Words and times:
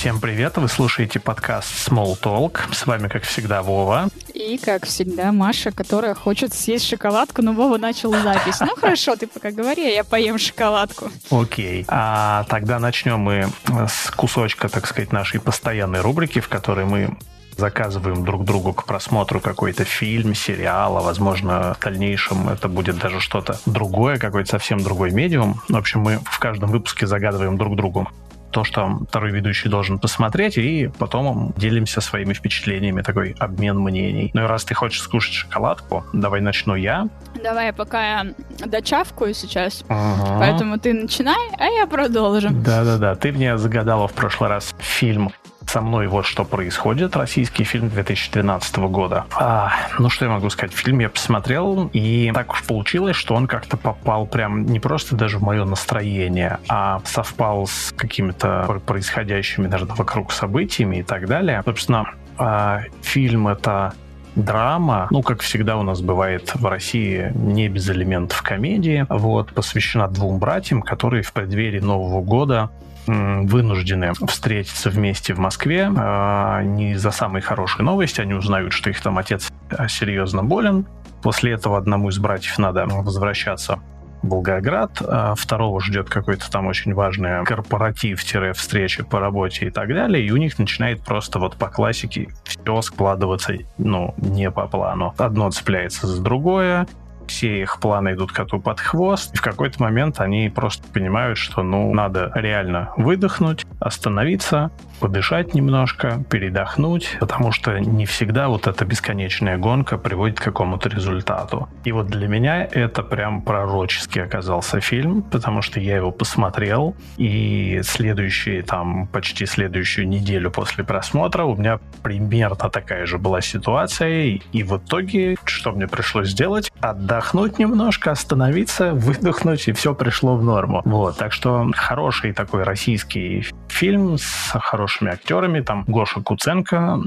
Всем 0.00 0.18
привет, 0.18 0.56
вы 0.56 0.66
слушаете 0.66 1.20
подкаст 1.20 1.86
Small 1.86 2.18
Talk. 2.18 2.72
С 2.72 2.86
вами, 2.86 3.08
как 3.08 3.22
всегда, 3.24 3.62
Вова. 3.62 4.08
И, 4.32 4.56
как 4.56 4.86
всегда, 4.86 5.30
Маша, 5.30 5.72
которая 5.72 6.14
хочет 6.14 6.54
съесть 6.54 6.88
шоколадку, 6.88 7.42
но 7.42 7.52
Вова 7.52 7.76
начал 7.76 8.10
запись. 8.14 8.60
Ну 8.60 8.74
хорошо, 8.76 9.14
ты 9.16 9.26
пока 9.26 9.50
говори, 9.50 9.84
а 9.84 9.90
я 9.90 10.02
поем 10.02 10.38
шоколадку. 10.38 11.10
Окей. 11.30 11.84
А 11.86 12.46
тогда 12.48 12.78
начнем 12.78 13.20
мы 13.20 13.50
с 13.66 14.10
кусочка, 14.12 14.70
так 14.70 14.86
сказать, 14.86 15.12
нашей 15.12 15.38
постоянной 15.38 16.00
рубрики, 16.00 16.40
в 16.40 16.48
которой 16.48 16.86
мы 16.86 17.14
заказываем 17.58 18.24
друг 18.24 18.46
другу 18.46 18.72
к 18.72 18.86
просмотру 18.86 19.38
какой-то 19.38 19.84
фильм, 19.84 20.34
сериал, 20.34 20.96
а 20.96 21.02
возможно 21.02 21.76
в 21.78 21.84
дальнейшем 21.84 22.48
это 22.48 22.68
будет 22.68 22.96
даже 22.96 23.20
что-то 23.20 23.60
другое, 23.66 24.16
какой-то 24.16 24.48
совсем 24.48 24.82
другой 24.82 25.10
медиум. 25.10 25.60
В 25.68 25.76
общем, 25.76 26.00
мы 26.00 26.20
в 26.24 26.38
каждом 26.38 26.70
выпуске 26.70 27.06
загадываем 27.06 27.58
друг 27.58 27.76
другу 27.76 28.08
то, 28.50 28.64
что 28.64 29.00
второй 29.08 29.30
ведущий 29.30 29.68
должен 29.68 29.98
посмотреть, 29.98 30.58
и 30.58 30.90
потом 30.98 31.52
делимся 31.56 32.00
своими 32.00 32.34
впечатлениями, 32.34 33.02
такой 33.02 33.34
обмен 33.38 33.78
мнений. 33.78 34.30
Ну 34.34 34.44
и 34.44 34.46
раз 34.46 34.64
ты 34.64 34.74
хочешь 34.74 35.02
скушать 35.02 35.34
шоколадку, 35.34 36.04
давай 36.12 36.40
начну 36.40 36.74
я. 36.74 37.08
Давай, 37.42 37.72
пока 37.72 38.02
я 38.02 38.26
дочавкаю 38.66 39.34
сейчас, 39.34 39.84
ага. 39.88 40.38
поэтому 40.38 40.78
ты 40.78 40.92
начинай, 40.92 41.48
а 41.58 41.66
я 41.66 41.86
продолжу. 41.86 42.48
Да-да-да, 42.50 43.14
ты 43.14 43.32
мне 43.32 43.56
загадала 43.58 44.08
в 44.08 44.12
прошлый 44.12 44.50
раз 44.50 44.74
фильм 44.78 45.32
со 45.70 45.80
мной 45.80 46.08
вот 46.08 46.26
что 46.26 46.44
происходит. 46.44 47.16
Российский 47.16 47.62
фильм 47.62 47.90
2012 47.90 48.76
года. 48.78 49.26
А, 49.36 49.72
ну, 50.00 50.10
что 50.10 50.24
я 50.24 50.30
могу 50.32 50.50
сказать? 50.50 50.74
Фильм 50.74 50.98
я 50.98 51.08
посмотрел, 51.08 51.88
и 51.92 52.32
так 52.34 52.52
уж 52.52 52.64
получилось, 52.64 53.14
что 53.14 53.36
он 53.36 53.46
как-то 53.46 53.76
попал 53.76 54.26
прям 54.26 54.66
не 54.66 54.80
просто 54.80 55.14
даже 55.14 55.38
в 55.38 55.42
мое 55.42 55.64
настроение, 55.64 56.58
а 56.68 57.00
совпал 57.04 57.68
с 57.68 57.94
какими-то 57.96 58.80
происходящими 58.84 59.68
даже 59.68 59.84
вокруг 59.86 60.32
событиями 60.32 60.96
и 60.96 61.02
так 61.04 61.28
далее. 61.28 61.62
Собственно, 61.64 62.14
а, 62.36 62.80
фильм 63.02 63.46
это 63.46 63.92
драма, 64.34 65.06
ну, 65.12 65.22
как 65.22 65.40
всегда 65.40 65.76
у 65.76 65.84
нас 65.84 66.00
бывает 66.00 66.52
в 66.52 66.66
России, 66.66 67.30
не 67.36 67.68
без 67.68 67.88
элементов 67.88 68.42
комедии, 68.42 69.06
вот, 69.08 69.52
посвящена 69.52 70.08
двум 70.08 70.40
братьям, 70.40 70.82
которые 70.82 71.22
в 71.22 71.32
преддверии 71.32 71.80
Нового 71.80 72.22
года 72.22 72.70
вынуждены 73.06 74.12
встретиться 74.26 74.90
вместе 74.90 75.34
в 75.34 75.38
Москве. 75.38 75.90
А, 75.96 76.62
не 76.62 76.96
за 76.96 77.10
самые 77.10 77.42
хорошие 77.42 77.84
новости. 77.84 78.20
Они 78.20 78.34
узнают, 78.34 78.72
что 78.72 78.90
их 78.90 79.00
там 79.00 79.18
отец 79.18 79.50
серьезно 79.88 80.42
болен. 80.44 80.86
После 81.22 81.52
этого 81.52 81.76
одному 81.76 82.08
из 82.08 82.18
братьев 82.18 82.58
надо 82.58 82.86
возвращаться 82.86 83.80
в 84.22 84.28
Волгоград, 84.28 85.02
а 85.06 85.34
второго 85.34 85.80
ждет 85.80 86.08
какой-то 86.10 86.50
там 86.50 86.66
очень 86.66 86.94
важный 86.94 87.44
корпоратив-встреча 87.44 89.04
по 89.04 89.18
работе 89.18 89.66
и 89.66 89.70
так 89.70 89.88
далее, 89.88 90.24
и 90.24 90.30
у 90.30 90.36
них 90.36 90.58
начинает 90.58 91.02
просто 91.02 91.38
вот 91.38 91.56
по 91.56 91.68
классике 91.68 92.28
все 92.44 92.82
складываться, 92.82 93.54
ну, 93.78 94.14
не 94.18 94.50
по 94.50 94.66
плану. 94.66 95.14
Одно 95.16 95.50
цепляется 95.50 96.06
за 96.06 96.22
другое, 96.22 96.86
все 97.30 97.62
их 97.62 97.78
планы 97.78 98.14
идут 98.14 98.32
коту 98.32 98.60
под 98.60 98.80
хвост, 98.80 99.32
и 99.34 99.36
в 99.36 99.40
какой-то 99.40 99.80
момент 99.80 100.20
они 100.20 100.50
просто 100.50 100.86
понимают, 100.88 101.38
что, 101.38 101.62
ну, 101.62 101.94
надо 101.94 102.32
реально 102.34 102.92
выдохнуть, 102.96 103.64
остановиться, 103.78 104.72
подышать 104.98 105.54
немножко, 105.54 106.24
передохнуть, 106.28 107.16
потому 107.20 107.52
что 107.52 107.78
не 107.78 108.04
всегда 108.04 108.48
вот 108.48 108.66
эта 108.66 108.84
бесконечная 108.84 109.58
гонка 109.58 109.96
приводит 109.96 110.40
к 110.40 110.44
какому-то 110.44 110.88
результату. 110.88 111.68
И 111.84 111.92
вот 111.92 112.08
для 112.08 112.26
меня 112.26 112.64
это 112.64 113.02
прям 113.02 113.42
пророческий 113.42 114.22
оказался 114.22 114.80
фильм, 114.80 115.22
потому 115.22 115.62
что 115.62 115.78
я 115.78 115.96
его 115.96 116.10
посмотрел, 116.10 116.96
и 117.16 117.80
следующие, 117.84 118.62
там, 118.62 119.06
почти 119.06 119.46
следующую 119.46 120.08
неделю 120.08 120.50
после 120.50 120.82
просмотра 120.82 121.44
у 121.44 121.54
меня 121.54 121.78
примерно 122.02 122.68
такая 122.68 123.06
же 123.06 123.18
была 123.18 123.40
ситуация, 123.40 124.40
и 124.52 124.62
в 124.64 124.76
итоге 124.76 125.36
что 125.44 125.70
мне 125.70 125.86
пришлось 125.86 126.30
сделать? 126.30 126.72
Отдать 126.80 127.19
отдохнуть 127.20 127.58
немножко, 127.58 128.10
остановиться, 128.10 128.94
выдохнуть, 128.94 129.68
и 129.68 129.72
все 129.72 129.94
пришло 129.94 130.36
в 130.36 130.42
норму. 130.42 130.82
Вот, 130.84 131.18
так 131.18 131.32
что 131.32 131.70
хороший 131.74 132.32
такой 132.32 132.62
российский 132.62 133.46
фильм 133.68 134.16
с 134.18 134.58
хорошими 134.58 135.12
актерами. 135.12 135.60
Там 135.60 135.84
Гоша 135.86 136.20
Куценко 136.20 136.98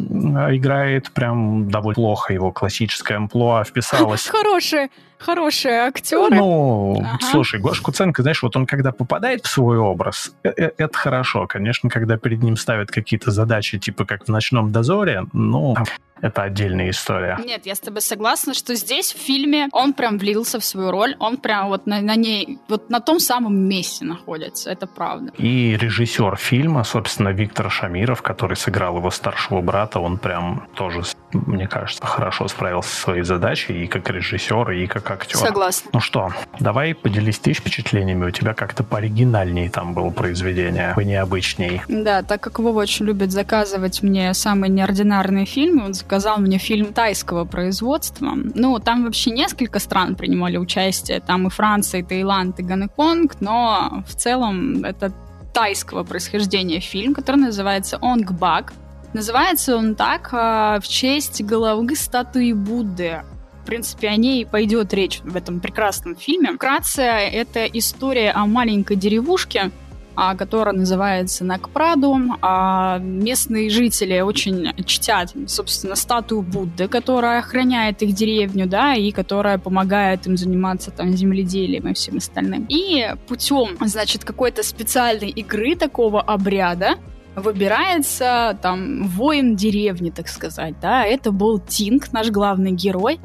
играет 0.52 1.12
прям 1.12 1.70
довольно 1.70 1.96
плохо, 1.96 2.34
его 2.34 2.52
классическая 2.52 3.16
амплуа 3.16 3.64
вписалась. 3.64 4.28
Хорошие, 4.32 4.90
хорошие 5.24 5.88
актеры. 5.88 6.36
Ну, 6.36 7.00
ага. 7.00 7.18
слушай, 7.32 7.60
Гоша 7.60 7.82
Куценко, 7.82 8.22
знаешь, 8.22 8.44
вот 8.44 8.56
он 8.56 8.66
когда 8.66 8.92
попадает 8.92 9.46
в 9.46 9.50
свой 9.50 9.78
образ, 9.78 10.34
э, 10.44 10.50
э, 10.50 10.72
это 10.78 10.98
хорошо. 10.98 11.48
Конечно, 11.48 11.90
когда 11.90 12.18
перед 12.18 12.44
ним 12.44 12.58
ставят 12.58 12.92
какие-то 12.92 13.32
задачи, 13.32 13.80
типа 13.80 14.06
как 14.06 14.26
в 14.26 14.28
«Ночном 14.28 14.72
дозоре», 14.72 15.26
ну, 15.34 15.76
это 16.24 16.44
отдельная 16.44 16.90
история. 16.90 17.38
Нет, 17.46 17.66
я 17.66 17.76
с 17.76 17.82
тобой 17.82 18.02
согласна, 18.02 18.54
что 18.54 18.76
здесь 18.76 19.14
в 19.14 19.18
фильме 19.18 19.68
он 19.74 19.92
прям 19.94 20.18
влился 20.18 20.58
в 20.58 20.64
свою 20.64 20.90
роль, 20.90 21.18
он 21.20 21.36
прям 21.36 21.68
вот 21.68 21.86
на, 21.86 22.00
на 22.00 22.16
ней, 22.16 22.60
вот 22.70 22.90
на 22.90 23.02
том 23.02 23.20
самом 23.20 23.58
месте 23.58 24.06
находится, 24.06 24.72
это 24.72 24.88
правда. 24.88 25.34
И 25.38 25.76
режиссер 25.76 26.38
фильма, 26.38 26.86
собственно, 26.86 27.30
Виктор 27.30 27.70
Шамиров, 27.70 28.22
который 28.22 28.56
сыграл 28.56 28.98
его 28.98 29.12
старшего 29.12 29.60
брата, 29.60 30.00
он 30.00 30.18
прям 30.18 30.66
тоже, 30.76 31.02
мне 31.34 31.68
кажется, 31.68 32.06
хорошо 32.06 32.48
справился 32.48 32.96
со 32.96 33.02
своей 33.02 33.24
задачей 33.24 33.84
и 33.84 33.88
как 33.88 34.10
режиссер, 34.10 34.72
и 34.72 34.88
как 34.88 35.12
актер. 35.14 35.38
Согласна. 35.38 35.90
Ну 35.94 36.00
что, 36.00 36.32
давай 36.60 36.94
поделись 36.94 37.40
ты 37.40 37.54
впечатлениями, 37.54 38.26
у 38.26 38.32
тебя 38.32 38.54
как-то 38.54 38.84
пооригинальнее 38.84 39.70
там 39.70 39.94
было 39.94 40.10
произведение, 40.10 40.94
понеобычней. 40.96 41.82
Да, 41.88 42.24
так 42.24 42.42
как 42.42 42.60
Вова 42.60 42.82
очень 42.82 43.06
любит 43.06 43.32
заказывать 43.32 44.04
мне 44.04 44.34
самые 44.34 44.70
неординарные 44.70 45.46
фильмы, 45.46 45.86
он 45.86 45.94
показал 45.94 46.38
мне 46.38 46.58
фильм 46.58 46.94
тайского 46.94 47.46
производства. 47.46 48.34
Ну, 48.36 48.80
там 48.80 49.06
вообще 49.06 49.32
несколько 49.32 49.80
стран 49.80 50.16
принимали 50.16 50.58
участие. 50.58 51.20
Там 51.20 51.48
и 51.48 51.50
Франция, 51.50 52.02
и 52.02 52.04
Таиланд, 52.04 52.60
и 52.60 52.64
Гонконг, 52.64 53.40
но 53.40 54.04
в 54.08 54.16
целом 54.16 54.84
это 54.84 55.14
тайского 55.54 56.04
происхождения 56.04 56.80
фильм, 56.80 57.14
который 57.14 57.38
называется 57.38 57.98
«Онг 58.02 58.32
Бак». 58.32 58.74
Называется 59.14 59.78
он 59.78 59.94
так 59.94 60.30
а, 60.32 60.80
в 60.80 60.88
честь 60.88 61.44
головы 61.44 61.96
статуи 61.96 62.52
Будды. 62.52 63.22
В 63.64 63.66
принципе, 63.66 64.10
о 64.10 64.18
ней 64.18 64.46
пойдет 64.46 64.94
речь 64.94 65.22
в 65.24 65.38
этом 65.38 65.62
прекрасном 65.62 66.18
фильме. 66.18 66.52
Вкратце, 66.52 67.02
это 67.02 67.66
история 67.66 68.32
о 68.32 68.46
маленькой 68.46 68.98
деревушке, 68.98 69.72
а, 70.16 70.36
которая 70.36 70.76
называется 70.76 71.46
Накпраду. 71.46 72.18
А 72.42 73.00
местные 73.00 73.70
жители 73.70 74.20
очень 74.20 74.74
чтят, 74.84 75.34
собственно, 75.48 75.96
статую 75.96 76.42
Будды, 76.42 76.90
которая 76.90 77.40
охраняет 77.40 78.02
их 78.02 78.14
деревню, 78.14 78.68
да, 78.68 78.96
и 78.96 79.12
которая 79.12 79.58
помогает 79.58 80.28
им 80.28 80.36
заниматься 80.36 80.92
там 80.92 81.14
земледелием 81.14 81.88
и 81.88 81.94
всем 81.94 82.18
остальным. 82.18 82.66
И 82.68 83.16
путем, 83.30 83.78
значит, 83.80 84.26
какой-то 84.26 84.62
специальной 84.64 85.30
игры 85.30 85.78
такого 85.78 86.22
обряда 86.22 86.96
выбирается 87.36 88.58
там 88.62 89.08
воин 89.08 89.56
деревни, 89.56 90.10
так 90.10 90.28
сказать, 90.28 90.76
да, 90.82 91.06
это 91.06 91.32
был 91.32 91.60
Тинг, 91.60 92.12
наш 92.12 92.30
главный 92.30 92.72
герой, 92.72 93.20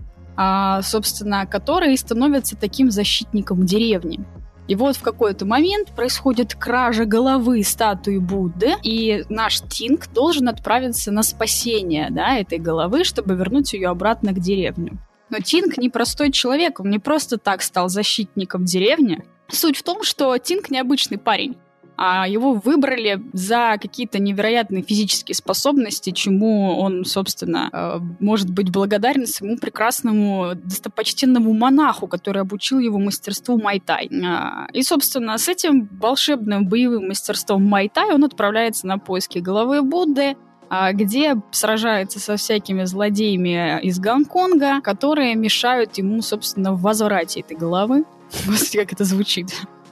собственно, 0.83 1.47
который 1.47 1.97
становится 1.97 2.57
таким 2.57 2.91
защитником 2.91 3.67
деревни. 3.67 4.21
И 4.69 4.75
вот 4.75 4.97
в 4.97 5.03
какой-то 5.03 5.47
момент 5.47 5.93
происходит 5.93 6.55
кража 6.55 7.07
головы 7.07 7.65
статуи 7.65 8.19
Будды, 8.19 8.75
и 8.83 9.25
наш 9.31 9.61
Тинг 9.63 10.13
должен 10.13 10.49
отправиться 10.49 11.11
на 11.11 11.23
спасение 11.23 12.09
да, 12.11 12.37
этой 12.37 12.59
головы, 12.59 13.05
чтобы 13.05 13.35
вернуть 13.35 13.73
ее 13.73 13.89
обратно 13.89 14.33
к 14.33 14.41
деревню. 14.41 14.99
Но 15.31 15.39
Тинг 15.41 15.79
не 15.79 15.89
простой 15.89 16.31
человек, 16.31 16.81
он 16.81 16.91
не 16.91 16.99
просто 16.99 17.39
так 17.39 17.63
стал 17.63 17.89
защитником 17.89 18.67
деревни. 18.67 19.25
Суть 19.51 19.79
в 19.79 19.83
том, 19.83 20.03
что 20.03 20.37
Тинг 20.37 20.71
необычный 20.71 21.19
парень 21.19 21.57
а 22.01 22.29
его 22.29 22.55
выбрали 22.55 23.21
за 23.33 23.77
какие-то 23.83 24.21
невероятные 24.21 24.85
физические 24.85 25.35
способности, 25.35 26.11
чему 26.11 26.79
он, 26.79 27.05
собственно, 27.05 27.69
э, 27.73 27.99
может 28.21 28.51
быть 28.51 28.71
благодарен 28.71 29.27
своему 29.27 29.59
прекрасному 29.59 30.53
достопочтенному 30.55 31.53
монаху, 31.53 32.07
который 32.07 32.41
обучил 32.43 32.79
его 32.79 33.01
мастерству 33.01 33.61
майтай. 33.61 34.09
А, 34.25 34.69
и, 34.73 34.83
собственно, 34.83 35.37
с 35.39 35.49
этим 35.49 35.89
волшебным 36.01 36.69
боевым 36.69 37.09
мастерством 37.09 37.65
майтай 37.65 38.15
он 38.15 38.23
отправляется 38.23 38.87
на 38.87 38.99
поиски 38.99 39.41
головы 39.41 39.83
Будды, 39.83 40.37
а, 40.71 40.93
где 40.93 41.35
сражается 41.51 42.21
со 42.21 42.37
всякими 42.37 42.85
злодеями 42.85 43.81
из 43.83 43.99
Гонконга, 43.99 44.81
которые 44.83 45.35
мешают 45.35 45.99
ему, 45.99 46.23
собственно, 46.23 46.73
в 46.75 46.81
возврате 46.81 47.41
этой 47.41 47.57
головы. 47.57 48.05
Господи, 48.47 48.79
как 48.79 48.93
это 48.93 49.03
звучит. 49.03 49.49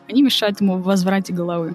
Они 0.08 0.22
мешают 0.22 0.60
ему 0.60 0.76
в 0.76 0.82
возврате 0.82 1.32
головы. 1.32 1.74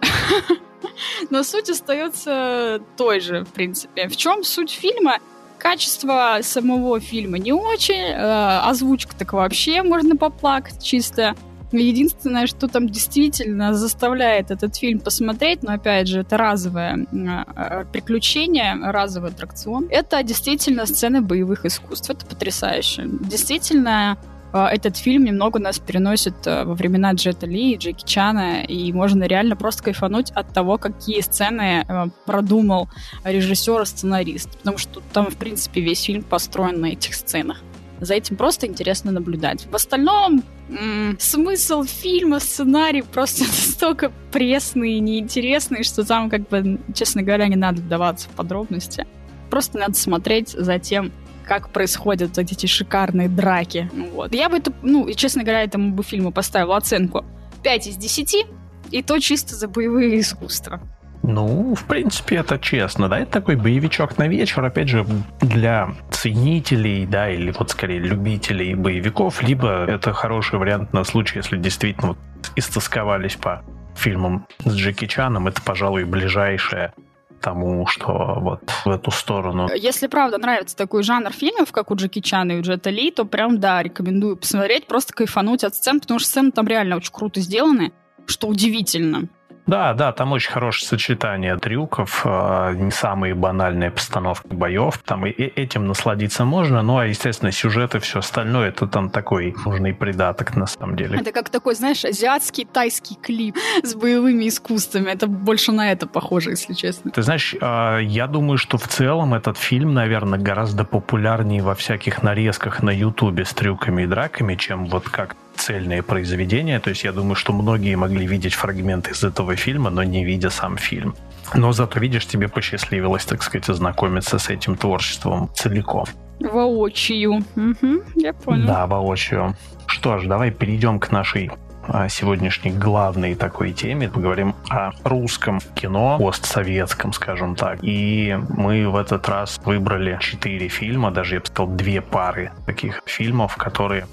Но 1.30 1.44
суть 1.44 1.70
остается 1.70 2.82
той 2.98 3.20
же, 3.20 3.44
в 3.44 3.50
принципе. 3.50 4.08
В 4.08 4.16
чем 4.16 4.44
суть 4.44 4.72
фильма? 4.72 5.18
Качество 5.58 6.40
самого 6.42 7.00
фильма 7.00 7.38
не 7.38 7.54
очень, 7.54 7.94
э, 7.94 8.60
озвучка 8.64 9.16
так 9.16 9.34
вообще 9.34 9.84
можно 9.84 10.16
поплакать 10.16 10.84
чисто. 10.84 11.36
Единственное, 11.72 12.48
что 12.48 12.68
там 12.68 12.90
действительно 12.90 13.74
заставляет 13.74 14.52
этот 14.52 14.76
фильм 14.76 15.00
посмотреть, 15.00 15.64
но 15.64 15.74
опять 15.74 16.08
же, 16.08 16.22
это 16.22 16.36
разовое 16.36 17.06
э, 17.14 17.86
приключение, 17.94 18.76
разовый 18.82 19.30
аттракцион, 19.30 19.88
это 19.90 20.22
действительно 20.24 20.86
сцены 20.86 21.22
боевых 21.22 21.66
искусств. 21.66 22.10
Это 22.10 22.26
потрясающе. 22.26 23.04
Действительно, 23.22 24.18
э, 24.20 24.31
этот 24.58 24.98
фильм 24.98 25.24
немного 25.24 25.60
нас 25.60 25.80
переносит 25.80 26.36
э, 26.46 26.64
во 26.64 26.74
времена 26.74 27.14
Джета 27.14 27.46
Ли 27.46 27.74
и 27.74 27.78
Джеки 27.78 28.06
Чана, 28.06 28.64
и 28.64 28.92
можно 28.92 29.24
реально 29.24 29.56
просто 29.56 29.84
кайфануть 29.84 30.32
от 30.32 30.54
того, 30.54 30.78
какие 30.78 31.22
сцены 31.22 31.86
продумал 32.26 32.90
режиссер 33.24 33.82
и 33.82 33.86
сценарист. 33.86 34.58
Потому 34.58 34.78
что 34.78 35.02
там, 35.14 35.28
в 35.30 35.38
принципе, 35.38 35.82
весь 35.82 36.02
фильм 36.02 36.24
построен 36.24 36.82
на 36.82 36.88
этих 36.88 37.14
сценах. 37.14 37.62
За 38.02 38.16
этим 38.16 38.36
просто 38.36 38.66
интересно 38.66 39.12
наблюдать. 39.12 39.68
В 39.70 39.76
остальном 39.76 40.44
м- 40.70 41.18
смысл 41.20 41.84
фильма, 41.84 42.40
сценарий 42.40 43.04
просто 43.04 43.44
настолько 43.46 44.12
пресный 44.32 44.94
и 44.94 45.00
неинтересный, 45.00 45.84
что 45.84 46.04
там, 46.04 46.30
как 46.30 46.50
бы, 46.50 46.80
честно 46.96 47.22
говоря, 47.22 47.48
не 47.48 47.56
надо 47.56 47.80
вдаваться 47.80 48.28
в 48.28 48.32
подробности. 48.32 49.06
Просто 49.52 49.78
надо 49.78 49.94
смотреть 49.94 50.50
за 50.50 50.80
тем, 50.80 51.12
как 51.52 51.68
происходят 51.68 52.38
вот 52.38 52.50
эти 52.50 52.66
шикарные 52.66 53.28
драки. 53.28 53.92
Вот. 54.14 54.34
Я 54.34 54.48
бы 54.48 54.56
это, 54.56 54.72
ну, 54.84 55.12
честно 55.14 55.44
говоря, 55.44 55.64
этому 55.64 55.92
бы 55.92 56.02
фильму 56.02 56.32
поставила 56.32 56.78
оценку 56.78 57.26
5 57.62 57.88
из 57.88 57.98
10, 57.98 58.48
и 58.92 59.04
то 59.04 59.20
чисто 59.20 59.56
за 59.56 59.68
боевые 59.68 60.22
искусства. 60.22 60.80
Ну, 61.24 61.76
в 61.76 61.84
принципе, 61.84 62.38
это 62.38 62.58
честно, 62.58 63.10
да, 63.10 63.20
это 63.20 63.34
такой 63.34 63.58
боевичок 63.58 64.18
на 64.18 64.30
вечер, 64.30 64.64
опять 64.64 64.88
же, 64.88 65.06
для 65.42 65.90
ценителей, 66.10 67.06
да, 67.06 67.30
или 67.30 67.52
вот 67.52 67.70
скорее 67.70 68.00
любителей 68.00 68.74
боевиков, 68.74 69.44
либо 69.44 69.84
это 69.84 70.14
хороший 70.14 70.58
вариант 70.58 70.94
на 70.94 71.04
случай, 71.04 71.40
если 71.40 71.58
действительно 71.58 72.08
вот 72.08 72.18
истосковались 72.56 73.36
по 73.36 73.62
фильмам 73.98 74.48
с 74.64 74.74
Джеки 74.74 75.06
Чаном, 75.06 75.50
это, 75.50 75.62
пожалуй, 75.62 76.06
ближайшее 76.06 76.94
тому, 77.42 77.86
что 77.88 78.38
вот 78.40 78.62
в 78.86 78.90
эту 78.90 79.12
сторону. 79.12 79.70
Если 79.76 80.08
правда 80.08 80.38
нравится 80.38 80.76
такой 80.76 81.04
жанр 81.04 81.32
фильмов, 81.32 81.72
как 81.72 81.92
у 81.92 81.96
Джеки 81.96 82.22
Чана 82.22 82.54
и 82.54 82.60
у 82.60 82.62
Джета 82.62 82.90
Ли, 82.90 83.12
то 83.12 83.26
прям, 83.26 83.60
да, 83.60 83.82
рекомендую 83.84 84.38
посмотреть, 84.38 84.88
просто 84.88 85.14
кайфануть 85.14 85.64
от 85.64 85.76
сцен, 85.76 86.00
потому 86.00 86.20
что 86.20 86.30
сцены 86.30 86.52
там 86.52 86.68
реально 86.68 86.98
очень 86.98 87.12
круто 87.12 87.42
сделаны, 87.42 87.92
что 88.26 88.48
удивительно. 88.48 89.28
Да, 89.68 89.94
да, 89.94 90.12
там 90.12 90.32
очень 90.32 90.52
хорошее 90.52 90.88
сочетание 90.88 91.58
трюков, 91.58 92.22
э, 92.26 92.74
не 92.76 92.92
самые 92.92 93.36
банальные 93.36 93.92
постановки 93.92 94.48
боев. 94.48 94.98
Там 95.06 95.26
и 95.26 95.32
этим 95.32 95.88
насладиться 95.88 96.46
можно, 96.46 96.82
ну 96.82 96.98
а, 96.98 97.06
естественно, 97.06 97.52
сюжет 97.52 97.96
и 97.96 98.00
все 98.00 98.20
остальное, 98.20 98.70
это 98.70 98.88
там 98.88 99.10
такой 99.10 99.56
нужный 99.66 99.94
придаток 99.94 100.56
на 100.56 100.68
самом 100.68 100.96
деле. 100.96 101.20
Это 101.20 101.32
как 101.32 101.50
такой, 101.50 101.76
знаешь, 101.76 102.04
азиатский 102.04 102.66
тайский 102.66 103.16
клип 103.22 103.56
с 103.84 103.94
боевыми 103.96 104.48
искусствами. 104.48 105.10
Это 105.10 105.28
больше 105.28 105.72
на 105.72 105.92
это 105.92 106.08
похоже, 106.08 106.52
если 106.52 106.74
честно. 106.74 107.12
Ты 107.12 107.22
знаешь, 107.22 107.56
э, 107.60 108.00
я 108.04 108.28
думаю, 108.28 108.58
что 108.58 108.78
в 108.78 108.88
целом 108.88 109.34
этот 109.34 109.58
фильм, 109.58 109.94
наверное, 109.94 110.40
гораздо 110.40 110.84
популярнее 110.84 111.62
во 111.62 111.76
всяких 111.76 112.24
нарезках 112.24 112.84
на 112.84 112.92
Ютубе 112.92 113.46
с 113.46 113.54
трюками 113.54 114.04
и 114.04 114.08
драками, 114.08 114.56
чем 114.56 114.86
вот 114.86 115.08
как 115.10 115.36
цельное 115.62 116.02
произведение. 116.02 116.80
То 116.80 116.90
есть 116.90 117.04
я 117.04 117.12
думаю, 117.12 117.36
что 117.36 117.54
многие 117.54 117.96
могли 117.96 118.26
видеть 118.26 118.56
фрагменты 118.56 119.12
из 119.12 119.24
этого 119.24 119.56
фильма, 119.56 119.90
но 119.90 120.04
не 120.04 120.26
видя 120.26 120.50
сам 120.50 120.78
фильм. 120.78 121.16
Но 121.54 121.72
зато, 121.72 122.00
видишь, 122.00 122.26
тебе 122.26 122.48
посчастливилось, 122.48 123.26
так 123.26 123.44
сказать, 123.44 123.70
ознакомиться 123.70 124.40
с 124.40 124.50
этим 124.50 124.76
творчеством 124.76 125.50
целиком. 125.54 126.06
Воочию. 126.40 127.44
Угу, 127.56 128.04
я 128.16 128.34
понял. 128.34 128.68
Да, 128.68 128.88
воочию. 128.88 129.56
Что 129.86 130.18
ж, 130.18 130.28
давай 130.28 130.52
перейдем 130.52 131.00
к 131.00 131.12
нашей 131.12 131.52
а, 131.88 132.10
сегодняшней 132.10 132.72
главной 132.72 133.36
такой 133.36 133.74
теме. 133.74 134.10
Поговорим 134.10 134.56
о 134.70 134.92
русском 135.04 135.60
кино, 135.76 136.18
постсоветском, 136.20 137.14
скажем 137.14 137.56
так. 137.56 137.80
И 137.84 138.36
мы 138.50 138.90
в 138.90 138.96
этот 138.96 139.30
раз 139.30 139.60
выбрали 139.66 140.18
четыре 140.20 140.70
фильма, 140.70 141.12
даже 141.12 141.36
я 141.36 141.42
бы 141.42 141.46
сказал, 141.46 141.68
две 141.76 142.02
пары 142.02 142.52
таких 142.66 143.02
фильмов, 143.06 143.56
которые 143.58 144.06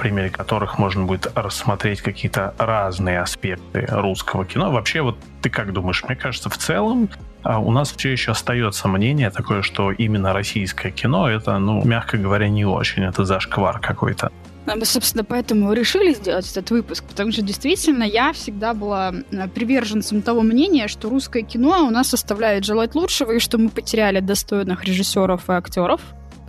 примере 0.00 0.30
которых 0.30 0.78
можно 0.78 1.04
будет 1.04 1.30
рассмотреть 1.34 2.00
какие-то 2.00 2.54
разные 2.58 3.20
аспекты 3.20 3.86
русского 3.90 4.44
кино. 4.44 4.70
Вообще, 4.70 5.02
вот 5.02 5.16
ты 5.42 5.50
как 5.50 5.72
думаешь? 5.72 6.02
Мне 6.04 6.16
кажется, 6.16 6.48
в 6.48 6.56
целом 6.56 7.08
а, 7.42 7.58
у 7.58 7.70
нас 7.70 7.92
все 7.92 8.10
еще 8.10 8.32
остается 8.32 8.88
мнение 8.88 9.30
такое, 9.30 9.62
что 9.62 9.92
именно 9.92 10.32
российское 10.32 10.90
кино 10.90 11.28
это, 11.30 11.58
ну, 11.58 11.84
мягко 11.84 12.16
говоря, 12.16 12.48
не 12.48 12.64
очень. 12.64 13.04
Это 13.04 13.24
зашквар 13.24 13.78
какой-то. 13.78 14.32
А 14.66 14.76
мы, 14.76 14.84
собственно, 14.84 15.24
поэтому 15.24 15.72
решили 15.72 16.14
сделать 16.14 16.50
этот 16.50 16.70
выпуск, 16.70 17.04
потому 17.04 17.32
что 17.32 17.42
действительно 17.42 18.04
я 18.04 18.32
всегда 18.32 18.72
была 18.74 19.12
приверженцем 19.54 20.22
того 20.22 20.42
мнения, 20.42 20.86
что 20.86 21.08
русское 21.08 21.42
кино 21.42 21.86
у 21.86 21.90
нас 21.90 22.14
оставляет 22.14 22.64
желать 22.64 22.94
лучшего, 22.94 23.32
и 23.32 23.38
что 23.38 23.58
мы 23.58 23.68
потеряли 23.70 24.20
достойных 24.20 24.84
режиссеров 24.84 25.48
и 25.48 25.52
актеров, 25.52 26.00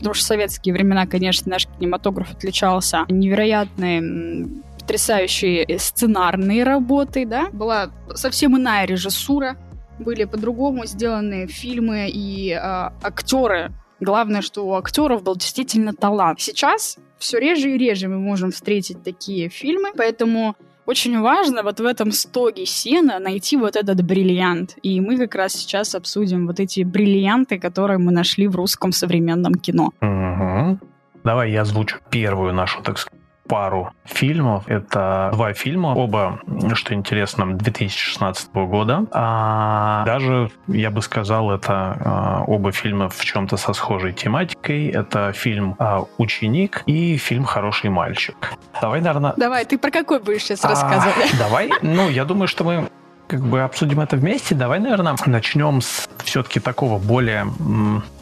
потому 0.01 0.15
что 0.15 0.23
в 0.23 0.27
советские 0.27 0.73
времена, 0.73 1.05
конечно, 1.05 1.51
наш 1.51 1.67
кинематограф 1.67 2.31
отличался 2.31 3.05
невероятной 3.07 4.63
потрясающей 4.79 5.77
сценарной 5.77 6.63
работой, 6.63 7.25
да, 7.25 7.49
была 7.53 7.91
совсем 8.15 8.57
иная 8.57 8.87
режиссура, 8.87 9.57
были 9.99 10.23
по-другому 10.23 10.87
сделаны 10.87 11.45
фильмы 11.45 12.09
и 12.11 12.49
э, 12.49 12.57
актеры. 12.57 13.71
Главное, 13.99 14.41
что 14.41 14.65
у 14.65 14.73
актеров 14.73 15.21
был 15.21 15.35
действительно 15.35 15.93
талант. 15.93 16.41
Сейчас 16.41 16.97
все 17.19 17.37
реже 17.37 17.75
и 17.75 17.77
реже 17.77 18.07
мы 18.07 18.17
можем 18.17 18.49
встретить 18.49 19.03
такие 19.03 19.49
фильмы, 19.49 19.91
поэтому 19.95 20.55
очень 20.85 21.19
важно 21.21 21.63
вот 21.63 21.79
в 21.79 21.85
этом 21.85 22.11
стоге 22.11 22.65
сена 22.65 23.19
найти 23.19 23.57
вот 23.57 23.75
этот 23.75 24.01
бриллиант. 24.03 24.77
И 24.83 24.99
мы 24.99 25.17
как 25.17 25.35
раз 25.35 25.53
сейчас 25.53 25.95
обсудим 25.95 26.47
вот 26.47 26.59
эти 26.59 26.83
бриллианты, 26.83 27.59
которые 27.59 27.97
мы 27.97 28.11
нашли 28.11 28.47
в 28.47 28.55
русском 28.55 28.91
современном 28.91 29.53
кино. 29.55 29.93
Угу. 30.01 30.79
Давай 31.23 31.51
я 31.51 31.61
озвучу 31.61 31.99
первую 32.09 32.53
нашу, 32.53 32.81
так 32.81 32.97
сказать, 32.97 33.20
пару 33.47 33.91
фильмов. 34.05 34.63
Это 34.67 35.29
два 35.33 35.53
фильма, 35.53 35.89
оба, 35.89 36.39
что 36.73 36.93
интересно, 36.93 37.57
2016 37.57 38.53
года. 38.53 39.05
А 39.11 40.03
даже, 40.05 40.51
я 40.67 40.89
бы 40.91 41.01
сказал, 41.01 41.51
это 41.51 41.97
а, 41.99 42.43
оба 42.47 42.71
фильма 42.71 43.09
в 43.09 43.23
чем-то 43.23 43.57
со 43.57 43.73
схожей 43.73 44.13
тематикой. 44.13 44.87
Это 44.87 45.33
фильм 45.33 45.75
а, 45.79 46.03
«Ученик» 46.17 46.83
и 46.85 47.17
фильм 47.17 47.43
«Хороший 47.43 47.89
мальчик». 47.89 48.35
Давай, 48.81 49.01
наверное... 49.01 49.33
Давай, 49.37 49.65
ты 49.65 49.77
про 49.77 49.91
какой 49.91 50.19
будешь 50.19 50.43
сейчас 50.43 50.63
а, 50.63 50.69
рассказывать? 50.69 51.37
Давай, 51.37 51.69
ну, 51.81 52.09
я 52.09 52.25
думаю, 52.25 52.47
что 52.47 52.63
мы 52.63 52.89
как 53.31 53.39
бы 53.39 53.61
обсудим 53.61 54.01
это 54.01 54.17
вместе. 54.17 54.55
Давай, 54.55 54.79
наверное, 54.79 55.15
начнем 55.25 55.79
с 55.79 56.09
все-таки 56.25 56.59
такого 56.59 56.99
более, 56.99 57.45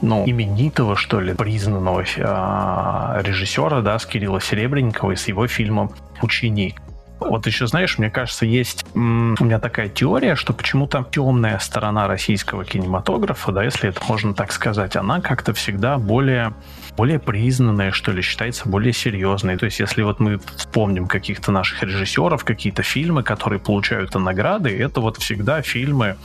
ну, 0.01 0.23
именитого, 0.23 0.95
что 0.95 1.19
ли, 1.19 1.33
признанного 1.33 2.01
э, 2.01 3.21
режиссера, 3.23 3.81
да, 3.81 3.97
с 3.97 4.05
Кирилла 4.05 4.39
Серебренникова 4.39 5.13
и 5.13 5.15
с 5.15 5.27
его 5.27 5.47
фильмом 5.47 5.91
«Ученик». 6.21 6.79
Вот 7.19 7.47
еще, 7.47 7.65
знаешь, 7.65 7.97
мне 7.97 8.11
кажется, 8.11 8.45
есть 8.45 8.85
у 8.93 8.99
меня 8.99 9.59
такая 9.59 9.89
теория, 9.89 10.35
что 10.35 10.53
почему-то 10.53 11.03
темная 11.09 11.57
сторона 11.57 12.07
российского 12.07 12.63
кинематографа, 12.63 13.51
да, 13.51 13.63
если 13.63 13.89
это 13.89 14.01
можно 14.07 14.35
так 14.35 14.51
сказать, 14.51 14.95
она 14.95 15.21
как-то 15.21 15.55
всегда 15.55 15.97
более, 15.97 16.53
более 16.99 17.17
признанная, 17.17 17.91
что 17.93 18.11
ли, 18.11 18.21
считается 18.21 18.67
более 18.67 18.91
серьезной. 18.91 19.55
То 19.55 19.63
есть, 19.63 19.79
если 19.79 20.01
вот 20.01 20.19
мы 20.19 20.37
вспомним 20.57 21.07
каких-то 21.07 21.49
наших 21.49 21.81
режиссеров, 21.81 22.43
какие-то 22.43 22.83
фильмы, 22.83 23.23
которые 23.23 23.61
получают 23.61 24.13
награды, 24.15 24.77
это 24.77 24.99
вот 24.99 25.15
всегда 25.15 25.61
фильмы 25.61 26.17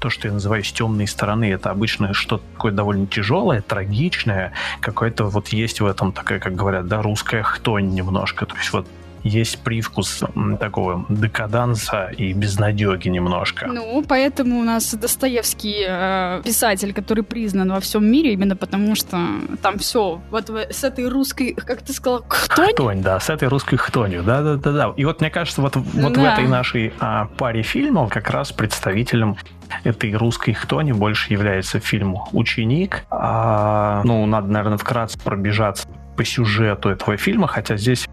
то, 0.00 0.10
что 0.10 0.28
я 0.28 0.34
называю 0.34 0.62
с 0.62 0.70
темной 0.70 1.06
стороны, 1.06 1.50
это 1.50 1.70
обычно 1.70 2.12
что-то 2.12 2.44
такое 2.52 2.72
довольно 2.72 3.06
тяжелое, 3.06 3.62
трагичное, 3.62 4.52
какое-то 4.80 5.24
вот 5.24 5.48
есть 5.48 5.80
в 5.80 5.86
этом 5.86 6.12
такая, 6.12 6.40
как 6.40 6.54
говорят, 6.54 6.86
да, 6.86 7.00
русская 7.00 7.42
хтонь 7.42 7.94
немножко. 7.94 8.44
То 8.44 8.56
есть 8.56 8.70
вот 8.74 8.86
есть 9.22 9.58
привкус 9.60 10.22
такого 10.60 11.04
декаданса 11.08 12.10
и 12.16 12.32
безнадеги 12.32 13.08
немножко. 13.08 13.66
Ну, 13.66 14.04
поэтому 14.06 14.60
у 14.60 14.62
нас 14.62 14.94
Достоевский 14.94 15.84
э, 15.86 16.42
писатель, 16.44 16.92
который 16.92 17.24
признан 17.24 17.72
во 17.72 17.80
всем 17.80 18.04
мире, 18.10 18.32
именно 18.32 18.56
потому 18.56 18.94
что 18.94 19.18
там 19.62 19.78
все 19.78 20.20
вот 20.30 20.50
с 20.50 20.84
этой 20.84 21.08
русской, 21.08 21.54
как 21.54 21.82
ты 21.82 21.92
сказал, 21.92 22.24
хтонь? 22.28 22.72
Хтонь, 22.72 23.02
да, 23.02 23.20
с 23.20 23.30
этой 23.30 23.48
русской 23.48 23.76
хтонью, 23.76 24.22
да-да-да. 24.22 24.92
И 24.96 25.04
вот 25.04 25.20
мне 25.20 25.30
кажется, 25.30 25.60
вот, 25.62 25.76
вот 25.76 26.12
да. 26.12 26.20
в 26.20 26.24
этой 26.24 26.48
нашей 26.48 26.92
а, 27.00 27.26
паре 27.36 27.62
фильмов 27.62 28.10
как 28.12 28.30
раз 28.30 28.52
представителем 28.52 29.36
этой 29.84 30.14
русской 30.14 30.52
хтони 30.52 30.92
больше 30.92 31.32
является 31.32 31.80
фильм 31.80 32.16
«Ученик». 32.32 33.04
А, 33.10 34.02
ну, 34.04 34.26
надо, 34.26 34.48
наверное, 34.48 34.78
вкратце 34.78 35.18
пробежаться 35.18 35.88
по 36.16 36.24
сюжету 36.24 36.88
этого 36.88 37.16
фильма, 37.16 37.46
хотя 37.46 37.76
здесь, 37.76 38.08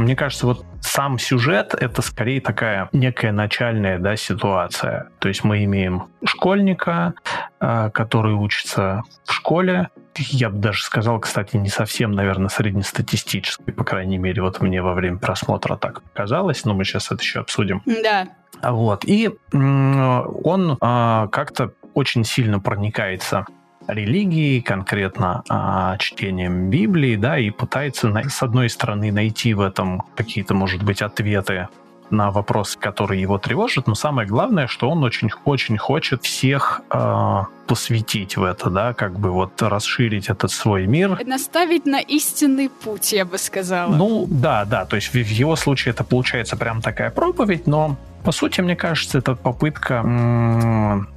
мне 0.00 0.16
кажется, 0.16 0.46
вот 0.46 0.64
сам 0.80 1.18
сюжет— 1.18 1.74
это 1.80 2.02
скорее 2.02 2.40
такая 2.40 2.88
некая 2.92 3.32
начальная 3.32 3.98
да, 3.98 4.16
ситуация. 4.16 5.10
То 5.18 5.28
есть 5.28 5.44
мы 5.44 5.64
имеем 5.64 6.08
школьника, 6.24 7.14
а, 7.60 7.90
который 7.90 8.34
учится 8.34 9.02
в 9.24 9.32
школе. 9.32 9.90
Я 10.16 10.50
бы 10.50 10.58
даже 10.58 10.82
сказал, 10.82 11.20
кстати, 11.20 11.56
не 11.56 11.68
совсем, 11.68 12.12
наверное, 12.12 12.48
среднестатистический, 12.48 13.72
по 13.72 13.84
крайней 13.84 14.18
мере, 14.18 14.42
вот 14.42 14.60
мне 14.60 14.82
во 14.82 14.94
время 14.94 15.18
просмотра 15.18 15.76
так 15.76 16.02
казалось, 16.12 16.64
но 16.64 16.74
мы 16.74 16.84
сейчас 16.84 17.10
это 17.12 17.22
еще 17.22 17.40
обсудим. 17.40 17.82
Да. 17.86 18.28
Вот. 18.62 19.04
И 19.06 19.30
он 19.52 20.76
а, 20.80 21.28
как-то 21.28 21.72
очень 21.94 22.24
сильно 22.24 22.60
проникается 22.60 23.46
религией, 23.92 24.60
конкретно 24.60 25.42
а, 25.48 25.96
чтением 25.98 26.70
Библии, 26.70 27.16
да, 27.16 27.38
и 27.38 27.50
пытается, 27.50 28.12
с 28.28 28.42
одной 28.42 28.68
стороны, 28.70 29.12
найти 29.12 29.54
в 29.54 29.60
этом 29.60 30.02
какие-то, 30.16 30.54
может 30.54 30.82
быть, 30.82 31.02
ответы 31.02 31.68
на 32.10 32.30
вопросы, 32.30 32.78
которые 32.78 33.20
его 33.20 33.38
тревожат, 33.38 33.86
но 33.86 33.94
самое 33.94 34.26
главное, 34.26 34.66
что 34.66 34.90
он 34.90 35.02
очень-очень 35.02 35.78
хочет 35.78 36.24
всех 36.24 36.82
э, 36.90 37.42
посвятить 37.66 38.36
в 38.36 38.42
это, 38.42 38.68
да, 38.68 38.94
как 38.94 39.18
бы 39.18 39.30
вот 39.30 39.62
расширить 39.62 40.28
этот 40.28 40.50
свой 40.50 40.86
мир. 40.86 41.18
Наставить 41.24 41.86
на 41.86 42.00
истинный 42.00 42.68
путь, 42.68 43.12
я 43.12 43.24
бы 43.24 43.38
сказала. 43.38 43.94
Ну, 43.94 44.26
да, 44.28 44.64
да, 44.64 44.86
то 44.86 44.96
есть 44.96 45.08
в, 45.08 45.12
в 45.14 45.30
его 45.30 45.56
случае 45.56 45.92
это 45.92 46.04
получается 46.04 46.56
прям 46.56 46.82
такая 46.82 47.10
проповедь, 47.10 47.66
но 47.66 47.96
по 48.24 48.32
сути, 48.32 48.60
мне 48.60 48.76
кажется, 48.76 49.18
это 49.18 49.34
попытка 49.34 50.02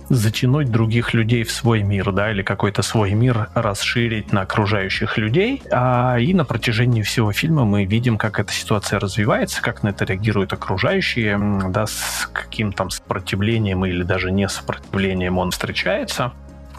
затянуть 0.10 0.70
других 0.72 1.14
людей 1.14 1.44
в 1.44 1.52
свой 1.52 1.82
мир, 1.82 2.12
да, 2.12 2.32
или 2.32 2.44
какой-то 2.44 2.82
свой 2.82 3.14
мир 3.14 3.50
расширить 3.56 4.32
на 4.32 4.42
окружающих 4.42 5.18
людей. 5.18 5.62
А, 5.72 6.18
и 6.20 6.34
на 6.34 6.46
протяжении 6.46 7.02
всего 7.02 7.32
фильма 7.32 7.66
мы 7.66 7.86
видим, 7.86 8.18
как 8.18 8.40
эта 8.40 8.52
ситуация 8.54 9.00
развивается, 9.00 9.62
как 9.62 9.84
на 9.84 9.90
это 9.90 10.06
реагируют 10.06 10.54
окружающие, 10.54 11.40
да, 11.70 11.88
с 11.88 12.30
каким 12.32 12.74
там 12.74 12.90
сопротивлением 12.90 13.86
или 13.86 14.04
даже 14.04 14.32
не 14.32 14.48
сопротивлением 14.48 15.38
он 15.38 15.52
встречается 15.52 16.34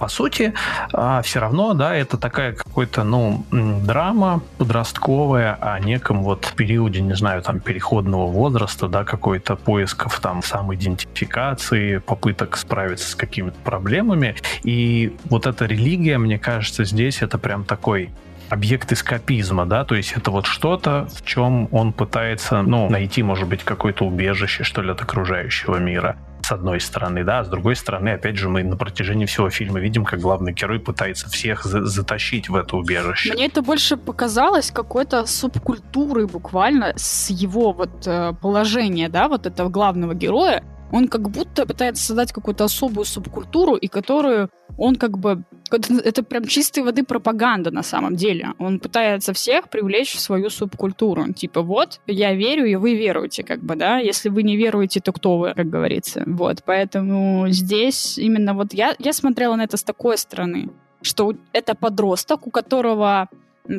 по 0.05 0.09
сути, 0.09 0.53
а, 0.93 1.23
все 1.23 1.41
равно, 1.41 1.73
да, 1.73 1.95
это 1.95 2.19
такая 2.19 2.53
какой-то, 2.53 3.05
ну, 3.05 3.47
драма 3.51 4.43
подростковая 4.59 5.55
о 5.55 5.81
неком 5.81 6.23
вот 6.23 6.53
периоде, 6.55 7.01
не 7.01 7.15
знаю, 7.15 7.41
там, 7.41 7.59
переходного 7.59 8.27
возраста, 8.27 8.87
да, 8.87 9.05
какой-то 9.05 9.57
поисков 9.57 10.21
там 10.21 10.43
самоидентификации, 10.43 11.97
попыток 11.97 12.59
справиться 12.59 13.13
с 13.13 13.15
какими-то 13.15 13.57
проблемами. 13.65 14.37
И 14.63 15.17
вот 15.31 15.47
эта 15.47 15.65
религия, 15.65 16.19
мне 16.19 16.39
кажется, 16.39 16.85
здесь 16.85 17.23
это 17.23 17.39
прям 17.39 17.65
такой 17.65 18.11
объект 18.51 18.93
эскапизма, 18.93 19.65
да, 19.65 19.87
то 19.87 19.95
есть 19.95 20.13
это 20.13 20.31
вот 20.31 20.45
что-то, 20.45 21.09
в 21.15 21.25
чем 21.25 21.67
он 21.73 21.95
пытается, 21.95 22.61
ну, 22.61 22.91
найти, 22.91 23.23
может 23.23 23.49
быть, 23.49 23.65
какое-то 23.65 24.05
убежище, 24.05 24.65
что 24.65 24.83
ли, 24.83 24.91
от 24.91 25.01
окружающего 25.01 25.79
мира 25.79 26.17
с 26.45 26.53
одной 26.53 26.81
стороны, 26.81 27.25
да, 27.25 27.41
а 27.41 27.45
с 27.45 27.49
другой 27.49 27.75
стороны, 27.75 28.11
опять 28.11 28.37
же, 28.37 28.49
мы 28.49 28.63
на 28.63 28.77
протяжении 28.77 29.25
всего 29.25 29.49
фильма 29.51 29.81
видим, 29.81 30.05
как 30.05 30.21
главный 30.21 30.53
герой 30.53 30.79
пытается 30.79 31.29
всех 31.31 31.65
за 31.65 31.85
затащить 31.85 32.49
в 32.49 32.55
это 32.55 32.77
убежище. 32.77 33.33
Мне 33.33 33.47
это 33.47 33.63
больше 33.63 33.97
показалось 33.97 34.71
какой-то 34.71 35.27
субкультурой 35.27 36.27
буквально 36.27 36.93
с 36.97 37.31
его 37.31 37.73
вот 37.73 38.07
э, 38.07 38.35
положения, 38.41 39.09
да, 39.09 39.29
вот 39.29 39.47
этого 39.47 39.71
главного 39.71 40.15
героя, 40.15 40.63
он 40.95 41.09
как 41.09 41.29
будто 41.29 41.67
пытается 41.67 42.07
создать 42.07 42.31
какую-то 42.33 42.63
особую 42.63 43.05
субкультуру, 43.05 43.75
и 43.75 43.89
которую 43.89 44.49
он 44.79 44.95
как 44.95 45.19
бы... 45.19 45.43
Это 46.05 46.23
прям 46.23 46.45
чистой 46.45 46.85
воды 46.85 47.03
пропаганда 47.03 47.73
на 47.73 47.83
самом 47.83 48.15
деле. 48.15 48.53
Он 48.61 48.79
пытается 48.79 49.33
всех 49.33 49.71
привлечь 49.71 50.15
в 50.15 50.21
свою 50.21 50.51
субкультуру. 50.51 51.33
Типа, 51.33 51.63
вот, 51.63 52.01
я 52.07 52.33
верю, 52.35 52.67
и 52.67 52.77
вы 52.77 52.95
веруете, 52.95 53.43
как 53.43 53.61
бы, 53.61 53.75
да? 53.75 53.99
Если 53.99 54.29
вы 54.29 54.45
не 54.45 54.57
веруете, 54.57 55.01
то 55.01 55.13
кто 55.13 55.39
вы, 55.39 55.53
как 55.55 55.69
говорится. 55.69 56.23
Вот, 56.27 56.63
поэтому 56.65 57.49
здесь 57.49 58.17
именно 58.17 58.55
вот 58.55 58.73
я, 58.73 58.95
я 59.01 59.13
смотрела 59.13 59.57
на 59.57 59.65
это 59.65 59.77
с 59.77 59.83
такой 59.83 60.17
стороны, 60.17 60.71
что 61.03 61.35
это 61.53 61.75
подросток, 61.75 62.47
у 62.47 62.51
которого 62.51 63.29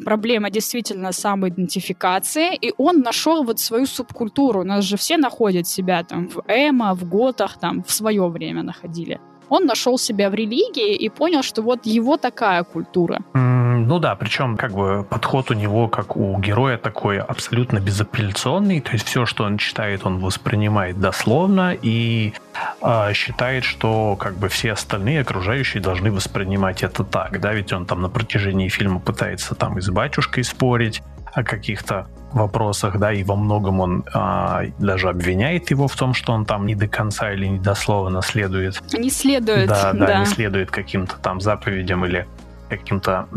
проблема 0.06 0.50
действительно 0.50 1.12
самоидентификации, 1.12 2.56
и 2.56 2.74
он 2.78 3.02
нашел 3.02 3.44
вот 3.44 3.60
свою 3.60 3.86
субкультуру. 3.86 4.62
У 4.62 4.64
нас 4.64 4.84
же 4.84 4.98
все 4.98 5.18
находят 5.18 5.68
себя 5.68 6.04
там 6.04 6.28
в 6.28 6.44
эмо, 6.48 6.94
в 6.94 7.08
готах, 7.10 7.60
там 7.60 7.84
в 7.84 7.92
свое 7.92 8.28
время 8.28 8.64
находили. 8.64 9.20
Он 9.50 9.66
нашел 9.66 9.98
себя 9.98 10.30
в 10.30 10.34
религии 10.34 10.96
и 10.96 11.10
понял, 11.10 11.44
что 11.44 11.62
вот 11.62 11.86
его 11.86 12.18
такая 12.18 12.64
культура. 12.64 13.20
Ну 13.34 14.00
да, 14.00 14.16
причем 14.16 14.58
как 14.58 14.72
бы 14.72 15.06
подход 15.08 15.52
у 15.52 15.54
него, 15.54 15.88
как 15.88 16.18
у 16.18 16.40
героя, 16.40 16.78
такой 16.78 17.20
абсолютно 17.20 17.80
безапелляционный. 17.80 18.82
То 18.82 18.94
есть 18.94 19.06
все, 19.06 19.26
что 19.26 19.44
он 19.44 19.58
читает, 19.58 20.06
он 20.06 20.20
воспринимает 20.20 21.00
дословно 21.00 21.78
и 21.80 22.34
э, 22.82 23.14
считает, 23.14 23.64
что 23.64 24.16
как 24.16 24.38
бы 24.38 24.50
все 24.50 24.72
остальные 24.72 25.22
окружающие 25.22 25.84
должны 25.84 26.12
воспринимать 26.12 26.84
это 26.84 27.04
так. 27.04 27.40
Да, 27.40 27.54
ведь 27.54 27.74
он 27.74 27.86
там 27.86 28.02
на 28.02 28.10
протяжении 28.10 28.70
фильма 28.70 29.00
пытается 29.00 29.56
там 29.56 29.78
и 29.78 29.82
с 29.82 29.90
батюшкой 29.90 30.44
спорить 30.44 31.04
о 31.36 31.44
каких-то 31.44 32.08
вопросах, 32.32 32.98
да, 32.98 33.14
и 33.14 33.24
во 33.24 33.36
многом 33.36 33.80
он 33.80 34.04
а, 34.14 34.64
даже 34.80 35.10
обвиняет 35.10 35.70
его 35.70 35.88
в 35.88 35.96
том, 35.96 36.14
что 36.14 36.34
он 36.34 36.46
там 36.46 36.66
не 36.66 36.76
до 36.76 36.88
конца 36.88 37.32
или 37.32 37.46
не 37.46 37.60
дословно 37.60 38.22
следует. 38.22 38.82
Не 38.94 39.10
следует, 39.10 39.68
да. 39.68 39.94
Да, 39.94 40.08
да, 40.08 40.20
не 40.20 40.26
следует 40.26 40.72
каким-то 40.72 41.18
там 41.18 41.40
заповедям 41.40 42.06
или 42.06 42.26
каким-то 42.70 43.28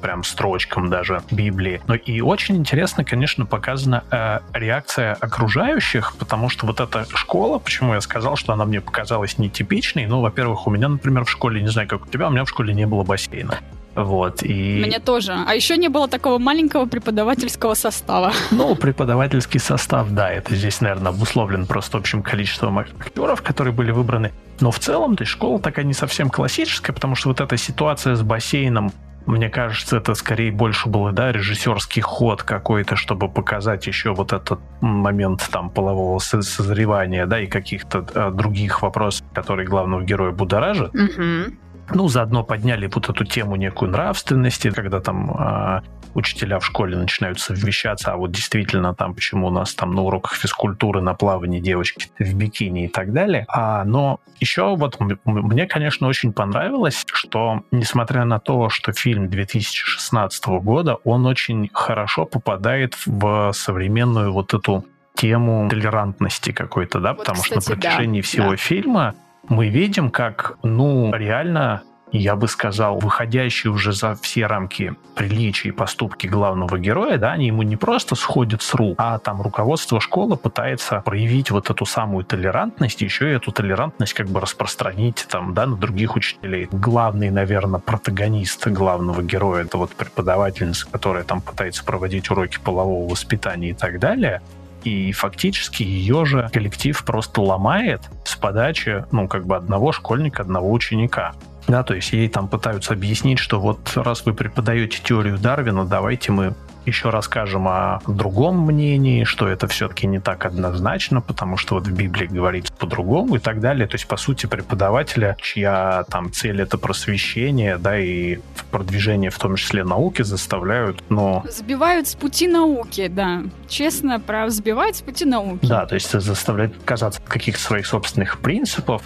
прям 0.00 0.24
строчкам 0.24 0.90
даже 0.90 1.22
Библии. 1.30 1.80
Но 1.86 1.94
и 1.94 2.20
очень 2.20 2.56
интересно, 2.56 3.04
конечно, 3.04 3.46
показана 3.46 4.02
э, 4.10 4.40
реакция 4.52 5.14
окружающих, 5.14 6.14
потому 6.18 6.48
что 6.48 6.66
вот 6.66 6.80
эта 6.80 7.06
школа, 7.14 7.58
почему 7.58 7.94
я 7.94 8.00
сказал, 8.00 8.36
что 8.36 8.52
она 8.52 8.64
мне 8.64 8.80
показалась 8.80 9.38
нетипичной, 9.38 10.06
ну, 10.06 10.20
во-первых, 10.20 10.66
у 10.66 10.70
меня, 10.70 10.88
например, 10.88 11.24
в 11.24 11.30
школе, 11.30 11.62
не 11.62 11.68
знаю, 11.68 11.86
как 11.86 12.06
у 12.06 12.08
тебя, 12.08 12.26
у 12.26 12.30
меня 12.30 12.44
в 12.44 12.48
школе 12.48 12.74
не 12.74 12.86
было 12.86 13.04
бассейна. 13.04 13.60
Вот, 13.94 14.42
и... 14.42 14.82
Мне 14.84 14.98
тоже. 15.00 15.36
А 15.46 15.54
еще 15.54 15.76
не 15.76 15.88
было 15.88 16.08
такого 16.08 16.38
маленького 16.38 16.86
преподавательского 16.86 17.74
состава. 17.74 18.32
Ну, 18.50 18.74
преподавательский 18.74 19.58
состав, 19.60 20.10
да, 20.10 20.30
это 20.30 20.54
здесь, 20.54 20.80
наверное, 20.80 21.10
обусловлен 21.10 21.66
просто 21.66 21.98
общим 21.98 22.22
количеством 22.22 22.78
актеров, 22.78 23.42
которые 23.42 23.72
были 23.72 23.90
выбраны. 23.90 24.32
Но 24.60 24.70
в 24.70 24.78
целом, 24.78 25.16
то 25.16 25.22
есть 25.22 25.32
школа 25.32 25.58
такая 25.58 25.84
не 25.84 25.94
совсем 25.94 26.30
классическая, 26.30 26.92
потому 26.92 27.14
что 27.14 27.28
вот 27.28 27.40
эта 27.40 27.56
ситуация 27.56 28.14
с 28.14 28.22
бассейном, 28.22 28.92
мне 29.26 29.48
кажется, 29.48 29.96
это 29.96 30.14
скорее 30.14 30.52
больше 30.52 30.88
был, 30.88 31.10
да, 31.12 31.32
режиссерский 31.32 32.02
ход 32.02 32.42
какой-то, 32.42 32.96
чтобы 32.96 33.28
показать 33.28 33.86
еще 33.86 34.14
вот 34.14 34.32
этот 34.32 34.60
момент 34.80 35.48
там 35.50 35.70
полового 35.70 36.18
созревания, 36.18 37.26
да, 37.26 37.40
и 37.40 37.46
каких-то 37.46 38.06
э, 38.14 38.30
других 38.32 38.82
вопросов, 38.82 39.26
которые 39.32 39.66
главного 39.66 40.02
героя 40.02 40.32
будоражат. 40.32 40.94
Угу. 40.94 41.56
Ну, 41.94 42.08
заодно 42.08 42.42
подняли 42.44 42.88
вот 42.92 43.08
эту 43.08 43.24
тему 43.24 43.56
некую 43.56 43.90
нравственности, 43.90 44.70
когда 44.70 45.00
там 45.00 45.30
э, 45.30 45.80
учителя 46.14 46.58
в 46.58 46.64
школе 46.64 46.96
начинают 46.96 47.40
совмещаться, 47.40 48.12
а 48.12 48.16
вот 48.16 48.30
действительно 48.32 48.94
там, 48.94 49.14
почему 49.14 49.48
у 49.48 49.50
нас 49.50 49.74
там 49.74 49.94
на 49.94 50.02
уроках 50.02 50.34
физкультуры, 50.34 51.00
на 51.00 51.14
плавании 51.14 51.60
девочки 51.60 52.10
в 52.18 52.34
бикини 52.34 52.86
и 52.86 52.88
так 52.88 53.12
далее. 53.12 53.44
А, 53.48 53.84
но 53.84 54.20
еще 54.40 54.76
вот 54.76 54.98
мне, 55.24 55.66
конечно, 55.66 56.08
очень 56.08 56.32
понравилось, 56.32 57.04
что 57.06 57.62
несмотря 57.70 58.24
на 58.24 58.38
то, 58.38 58.68
что 58.68 58.92
фильм 58.92 59.28
2016 59.28 60.46
года, 60.46 60.96
он 61.04 61.26
очень 61.26 61.68
хорошо 61.72 62.24
попадает 62.24 62.96
в 63.06 63.52
современную 63.52 64.32
вот 64.32 64.54
эту 64.54 64.84
тему 65.14 65.68
толерантности 65.68 66.52
какой-то, 66.52 67.00
да, 67.00 67.12
вот, 67.12 67.18
потому 67.18 67.42
кстати, 67.42 67.60
что 67.60 67.70
на 67.70 67.76
протяжении 67.76 68.20
да, 68.20 68.26
всего 68.26 68.50
да. 68.50 68.56
фильма 68.56 69.14
мы 69.48 69.68
видим, 69.68 70.10
как, 70.10 70.58
ну, 70.62 71.12
реально 71.14 71.82
я 72.12 72.36
бы 72.36 72.46
сказал, 72.46 72.98
выходящие 72.98 73.72
уже 73.72 73.92
за 73.92 74.14
все 74.16 74.46
рамки 74.46 74.94
приличия 75.14 75.70
и 75.70 75.72
поступки 75.72 76.26
главного 76.26 76.78
героя, 76.78 77.16
да, 77.16 77.32
они 77.32 77.46
ему 77.46 77.62
не 77.62 77.76
просто 77.76 78.14
сходят 78.14 78.62
с 78.62 78.74
рук, 78.74 78.96
а 78.98 79.18
там 79.18 79.40
руководство 79.40 80.00
школы 80.00 80.36
пытается 80.36 81.00
проявить 81.00 81.50
вот 81.50 81.70
эту 81.70 81.86
самую 81.86 82.24
толерантность, 82.24 83.00
еще 83.00 83.30
и 83.30 83.34
эту 83.34 83.50
толерантность 83.50 84.12
как 84.12 84.28
бы 84.28 84.40
распространить 84.40 85.26
там, 85.28 85.54
да, 85.54 85.66
на 85.66 85.76
других 85.76 86.14
учителей. 86.14 86.68
Главный, 86.70 87.30
наверное, 87.30 87.80
протагонист 87.80 88.68
главного 88.68 89.22
героя, 89.22 89.64
это 89.64 89.78
вот 89.78 89.92
преподавательница, 89.92 90.86
которая 90.90 91.24
там 91.24 91.40
пытается 91.40 91.84
проводить 91.84 92.30
уроки 92.30 92.58
полового 92.62 93.10
воспитания 93.10 93.70
и 93.70 93.74
так 93.74 93.98
далее, 93.98 94.42
и 94.84 95.12
фактически 95.12 95.82
ее 95.82 96.24
же 96.24 96.48
коллектив 96.52 97.02
просто 97.04 97.40
ломает 97.40 98.02
с 98.24 98.36
подачи, 98.36 99.04
ну, 99.12 99.28
как 99.28 99.46
бы 99.46 99.56
одного 99.56 99.92
школьника, 99.92 100.42
одного 100.42 100.72
ученика. 100.72 101.34
Да, 101.68 101.82
то 101.82 101.94
есть 101.94 102.12
ей 102.12 102.28
там 102.28 102.48
пытаются 102.48 102.92
объяснить, 102.92 103.38
что 103.38 103.60
вот 103.60 103.92
раз 103.94 104.24
вы 104.26 104.34
преподаете 104.34 104.98
теорию 105.02 105.38
Дарвина, 105.38 105.84
давайте 105.84 106.32
мы 106.32 106.54
еще 106.86 107.10
расскажем 107.10 107.68
о 107.68 108.00
другом 108.06 108.60
мнении, 108.66 109.24
что 109.24 109.48
это 109.48 109.66
все-таки 109.66 110.06
не 110.06 110.20
так 110.20 110.44
однозначно, 110.44 111.20
потому 111.20 111.56
что 111.56 111.74
вот 111.74 111.86
в 111.86 111.92
Библии 111.92 112.26
говорится 112.26 112.72
по-другому 112.72 113.36
и 113.36 113.38
так 113.38 113.60
далее. 113.60 113.86
То 113.86 113.94
есть, 113.94 114.06
по 114.06 114.16
сути, 114.16 114.46
преподавателя, 114.46 115.36
чья 115.40 116.04
там 116.08 116.32
цель 116.32 116.62
это 116.62 116.78
просвещение, 116.78 117.78
да, 117.78 117.98
и 117.98 118.38
продвижение 118.70 119.30
в 119.30 119.38
том 119.38 119.56
числе 119.56 119.84
науки 119.84 120.22
заставляют, 120.22 121.02
но... 121.08 121.44
Сбивают 121.48 122.08
с 122.08 122.14
пути 122.14 122.48
науки, 122.48 123.08
да. 123.08 123.42
Честно, 123.68 124.20
про 124.20 124.48
сбивать 124.50 124.96
с 124.96 125.02
пути 125.02 125.24
науки. 125.24 125.66
Да, 125.66 125.86
то 125.86 125.94
есть 125.94 126.10
заставляют 126.10 126.76
отказаться 126.76 127.20
от 127.20 127.28
каких-то 127.28 127.60
своих 127.62 127.86
собственных 127.86 128.38
принципов, 128.38 129.02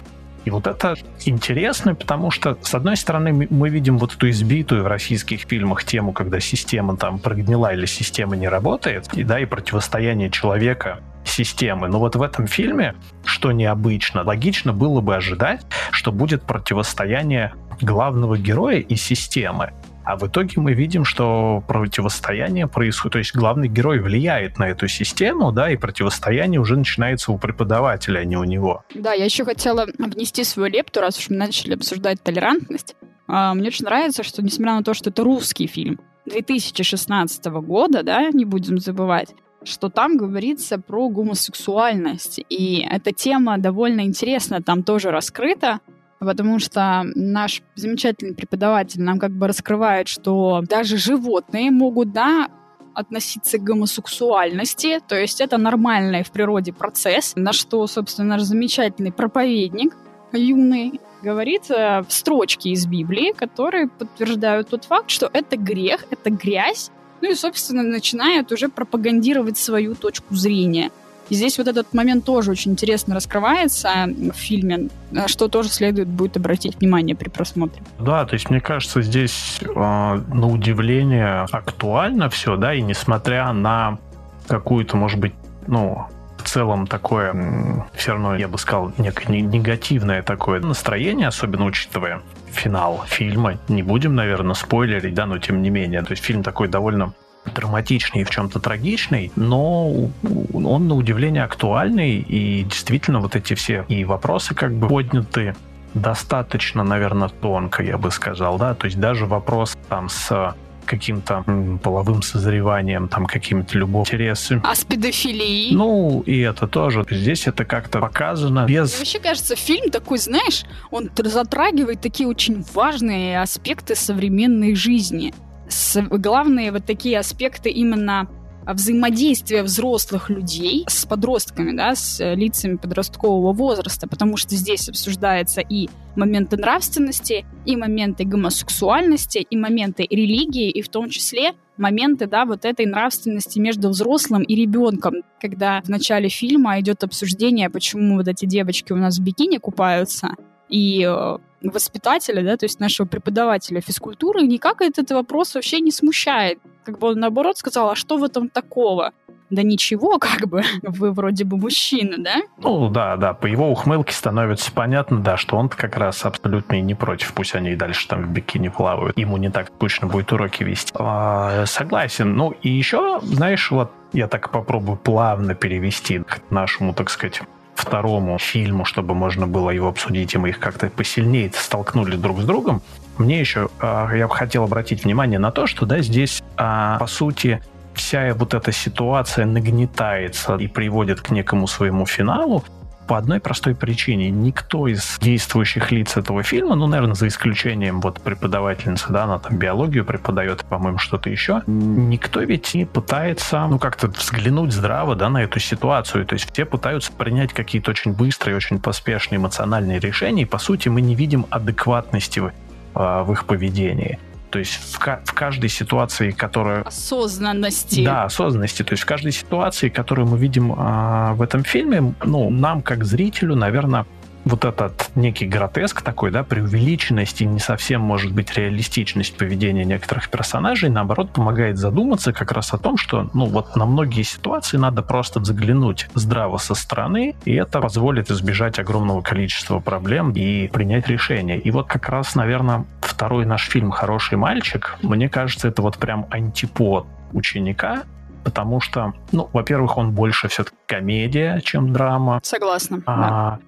И 0.47 0.49
вот 0.49 0.65
это 0.65 0.95
интересно, 1.25 1.93
потому 1.93 2.31
что, 2.31 2.57
с 2.61 2.73
одной 2.73 2.95
стороны, 2.95 3.49
мы 3.49 3.67
видим 3.67 3.97
вот 3.97 4.15
эту 4.15 4.29
избитую 4.29 4.81
в 4.85 4.87
российских 4.87 5.41
фильмах 5.41 5.83
тему, 5.83 6.13
когда 6.13 6.39
система 6.39 6.95
там 6.95 7.19
прогнила 7.19 7.73
или 7.73 7.85
система 7.85 8.37
не 8.37 8.47
работает, 8.47 9.13
и 9.13 9.25
да, 9.25 9.41
и 9.41 9.45
противостояние 9.45 10.29
человека 10.29 11.01
системы. 11.25 11.89
Но 11.89 11.99
вот 11.99 12.15
в 12.15 12.21
этом 12.21 12.47
фильме, 12.47 12.95
что 13.25 13.51
необычно, 13.51 14.23
логично 14.23 14.71
было 14.71 15.01
бы 15.01 15.17
ожидать, 15.17 15.65
что 15.91 16.13
будет 16.13 16.43
противостояние 16.43 17.53
главного 17.81 18.37
героя 18.37 18.79
и 18.79 18.95
системы. 18.95 19.73
А 20.07 20.15
в 20.15 20.25
итоге 20.25 20.61
мы 20.61 20.71
видим, 20.71 21.03
что 21.03 21.61
противостояние 21.67 22.65
происходит, 22.67 23.11
то 23.11 23.19
есть 23.19 23.35
главный 23.35 23.67
герой 23.67 23.99
влияет 23.99 24.57
на 24.57 24.69
эту 24.69 24.87
систему, 24.87 25.51
да, 25.51 25.69
и 25.69 25.75
противостояние 25.75 26.61
уже 26.61 26.77
начинается 26.77 27.33
у 27.33 27.37
преподавателя, 27.37 28.19
а 28.19 28.23
не 28.23 28.37
у 28.37 28.45
него. 28.45 28.85
Да, 28.95 29.11
я 29.11 29.25
еще 29.25 29.43
хотела 29.43 29.85
внести 29.97 30.45
свою 30.45 30.71
лепту, 30.71 31.01
раз 31.01 31.19
уж 31.19 31.29
мы 31.29 31.35
начали 31.35 31.73
обсуждать 31.73 32.23
толерантность. 32.23 32.95
А, 33.27 33.53
мне 33.53 33.67
очень 33.67 33.83
нравится, 33.83 34.23
что 34.23 34.41
несмотря 34.41 34.75
на 34.75 34.83
то, 34.83 34.93
что 34.93 35.09
это 35.09 35.25
русский 35.25 35.67
фильм 35.67 35.99
2016 36.25 37.43
года, 37.47 38.01
да, 38.01 38.29
не 38.31 38.45
будем 38.45 38.77
забывать, 38.77 39.35
что 39.65 39.89
там 39.89 40.15
говорится 40.15 40.79
про 40.79 41.09
гомосексуальность. 41.09 42.39
И 42.47 42.87
эта 42.89 43.11
тема 43.11 43.57
довольно 43.57 44.05
интересно 44.05 44.63
там 44.63 44.83
тоже 44.83 45.11
раскрыта 45.11 45.81
потому 46.19 46.59
что 46.59 47.03
наш 47.15 47.61
замечательный 47.75 48.35
преподаватель 48.35 49.01
нам 49.01 49.19
как 49.19 49.31
бы 49.31 49.47
раскрывает, 49.47 50.07
что 50.07 50.63
даже 50.67 50.97
животные 50.97 51.71
могут, 51.71 52.11
да, 52.11 52.49
относиться 52.93 53.59
к 53.59 53.63
гомосексуальности, 53.63 54.99
то 55.07 55.15
есть 55.15 55.39
это 55.39 55.57
нормальный 55.57 56.23
в 56.23 56.31
природе 56.31 56.73
процесс, 56.73 57.33
на 57.35 57.53
что, 57.53 57.85
собственно, 57.85 58.29
наш 58.29 58.41
замечательный 58.41 59.11
проповедник 59.11 59.95
юный 60.33 60.99
говорит 61.21 61.69
э, 61.69 62.01
в 62.01 62.11
строчке 62.11 62.71
из 62.71 62.85
Библии, 62.85 63.33
которые 63.33 63.87
подтверждают 63.87 64.69
тот 64.69 64.85
факт, 64.85 65.09
что 65.09 65.29
это 65.31 65.57
грех, 65.57 66.05
это 66.09 66.29
грязь, 66.31 66.91
ну 67.21 67.31
и, 67.31 67.35
собственно, 67.35 67.83
начинает 67.83 68.51
уже 68.51 68.69
пропагандировать 68.69 69.57
свою 69.57 69.95
точку 69.95 70.35
зрения. 70.35 70.91
И 71.29 71.35
здесь 71.35 71.57
вот 71.57 71.67
этот 71.67 71.93
момент 71.93 72.25
тоже 72.25 72.51
очень 72.51 72.71
интересно 72.71 73.15
раскрывается 73.15 74.07
в 74.07 74.35
фильме, 74.35 74.89
что 75.27 75.47
тоже 75.47 75.69
следует 75.69 76.07
будет 76.07 76.37
обратить 76.37 76.79
внимание 76.79 77.15
при 77.15 77.29
просмотре. 77.29 77.81
Да, 77.99 78.25
то 78.25 78.33
есть 78.33 78.49
мне 78.49 78.61
кажется, 78.61 79.01
здесь 79.01 79.59
э, 79.61 79.67
на 79.67 80.47
удивление 80.47 81.45
актуально 81.51 82.29
все, 82.29 82.55
да, 82.55 82.73
и 82.73 82.81
несмотря 82.81 83.51
на 83.51 83.99
какую-то, 84.47 84.95
может 84.95 85.19
быть, 85.19 85.33
ну, 85.67 86.05
в 86.37 86.49
целом 86.49 86.87
такое, 86.87 87.85
все 87.93 88.13
равно, 88.13 88.35
я 88.35 88.47
бы 88.47 88.57
сказал, 88.57 88.93
некое 88.97 89.41
негативное 89.41 90.21
такое 90.21 90.61
настроение, 90.61 91.27
особенно 91.27 91.65
учитывая 91.65 92.21
финал 92.51 93.03
фильма. 93.07 93.57
Не 93.67 93.83
будем, 93.83 94.15
наверное, 94.15 94.55
спойлерить, 94.55 95.13
да, 95.13 95.25
но 95.25 95.39
тем 95.39 95.61
не 95.61 95.69
менее. 95.69 96.01
То 96.03 96.11
есть 96.11 96.23
фильм 96.23 96.43
такой 96.43 96.69
довольно 96.69 97.13
драматичный 97.53 98.21
и 98.21 98.23
в 98.23 98.29
чем-то 98.29 98.59
трагичный, 98.59 99.31
но 99.35 100.09
он 100.53 100.87
на 100.87 100.95
удивление 100.95 101.43
актуальный, 101.43 102.17
и 102.17 102.63
действительно 102.63 103.19
вот 103.19 103.35
эти 103.35 103.53
все 103.53 103.85
и 103.87 104.03
вопросы 104.03 104.53
как 104.53 104.73
бы 104.73 104.87
подняты 104.87 105.55
достаточно, 105.93 106.83
наверное, 106.83 107.29
тонко, 107.29 107.83
я 107.83 107.97
бы 107.97 108.11
сказал, 108.11 108.57
да, 108.57 108.73
то 108.75 108.85
есть 108.85 108.99
даже 108.99 109.25
вопрос 109.25 109.77
там 109.89 110.09
с 110.09 110.55
каким-то 110.87 111.43
половым 111.83 112.21
созреванием, 112.21 113.07
там 113.09 113.25
какими-то 113.25 113.77
любовь, 113.77 114.07
интересы. 114.07 114.61
А 114.63 114.73
с 114.73 114.85
педофилией? 114.85 115.75
Ну, 115.75 116.21
и 116.25 116.39
это 116.39 116.65
тоже. 116.67 117.05
Здесь 117.09 117.45
это 117.45 117.65
как-то 117.65 117.99
показано 117.99 118.65
без... 118.65 118.91
Мне 118.91 118.99
вообще 118.99 119.19
кажется, 119.19 119.55
фильм 119.55 119.91
такой, 119.91 120.17
знаешь, 120.17 120.63
он 120.89 121.09
затрагивает 121.15 122.01
такие 122.01 122.27
очень 122.27 122.63
важные 122.73 123.41
аспекты 123.41 123.95
современной 123.95 124.75
жизни 124.75 125.33
с, 125.69 126.01
главные 126.01 126.71
вот 126.71 126.85
такие 126.85 127.19
аспекты 127.19 127.69
именно 127.69 128.27
взаимодействия 128.73 129.63
взрослых 129.63 130.29
людей 130.29 130.83
с 130.87 131.05
подростками, 131.05 131.75
да, 131.75 131.95
с 131.95 132.19
лицами 132.35 132.75
подросткового 132.75 133.53
возраста, 133.53 134.07
потому 134.07 134.37
что 134.37 134.55
здесь 134.55 134.89
обсуждаются 134.89 135.61
и 135.61 135.87
моменты 136.15 136.57
нравственности, 136.57 137.45
и 137.65 137.75
моменты 137.75 138.25
гомосексуальности, 138.25 139.37
и 139.37 139.55
моменты 139.55 140.05
религии, 140.09 140.69
и 140.69 140.81
в 140.81 140.89
том 140.89 141.09
числе 141.09 141.53
моменты, 141.77 142.27
да, 142.27 142.45
вот 142.45 142.65
этой 142.65 142.85
нравственности 142.85 143.59
между 143.59 143.89
взрослым 143.89 144.43
и 144.43 144.55
ребенком, 144.55 145.15
когда 145.39 145.81
в 145.81 145.89
начале 145.89 146.27
фильма 146.27 146.79
идет 146.79 147.03
обсуждение, 147.03 147.69
почему 147.69 148.17
вот 148.17 148.27
эти 148.27 148.45
девочки 148.45 148.91
у 148.91 148.97
нас 148.97 149.17
в 149.17 149.23
бикини 149.23 149.57
купаются, 149.57 150.31
и 150.69 151.07
э, 151.07 151.37
воспитателя, 151.61 152.43
да, 152.43 152.57
то 152.57 152.65
есть 152.65 152.79
нашего 152.79 153.07
преподавателя 153.07 153.81
физкультуры, 153.81 154.43
никак 154.43 154.81
этот 154.81 155.11
вопрос 155.11 155.55
вообще 155.55 155.79
не 155.79 155.91
смущает. 155.91 156.59
Как 156.83 156.99
бы 156.99 157.09
он 157.09 157.19
наоборот 157.19 157.57
сказал, 157.57 157.89
а 157.89 157.95
что 157.95 158.17
в 158.17 158.23
этом 158.23 158.49
такого? 158.49 159.11
Да 159.49 159.63
ничего, 159.63 160.17
как 160.19 160.47
бы, 160.47 160.63
вы 160.83 161.11
вроде 161.11 161.45
бы 161.45 161.57
мужчина, 161.57 162.15
да? 162.17 162.35
Ну 162.57 162.89
да, 162.89 163.15
да, 163.15 163.33
по 163.33 163.45
его 163.45 163.71
ухмылке 163.71 164.13
становится 164.13 164.71
понятно, 164.71 165.19
да, 165.19 165.37
что 165.37 165.57
он 165.57 165.69
как 165.69 165.97
раз 165.97 166.25
абсолютно 166.25 166.75
и 166.75 166.81
не 166.81 166.95
против, 166.95 167.33
пусть 167.33 167.55
они 167.55 167.71
и 167.71 167.75
дальше 167.75 168.07
там 168.07 168.23
в 168.23 168.29
бикини 168.29 168.69
плавают, 168.69 169.17
ему 169.17 169.37
не 169.37 169.49
так 169.49 169.67
скучно 169.67 170.07
будет 170.07 170.31
уроки 170.31 170.63
вести. 170.63 170.91
А, 170.95 171.65
согласен, 171.65 172.35
ну 172.35 172.51
и 172.61 172.69
еще, 172.69 173.19
знаешь, 173.23 173.71
вот 173.71 173.91
я 174.13 174.27
так 174.27 174.51
попробую 174.51 174.97
плавно 174.97 175.55
перевести 175.55 176.19
к 176.19 176.41
нашему, 176.49 176.93
так 176.93 177.09
сказать, 177.09 177.41
второму 177.79 178.37
фильму, 178.39 178.85
чтобы 178.85 179.13
можно 179.13 179.47
было 179.47 179.69
его 179.69 179.87
обсудить, 179.87 180.33
и 180.33 180.37
мы 180.37 180.49
их 180.49 180.59
как-то 180.59 180.89
посильнее 180.89 181.51
столкнули 181.53 182.15
друг 182.15 182.41
с 182.41 182.45
другом, 182.45 182.81
мне 183.17 183.39
еще 183.39 183.69
э, 183.81 184.09
я 184.15 184.27
бы 184.27 184.35
хотел 184.35 184.63
обратить 184.63 185.03
внимание 185.03 185.39
на 185.39 185.51
то, 185.51 185.67
что 185.67 185.85
да, 185.85 186.01
здесь, 186.01 186.43
э, 186.57 186.97
по 186.99 187.07
сути, 187.07 187.61
вся 187.93 188.33
вот 188.33 188.53
эта 188.53 188.71
ситуация 188.71 189.45
нагнетается 189.45 190.55
и 190.55 190.67
приводит 190.67 191.21
к 191.21 191.31
некому 191.31 191.67
своему 191.67 192.05
финалу, 192.05 192.63
по 193.07 193.17
одной 193.17 193.39
простой 193.39 193.73
причине. 193.73 194.29
Никто 194.29 194.87
из 194.87 195.17
действующих 195.19 195.91
лиц 195.91 196.17
этого 196.17 196.43
фильма, 196.43 196.75
ну, 196.75 196.87
наверное, 196.87 197.15
за 197.15 197.27
исключением 197.27 198.01
вот 198.01 198.21
преподавательницы, 198.21 199.07
да, 199.09 199.23
она 199.23 199.39
там 199.39 199.57
биологию 199.57 200.05
преподает, 200.05 200.65
по-моему, 200.65 200.97
что-то 200.97 201.29
еще, 201.29 201.63
никто 201.65 202.41
ведь 202.41 202.73
не 202.73 202.85
пытается, 202.85 203.65
ну, 203.67 203.79
как-то 203.79 204.07
взглянуть 204.07 204.73
здраво, 204.73 205.15
да, 205.15 205.29
на 205.29 205.43
эту 205.43 205.59
ситуацию. 205.59 206.25
То 206.25 206.33
есть 206.33 206.51
все 206.51 206.65
пытаются 206.65 207.11
принять 207.11 207.53
какие-то 207.53 207.91
очень 207.91 208.13
быстрые, 208.13 208.57
очень 208.57 208.79
поспешные 208.79 209.37
эмоциональные 209.37 209.99
решения, 209.99 210.43
и, 210.43 210.45
по 210.45 210.57
сути, 210.57 210.89
мы 210.89 211.01
не 211.01 211.15
видим 211.15 211.45
адекватности 211.49 212.39
в, 212.39 212.51
а, 212.93 213.23
в 213.23 213.31
их 213.31 213.45
поведении. 213.45 214.19
То 214.57 214.61
есть 214.61 214.73
в, 214.73 214.97
в 214.97 215.33
каждой 215.35 215.69
ситуации, 215.69 216.31
которая... 216.31 216.81
Осознанности. 216.81 218.03
Да, 218.03 218.23
осознанности. 218.23 218.81
То 218.81 218.93
есть 218.93 219.03
в 219.03 219.05
каждой 219.05 219.31
ситуации, 219.31 219.87
которую 219.87 220.27
мы 220.27 220.39
видим 220.39 220.73
э, 220.73 221.33
в 221.33 221.43
этом 221.43 221.63
фильме, 221.63 222.15
ну, 222.23 222.49
нам, 222.49 222.81
как 222.81 223.05
зрителю, 223.05 223.55
наверное, 223.55 224.07
вот 224.47 224.65
этот 224.65 225.09
некий 225.15 225.45
гротеск 225.45 226.01
такой, 226.01 226.31
да, 226.31 226.43
преувеличенность 226.43 227.41
и 227.41 227.45
не 227.45 227.59
совсем, 227.59 228.01
может 228.01 228.31
быть, 228.31 228.55
реалистичность 228.55 229.37
поведения 229.37 229.85
некоторых 229.85 230.29
персонажей, 230.29 230.89
наоборот, 230.89 231.31
помогает 231.33 231.77
задуматься 231.77 232.33
как 232.33 232.51
раз 232.51 232.73
о 232.73 232.77
том, 232.77 232.97
что, 232.97 233.29
ну, 233.33 233.45
вот 233.45 233.75
на 233.75 233.85
многие 233.85 234.23
ситуации 234.23 234.77
надо 234.77 235.01
просто 235.01 235.43
заглянуть 235.43 236.07
здраво 236.13 236.57
со 236.57 236.75
стороны, 236.75 237.35
и 237.45 237.53
это 237.53 237.81
позволит 237.81 238.31
избежать 238.31 238.79
огромного 238.79 239.21
количества 239.21 239.79
проблем 239.79 240.31
и 240.31 240.67
принять 240.67 241.07
решение. 241.07 241.59
И 241.59 241.71
вот 241.71 241.87
как 241.87 242.09
раз, 242.09 242.35
наверное, 242.35 242.85
второй 243.01 243.45
наш 243.45 243.67
фильм 243.67 243.91
«Хороший 243.91 244.37
мальчик», 244.37 244.97
мне 245.01 245.29
кажется, 245.29 245.67
это 245.67 245.81
вот 245.81 245.97
прям 245.97 246.27
антипод 246.29 247.05
ученика, 247.33 248.03
потому 248.43 248.79
что, 248.79 249.13
ну, 249.31 249.49
во-первых, 249.51 249.97
он 249.97 250.11
больше 250.11 250.47
все-таки 250.47 250.77
комедия, 250.85 251.59
чем 251.63 251.91
драма. 251.91 252.39
Согласна. 252.43 253.01
А, 253.05 253.17
да 253.17 253.59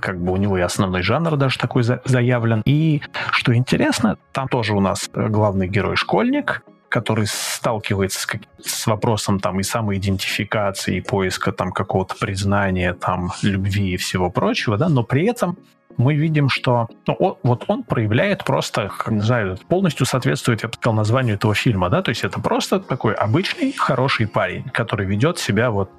как 0.00 0.20
бы 0.20 0.32
у 0.32 0.36
него 0.36 0.58
и 0.58 0.60
основной 0.60 1.02
жанр 1.02 1.36
даже 1.36 1.58
такой 1.58 1.82
заявлен. 1.82 2.62
И 2.64 3.02
что 3.30 3.54
интересно, 3.54 4.18
там 4.32 4.48
тоже 4.48 4.74
у 4.74 4.80
нас 4.80 5.10
главный 5.12 5.68
герой 5.68 5.96
школьник, 5.96 6.62
который 6.88 7.26
сталкивается 7.26 8.20
с, 8.20 8.28
с 8.68 8.86
вопросом 8.86 9.40
там 9.40 9.60
и 9.60 9.62
самоидентификации, 9.62 10.96
и 10.96 11.00
поиска 11.00 11.52
там 11.52 11.72
какого-то 11.72 12.16
признания, 12.20 12.92
там 12.92 13.32
любви 13.42 13.94
и 13.94 13.96
всего 13.96 14.30
прочего, 14.30 14.76
да, 14.76 14.88
но 14.88 15.02
при 15.02 15.26
этом 15.26 15.56
мы 15.96 16.14
видим, 16.14 16.48
что 16.48 16.88
ну, 17.06 17.14
он, 17.14 17.36
вот 17.42 17.64
он 17.68 17.82
проявляет 17.82 18.44
просто, 18.44 18.90
не 19.08 19.20
знаю, 19.20 19.58
полностью 19.68 20.06
соответствует, 20.06 20.62
я 20.62 20.68
бы 20.68 20.74
сказал, 20.74 20.94
названию 20.94 21.34
этого 21.34 21.54
фильма, 21.54 21.90
да, 21.90 22.02
то 22.02 22.10
есть 22.10 22.24
это 22.24 22.40
просто 22.40 22.80
такой 22.80 23.14
обычный 23.14 23.72
хороший 23.72 24.26
парень, 24.26 24.64
который 24.72 25.06
ведет 25.06 25.38
себя 25.38 25.70
вот 25.70 25.90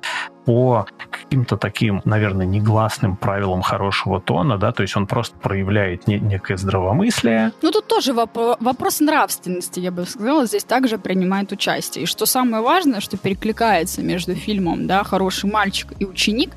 по 0.45 0.85
каким-то 1.09 1.57
таким, 1.57 2.01
наверное, 2.05 2.45
негласным 2.45 3.15
правилам 3.15 3.61
хорошего 3.61 4.19
тона, 4.19 4.57
да, 4.57 4.71
то 4.71 4.81
есть 4.81 4.95
он 4.97 5.07
просто 5.07 5.37
проявляет 5.37 6.07
не, 6.07 6.19
некое 6.19 6.57
здравомыслие. 6.57 7.51
Ну, 7.61 7.71
тут 7.71 7.87
тоже 7.87 8.11
воп- 8.11 8.57
вопрос 8.59 8.99
нравственности, 8.99 9.79
я 9.79 9.91
бы 9.91 10.05
сказала, 10.05 10.45
здесь 10.45 10.63
также 10.63 10.97
принимает 10.97 11.51
участие. 11.51 12.03
И 12.03 12.07
что 12.07 12.25
самое 12.25 12.61
важное, 12.61 12.99
что 12.99 13.17
перекликается 13.17 14.01
между 14.01 14.35
фильмом, 14.35 14.87
да, 14.87 15.03
«Хороший 15.03 15.49
мальчик» 15.49 15.93
и 15.99 16.05
«Ученик», 16.05 16.51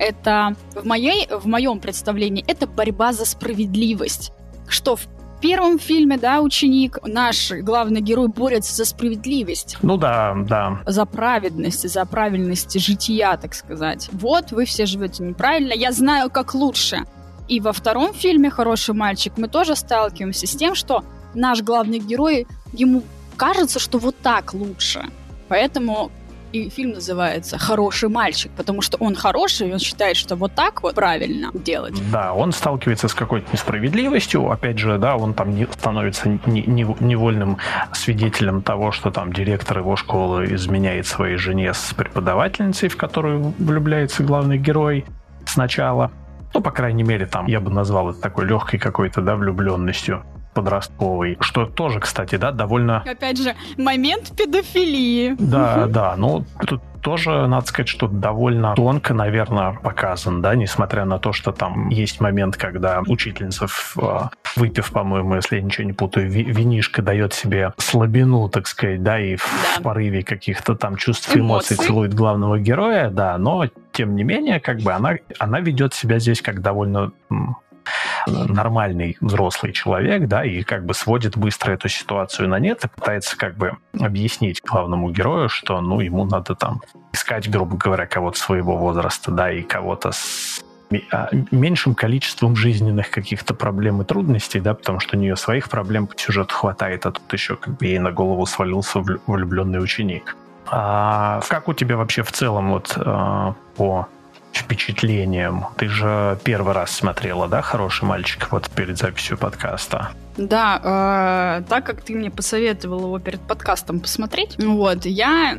это 0.00 0.56
в, 0.74 0.84
моей, 0.84 1.28
в 1.30 1.46
моем 1.46 1.78
представлении 1.78 2.44
это 2.48 2.66
борьба 2.66 3.12
за 3.12 3.26
справедливость. 3.26 4.32
Что 4.66 4.96
в 4.96 5.06
первом 5.40 5.78
фильме, 5.78 6.16
да, 6.16 6.40
ученик, 6.40 6.98
наш 7.04 7.52
главный 7.52 8.00
герой 8.00 8.28
борется 8.28 8.74
за 8.74 8.84
справедливость. 8.84 9.76
Ну 9.82 9.96
да, 9.96 10.34
да. 10.46 10.80
За 10.86 11.04
праведность, 11.04 11.88
за 11.88 12.04
правильность 12.06 12.80
жития, 12.80 13.36
так 13.36 13.54
сказать. 13.54 14.08
Вот, 14.12 14.52
вы 14.52 14.64
все 14.64 14.86
живете 14.86 15.22
неправильно, 15.22 15.72
я 15.72 15.92
знаю, 15.92 16.30
как 16.30 16.54
лучше. 16.54 17.04
И 17.48 17.60
во 17.60 17.72
втором 17.72 18.14
фильме 18.14 18.48
«Хороший 18.48 18.94
мальчик» 18.94 19.34
мы 19.36 19.48
тоже 19.48 19.76
сталкиваемся 19.76 20.46
с 20.46 20.56
тем, 20.56 20.74
что 20.74 21.04
наш 21.34 21.62
главный 21.62 21.98
герой, 21.98 22.46
ему 22.72 23.02
кажется, 23.36 23.78
что 23.78 23.98
вот 23.98 24.16
так 24.22 24.54
лучше. 24.54 25.04
Поэтому 25.48 26.10
и 26.52 26.68
фильм 26.68 26.92
называется 26.92 27.58
«Хороший 27.58 28.08
мальчик», 28.08 28.50
потому 28.56 28.82
что 28.82 28.96
он 28.98 29.14
хороший, 29.14 29.68
и 29.68 29.72
он 29.72 29.78
считает, 29.78 30.16
что 30.16 30.36
вот 30.36 30.54
так 30.54 30.82
вот 30.82 30.94
правильно 30.94 31.50
делать. 31.54 31.94
Да, 32.10 32.32
он 32.32 32.52
сталкивается 32.52 33.08
с 33.08 33.14
какой-то 33.14 33.46
несправедливостью, 33.52 34.50
опять 34.50 34.78
же, 34.78 34.98
да, 34.98 35.16
он 35.16 35.34
там 35.34 35.54
не, 35.54 35.66
становится 35.66 36.28
не, 36.46 36.62
не, 36.62 36.86
невольным 37.00 37.58
свидетелем 37.92 38.62
того, 38.62 38.92
что 38.92 39.10
там 39.10 39.32
директор 39.32 39.78
его 39.78 39.96
школы 39.96 40.46
изменяет 40.54 41.06
своей 41.06 41.36
жене 41.36 41.72
с 41.72 41.94
преподавательницей, 41.94 42.88
в 42.88 42.96
которую 42.96 43.54
влюбляется 43.58 44.22
главный 44.22 44.58
герой 44.58 45.04
сначала. 45.46 46.10
Ну, 46.52 46.60
по 46.60 46.72
крайней 46.72 47.04
мере, 47.04 47.26
там 47.26 47.46
я 47.46 47.60
бы 47.60 47.70
назвал 47.70 48.10
это 48.10 48.20
такой 48.20 48.46
легкой 48.46 48.78
какой-то, 48.78 49.20
да, 49.20 49.36
влюбленностью 49.36 50.24
подростковый, 50.54 51.38
что 51.40 51.66
тоже, 51.66 52.00
кстати, 52.00 52.36
да, 52.36 52.52
довольно... 52.52 53.02
Опять 53.06 53.38
же, 53.38 53.54
момент 53.76 54.32
педофилии. 54.36 55.36
Да, 55.38 55.86
да, 55.86 56.14
ну, 56.16 56.44
тут 56.66 56.82
тоже, 57.00 57.46
надо 57.46 57.66
сказать, 57.66 57.88
что 57.88 58.08
довольно 58.08 58.74
тонко, 58.74 59.14
наверное, 59.14 59.72
показан, 59.72 60.42
да, 60.42 60.54
несмотря 60.54 61.04
на 61.04 61.18
то, 61.18 61.32
что 61.32 61.52
там 61.52 61.88
есть 61.88 62.20
момент, 62.20 62.56
когда 62.56 63.00
учительница, 63.06 63.66
а, 63.96 64.30
выпив, 64.56 64.90
по-моему, 64.90 65.36
если 65.36 65.56
я 65.56 65.62
ничего 65.62 65.86
не 65.86 65.92
путаю, 65.92 66.30
винишко 66.30 67.02
дает 67.02 67.32
себе 67.32 67.72
слабину, 67.78 68.48
так 68.48 68.66
сказать, 68.66 69.02
да, 69.02 69.18
и 69.18 69.36
в 69.36 69.76
да. 69.76 69.82
порыве 69.82 70.22
каких-то 70.22 70.74
там 70.74 70.96
чувств 70.96 71.34
и 71.34 71.40
эмоций 71.40 71.76
целует 71.76 72.14
главного 72.14 72.58
героя, 72.58 73.10
да, 73.10 73.38
но 73.38 73.66
тем 73.92 74.14
не 74.14 74.24
менее, 74.24 74.60
как 74.60 74.80
бы 74.80 74.92
она, 74.92 75.14
она 75.38 75.60
ведет 75.60 75.94
себя 75.94 76.18
здесь 76.18 76.42
как 76.42 76.60
довольно 76.60 77.12
нормальный 78.26 79.16
взрослый 79.20 79.72
человек, 79.72 80.26
да, 80.28 80.44
и 80.44 80.62
как 80.62 80.84
бы 80.84 80.94
сводит 80.94 81.36
быстро 81.36 81.72
эту 81.72 81.88
ситуацию 81.88 82.48
на 82.48 82.58
нет 82.58 82.84
и 82.84 82.88
пытается 82.88 83.36
как 83.36 83.56
бы 83.56 83.76
объяснить 83.98 84.60
главному 84.62 85.10
герою, 85.10 85.48
что, 85.48 85.80
ну, 85.80 86.00
ему 86.00 86.24
надо 86.24 86.54
там 86.54 86.82
искать, 87.12 87.48
грубо 87.50 87.76
говоря, 87.76 88.06
кого-то 88.06 88.38
своего 88.38 88.76
возраста, 88.76 89.30
да, 89.30 89.50
и 89.50 89.62
кого-то 89.62 90.12
с 90.12 90.62
а, 91.12 91.28
меньшим 91.52 91.94
количеством 91.94 92.56
жизненных 92.56 93.10
каких-то 93.10 93.54
проблем 93.54 94.02
и 94.02 94.04
трудностей, 94.04 94.60
да, 94.60 94.74
потому 94.74 94.98
что 94.98 95.16
у 95.16 95.20
нее 95.20 95.36
своих 95.36 95.68
проблем 95.68 96.06
по 96.06 96.18
сюжету 96.18 96.54
хватает, 96.54 97.06
а 97.06 97.12
тут 97.12 97.32
еще 97.32 97.56
как 97.56 97.76
бы 97.76 97.86
ей 97.86 97.98
на 97.98 98.10
голову 98.10 98.44
свалился 98.46 99.00
влюбленный 99.26 99.82
ученик. 99.82 100.36
А 100.66 101.40
как 101.48 101.68
у 101.68 101.74
тебя 101.74 101.96
вообще 101.96 102.22
в 102.22 102.32
целом 102.32 102.70
вот 102.70 102.92
а, 102.96 103.54
по 103.76 104.08
впечатлением. 104.52 105.66
Ты 105.76 105.88
же 105.88 106.38
первый 106.44 106.74
раз 106.74 106.90
смотрела, 106.90 107.48
да, 107.48 107.62
«Хороший 107.62 108.04
мальчик» 108.04 108.48
вот 108.50 108.70
перед 108.70 108.98
записью 108.98 109.38
подкаста? 109.38 110.10
Да, 110.36 111.60
э, 111.60 111.68
так 111.68 111.84
как 111.84 112.02
ты 112.02 112.14
мне 112.14 112.30
посоветовал 112.30 113.00
его 113.00 113.18
перед 113.18 113.40
подкастом 113.40 114.00
посмотреть, 114.00 114.56
вот, 114.58 115.04
я 115.04 115.58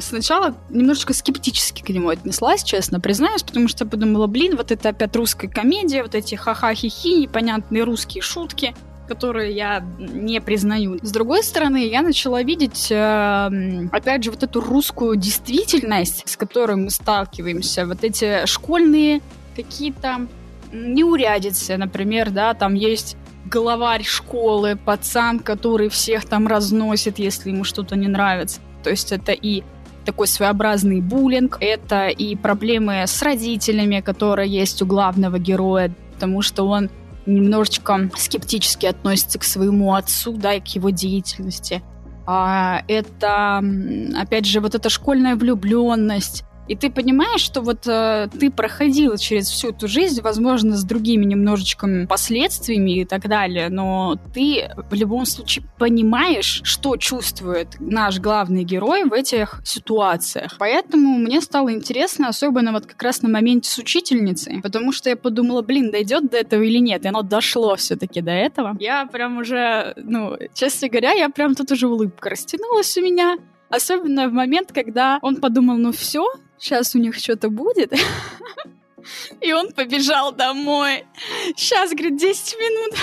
сначала 0.00 0.54
немножечко 0.68 1.14
скептически 1.14 1.82
к 1.82 1.88
нему 1.88 2.10
отнеслась, 2.10 2.62
честно 2.62 3.00
признаюсь, 3.00 3.42
потому 3.42 3.66
что 3.66 3.84
я 3.84 3.90
подумала, 3.90 4.26
блин, 4.26 4.56
вот 4.56 4.70
это 4.70 4.90
опять 4.90 5.16
русская 5.16 5.48
комедия, 5.48 6.02
вот 6.02 6.14
эти 6.14 6.34
ха-ха-хи-хи, 6.34 7.22
непонятные 7.22 7.82
русские 7.82 8.22
шутки 8.22 8.74
которые 9.10 9.52
я 9.52 9.84
не 9.98 10.40
признаю. 10.40 10.98
С 11.02 11.10
другой 11.10 11.42
стороны, 11.42 11.88
я 11.88 12.02
начала 12.02 12.44
видеть, 12.44 12.92
э, 12.92 13.88
опять 13.90 14.22
же, 14.22 14.30
вот 14.30 14.44
эту 14.44 14.60
русскую 14.60 15.16
действительность, 15.16 16.22
с 16.28 16.36
которой 16.36 16.76
мы 16.76 16.90
сталкиваемся. 16.90 17.86
Вот 17.86 18.04
эти 18.04 18.46
школьные 18.46 19.20
какие-то 19.56 20.28
неурядицы, 20.72 21.76
например, 21.76 22.30
да, 22.30 22.54
там 22.54 22.74
есть 22.74 23.16
главарь 23.46 24.04
школы, 24.04 24.76
пацан, 24.76 25.40
который 25.40 25.88
всех 25.88 26.24
там 26.24 26.46
разносит, 26.46 27.18
если 27.18 27.50
ему 27.50 27.64
что-то 27.64 27.96
не 27.96 28.06
нравится. 28.06 28.60
То 28.84 28.90
есть 28.90 29.10
это 29.10 29.32
и 29.32 29.64
такой 30.04 30.28
своеобразный 30.28 31.00
буллинг, 31.00 31.58
это 31.60 32.06
и 32.06 32.36
проблемы 32.36 33.02
с 33.08 33.20
родителями, 33.22 34.00
которые 34.00 34.48
есть 34.48 34.80
у 34.82 34.86
главного 34.86 35.40
героя, 35.40 35.92
потому 36.14 36.42
что 36.42 36.68
он 36.68 36.90
немножечко 37.34 38.10
скептически 38.16 38.86
относится 38.86 39.38
к 39.38 39.44
своему 39.44 39.94
отцу, 39.94 40.32
да, 40.32 40.54
и 40.54 40.60
к 40.60 40.68
его 40.68 40.90
деятельности. 40.90 41.82
А 42.26 42.82
это, 42.86 43.62
опять 44.16 44.46
же, 44.46 44.60
вот 44.60 44.74
эта 44.74 44.88
школьная 44.88 45.36
влюбленность, 45.36 46.44
и 46.70 46.76
ты 46.76 46.88
понимаешь, 46.88 47.40
что 47.40 47.62
вот 47.62 47.88
э, 47.88 48.28
ты 48.38 48.48
проходил 48.48 49.16
через 49.16 49.48
всю 49.48 49.70
эту 49.70 49.88
жизнь, 49.88 50.22
возможно, 50.22 50.76
с 50.76 50.84
другими 50.84 51.24
немножечко 51.24 52.06
последствиями 52.08 53.00
и 53.00 53.04
так 53.04 53.28
далее, 53.28 53.70
но 53.70 54.16
ты 54.32 54.70
в 54.88 54.94
любом 54.94 55.26
случае 55.26 55.64
понимаешь, 55.80 56.60
что 56.62 56.96
чувствует 56.96 57.70
наш 57.80 58.20
главный 58.20 58.62
герой 58.62 59.02
в 59.02 59.12
этих 59.12 59.60
ситуациях. 59.64 60.54
Поэтому 60.60 61.18
мне 61.18 61.40
стало 61.40 61.72
интересно, 61.72 62.28
особенно 62.28 62.70
вот 62.70 62.86
как 62.86 63.02
раз 63.02 63.22
на 63.22 63.28
моменте 63.28 63.68
с 63.68 63.76
учительницей, 63.76 64.60
потому 64.62 64.92
что 64.92 65.10
я 65.10 65.16
подумала, 65.16 65.62
блин, 65.62 65.90
дойдет 65.90 66.30
до 66.30 66.36
этого 66.36 66.62
или 66.62 66.78
нет, 66.78 67.04
и 67.04 67.08
оно 67.08 67.22
дошло 67.22 67.74
все-таки 67.74 68.20
до 68.20 68.30
этого. 68.30 68.76
Я 68.78 69.06
прям 69.06 69.38
уже, 69.38 69.94
ну, 69.96 70.36
честно 70.54 70.88
говоря, 70.88 71.14
я 71.14 71.30
прям 71.30 71.56
тут 71.56 71.72
уже 71.72 71.88
улыбка 71.88 72.30
растянулась 72.30 72.96
у 72.96 73.00
меня. 73.00 73.38
Особенно 73.70 74.28
в 74.28 74.32
момент, 74.32 74.72
когда 74.72 75.18
он 75.22 75.36
подумал, 75.36 75.76
ну 75.76 75.92
все, 75.92 76.26
сейчас 76.58 76.94
у 76.94 76.98
них 76.98 77.14
что-то 77.14 77.48
будет. 77.48 77.92
И 79.40 79.52
он 79.52 79.72
побежал 79.72 80.32
домой. 80.32 81.04
Сейчас, 81.56 81.90
говорит, 81.92 82.18
10 82.18 82.56
минут. 82.58 82.98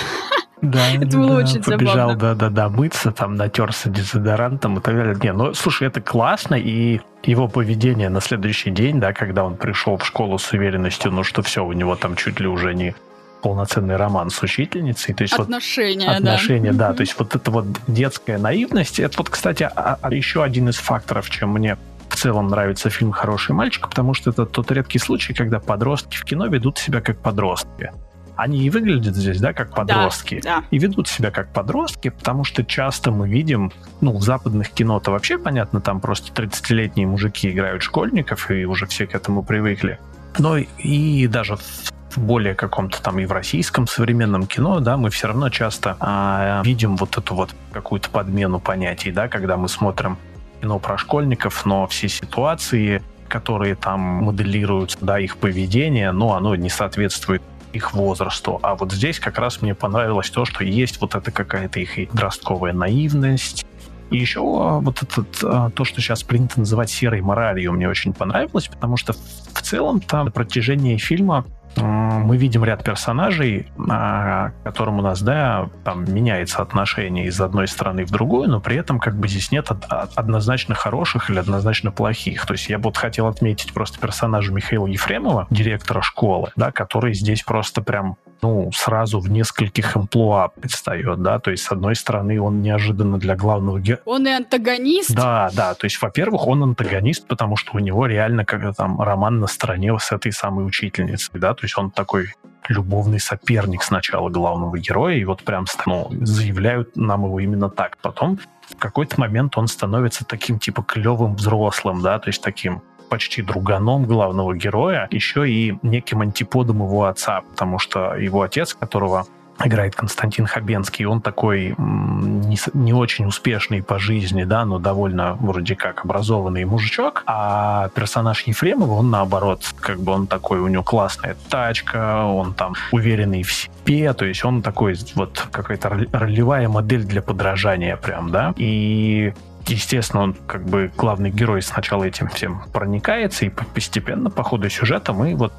Да, 0.62 0.92
это 0.94 1.16
было 1.16 1.28
да, 1.28 1.34
очень 1.36 1.62
побежал, 1.62 2.10
забавно. 2.10 2.16
да-да-да, 2.16 2.68
мыться, 2.68 3.10
там 3.10 3.34
натерся 3.34 3.88
дезодорантом 3.88 4.78
и 4.78 4.82
так 4.82 4.94
далее. 4.94 5.16
Не, 5.22 5.32
ну, 5.32 5.54
слушай, 5.54 5.88
это 5.88 6.00
классно, 6.00 6.54
и 6.54 7.00
его 7.24 7.48
поведение 7.48 8.10
на 8.10 8.20
следующий 8.20 8.70
день, 8.70 9.00
да, 9.00 9.12
когда 9.12 9.44
он 9.44 9.56
пришел 9.56 9.96
в 9.96 10.06
школу 10.06 10.38
с 10.38 10.52
уверенностью, 10.52 11.10
ну, 11.10 11.24
что 11.24 11.42
все, 11.42 11.64
у 11.64 11.72
него 11.72 11.96
там 11.96 12.14
чуть 12.14 12.40
ли 12.40 12.46
уже 12.46 12.74
не 12.74 12.94
полноценный 13.42 13.96
роман 13.96 14.30
с 14.30 14.42
учительницей. 14.42 15.14
То 15.14 15.22
есть 15.22 15.34
отношения, 15.34 16.06
вот, 16.06 16.16
отношения, 16.16 16.72
да. 16.72 16.88
да. 16.88 16.94
То 16.94 17.00
есть 17.02 17.18
вот 17.18 17.34
эта 17.34 17.50
вот 17.50 17.66
детская 17.86 18.38
наивность, 18.38 18.98
это 19.00 19.18
вот, 19.18 19.30
кстати, 19.30 19.62
а, 19.62 19.98
а 20.00 20.14
еще 20.14 20.42
один 20.42 20.68
из 20.68 20.76
факторов, 20.76 21.30
чем 21.30 21.50
мне 21.50 21.76
в 22.08 22.16
целом 22.16 22.48
нравится 22.48 22.90
фильм 22.90 23.12
«Хороший 23.12 23.54
мальчик», 23.54 23.88
потому 23.88 24.14
что 24.14 24.30
это 24.30 24.46
тот 24.46 24.70
редкий 24.70 24.98
случай, 24.98 25.34
когда 25.34 25.60
подростки 25.60 26.16
в 26.16 26.24
кино 26.24 26.46
ведут 26.46 26.78
себя 26.78 27.00
как 27.00 27.18
подростки. 27.18 27.92
Они 28.34 28.60
и 28.64 28.70
выглядят 28.70 29.16
здесь, 29.16 29.40
да, 29.40 29.52
как 29.52 29.74
подростки. 29.74 30.40
Да, 30.44 30.60
да. 30.60 30.64
И 30.70 30.78
ведут 30.78 31.08
себя 31.08 31.32
как 31.32 31.52
подростки, 31.52 32.10
потому 32.10 32.44
что 32.44 32.64
часто 32.64 33.10
мы 33.10 33.28
видим, 33.28 33.72
ну, 34.00 34.16
в 34.16 34.22
западных 34.22 34.70
кино-то 34.70 35.10
вообще 35.10 35.38
понятно, 35.38 35.80
там 35.80 36.00
просто 36.00 36.32
30-летние 36.40 37.06
мужики 37.06 37.50
играют 37.50 37.82
школьников, 37.82 38.50
и 38.52 38.64
уже 38.64 38.86
все 38.86 39.08
к 39.08 39.14
этому 39.16 39.42
привыкли. 39.42 39.98
Но 40.38 40.56
и 40.56 41.26
даже 41.26 41.56
в 41.56 41.92
более 42.18 42.54
каком-то 42.54 43.02
там 43.02 43.18
и 43.18 43.26
в 43.26 43.32
российском 43.32 43.86
современном 43.86 44.46
кино, 44.46 44.80
да, 44.80 44.96
мы 44.96 45.10
все 45.10 45.28
равно 45.28 45.48
часто 45.50 45.96
а, 46.00 46.62
видим 46.64 46.96
вот 46.96 47.16
эту 47.16 47.34
вот 47.34 47.54
какую-то 47.72 48.10
подмену 48.10 48.60
понятий, 48.60 49.10
да, 49.10 49.28
когда 49.28 49.56
мы 49.56 49.68
смотрим 49.68 50.18
кино 50.60 50.78
про 50.78 50.98
школьников, 50.98 51.64
но 51.64 51.86
все 51.86 52.08
ситуации, 52.08 53.02
которые 53.28 53.74
там 53.74 54.00
моделируются, 54.00 54.98
да, 55.00 55.18
их 55.18 55.36
поведение, 55.36 56.12
ну, 56.12 56.32
оно 56.32 56.54
не 56.56 56.70
соответствует 56.70 57.42
их 57.72 57.92
возрасту. 57.92 58.58
А 58.62 58.74
вот 58.74 58.92
здесь 58.92 59.20
как 59.20 59.38
раз 59.38 59.62
мне 59.62 59.74
понравилось 59.74 60.30
то, 60.30 60.44
что 60.44 60.64
есть 60.64 61.00
вот 61.00 61.14
эта 61.14 61.30
какая-то 61.30 61.80
их 61.80 62.08
подростковая 62.10 62.72
наивность, 62.72 63.66
и 64.10 64.16
еще 64.16 64.40
вот 64.40 65.02
этот, 65.02 65.28
а, 65.44 65.70
то, 65.70 65.84
что 65.84 66.00
сейчас 66.00 66.22
принято 66.22 66.58
называть 66.60 66.90
серой 66.90 67.20
моралью, 67.20 67.72
мне 67.72 67.88
очень 67.88 68.14
понравилось, 68.14 68.68
потому 68.68 68.96
что 68.96 69.12
в 69.12 69.62
целом 69.62 70.00
там 70.00 70.26
на 70.26 70.30
протяжении 70.30 70.96
фильма 70.96 71.44
мы 71.86 72.36
видим 72.36 72.64
ряд 72.64 72.84
персонажей, 72.84 73.68
а, 73.88 74.52
которым 74.64 74.98
у 74.98 75.02
нас, 75.02 75.22
да, 75.22 75.68
там 75.84 76.04
меняется 76.12 76.62
отношение 76.62 77.26
из 77.26 77.40
одной 77.40 77.68
страны 77.68 78.04
в 78.04 78.10
другую, 78.10 78.48
но 78.48 78.60
при 78.60 78.76
этом 78.76 78.98
как 78.98 79.18
бы 79.18 79.28
здесь 79.28 79.50
нет 79.50 79.68
однозначно 80.14 80.74
хороших 80.74 81.30
или 81.30 81.38
однозначно 81.38 81.90
плохих. 81.90 82.46
То 82.46 82.54
есть 82.54 82.68
я 82.68 82.78
бы 82.78 82.84
вот 82.84 82.96
хотел 82.96 83.26
отметить 83.26 83.72
просто 83.72 83.98
персонажа 83.98 84.52
Михаила 84.52 84.86
Ефремова, 84.86 85.46
директора 85.50 86.02
школы, 86.02 86.50
да, 86.56 86.72
который 86.72 87.14
здесь 87.14 87.42
просто 87.42 87.82
прям 87.82 88.16
ну, 88.42 88.70
сразу 88.72 89.20
в 89.20 89.30
нескольких 89.30 89.96
амплуа 89.96 90.48
предстает, 90.48 91.22
да, 91.22 91.38
то 91.38 91.50
есть, 91.50 91.64
с 91.64 91.72
одной 91.72 91.96
стороны, 91.96 92.40
он 92.40 92.62
неожиданно 92.62 93.18
для 93.18 93.36
главного 93.36 93.80
героя... 93.80 94.02
Он 94.04 94.26
и 94.26 94.30
антагонист? 94.30 95.14
Да, 95.14 95.50
да, 95.54 95.74
то 95.74 95.84
есть, 95.84 96.00
во-первых, 96.00 96.46
он 96.46 96.62
антагонист, 96.62 97.26
потому 97.26 97.56
что 97.56 97.76
у 97.76 97.78
него 97.78 98.06
реально 98.06 98.44
как 98.44 98.76
там 98.76 99.00
роман 99.00 99.40
на 99.40 99.46
стороне 99.46 99.96
с 99.98 100.12
этой 100.12 100.32
самой 100.32 100.66
учительницей, 100.66 101.40
да, 101.40 101.54
то 101.54 101.64
есть 101.64 101.76
он 101.78 101.90
такой 101.90 102.32
любовный 102.68 103.20
соперник 103.20 103.82
сначала 103.82 104.28
главного 104.28 104.78
героя, 104.78 105.16
и 105.16 105.24
вот 105.24 105.42
прям 105.42 105.66
ну, 105.86 106.08
заявляют 106.22 106.96
нам 106.96 107.24
его 107.24 107.40
именно 107.40 107.70
так. 107.70 107.96
Потом 108.02 108.38
в 108.68 108.76
какой-то 108.76 109.18
момент 109.18 109.56
он 109.56 109.68
становится 109.68 110.24
таким 110.24 110.58
типа 110.58 110.82
клевым 110.82 111.34
взрослым, 111.34 112.02
да, 112.02 112.18
то 112.18 112.28
есть 112.28 112.42
таким 112.42 112.82
почти 113.08 113.42
друганом 113.42 114.04
главного 114.04 114.54
героя, 114.54 115.08
еще 115.10 115.48
и 115.48 115.78
неким 115.82 116.20
антиподом 116.20 116.78
его 116.78 117.04
отца, 117.04 117.42
потому 117.50 117.78
что 117.78 118.14
его 118.14 118.42
отец, 118.42 118.74
которого 118.74 119.26
играет 119.64 119.94
Константин 119.94 120.46
Хабенский. 120.46 121.04
Он 121.04 121.20
такой 121.20 121.74
не, 121.78 122.58
не 122.74 122.92
очень 122.92 123.26
успешный 123.26 123.82
по 123.82 123.98
жизни, 123.98 124.44
да, 124.44 124.64
но 124.64 124.78
довольно 124.78 125.34
вроде 125.34 125.74
как 125.74 126.04
образованный 126.04 126.64
мужичок. 126.64 127.22
А 127.26 127.88
персонаж 127.94 128.42
Ефремова, 128.42 128.94
он 128.94 129.10
наоборот, 129.10 129.62
как 129.80 130.00
бы 130.00 130.12
он 130.12 130.26
такой, 130.26 130.60
у 130.60 130.68
него 130.68 130.82
классная 130.82 131.36
тачка, 131.48 132.24
он 132.24 132.54
там 132.54 132.74
уверенный 132.92 133.42
в 133.42 133.52
себе, 133.52 134.12
то 134.12 134.24
есть 134.24 134.44
он 134.44 134.62
такой 134.62 134.96
вот 135.14 135.48
какая-то 135.50 136.06
ролевая 136.12 136.68
модель 136.68 137.04
для 137.04 137.22
подражания 137.22 137.96
прям, 137.96 138.30
да. 138.30 138.54
И 138.56 139.32
естественно, 139.68 140.22
он 140.22 140.36
как 140.46 140.64
бы 140.64 140.90
главный 140.96 141.30
герой 141.30 141.62
сначала 141.62 142.04
этим 142.04 142.28
всем 142.28 142.62
проникается, 142.72 143.46
и 143.46 143.48
постепенно 143.48 144.30
по 144.30 144.42
ходу 144.42 144.68
сюжета 144.68 145.12
мы 145.12 145.34
вот 145.34 145.52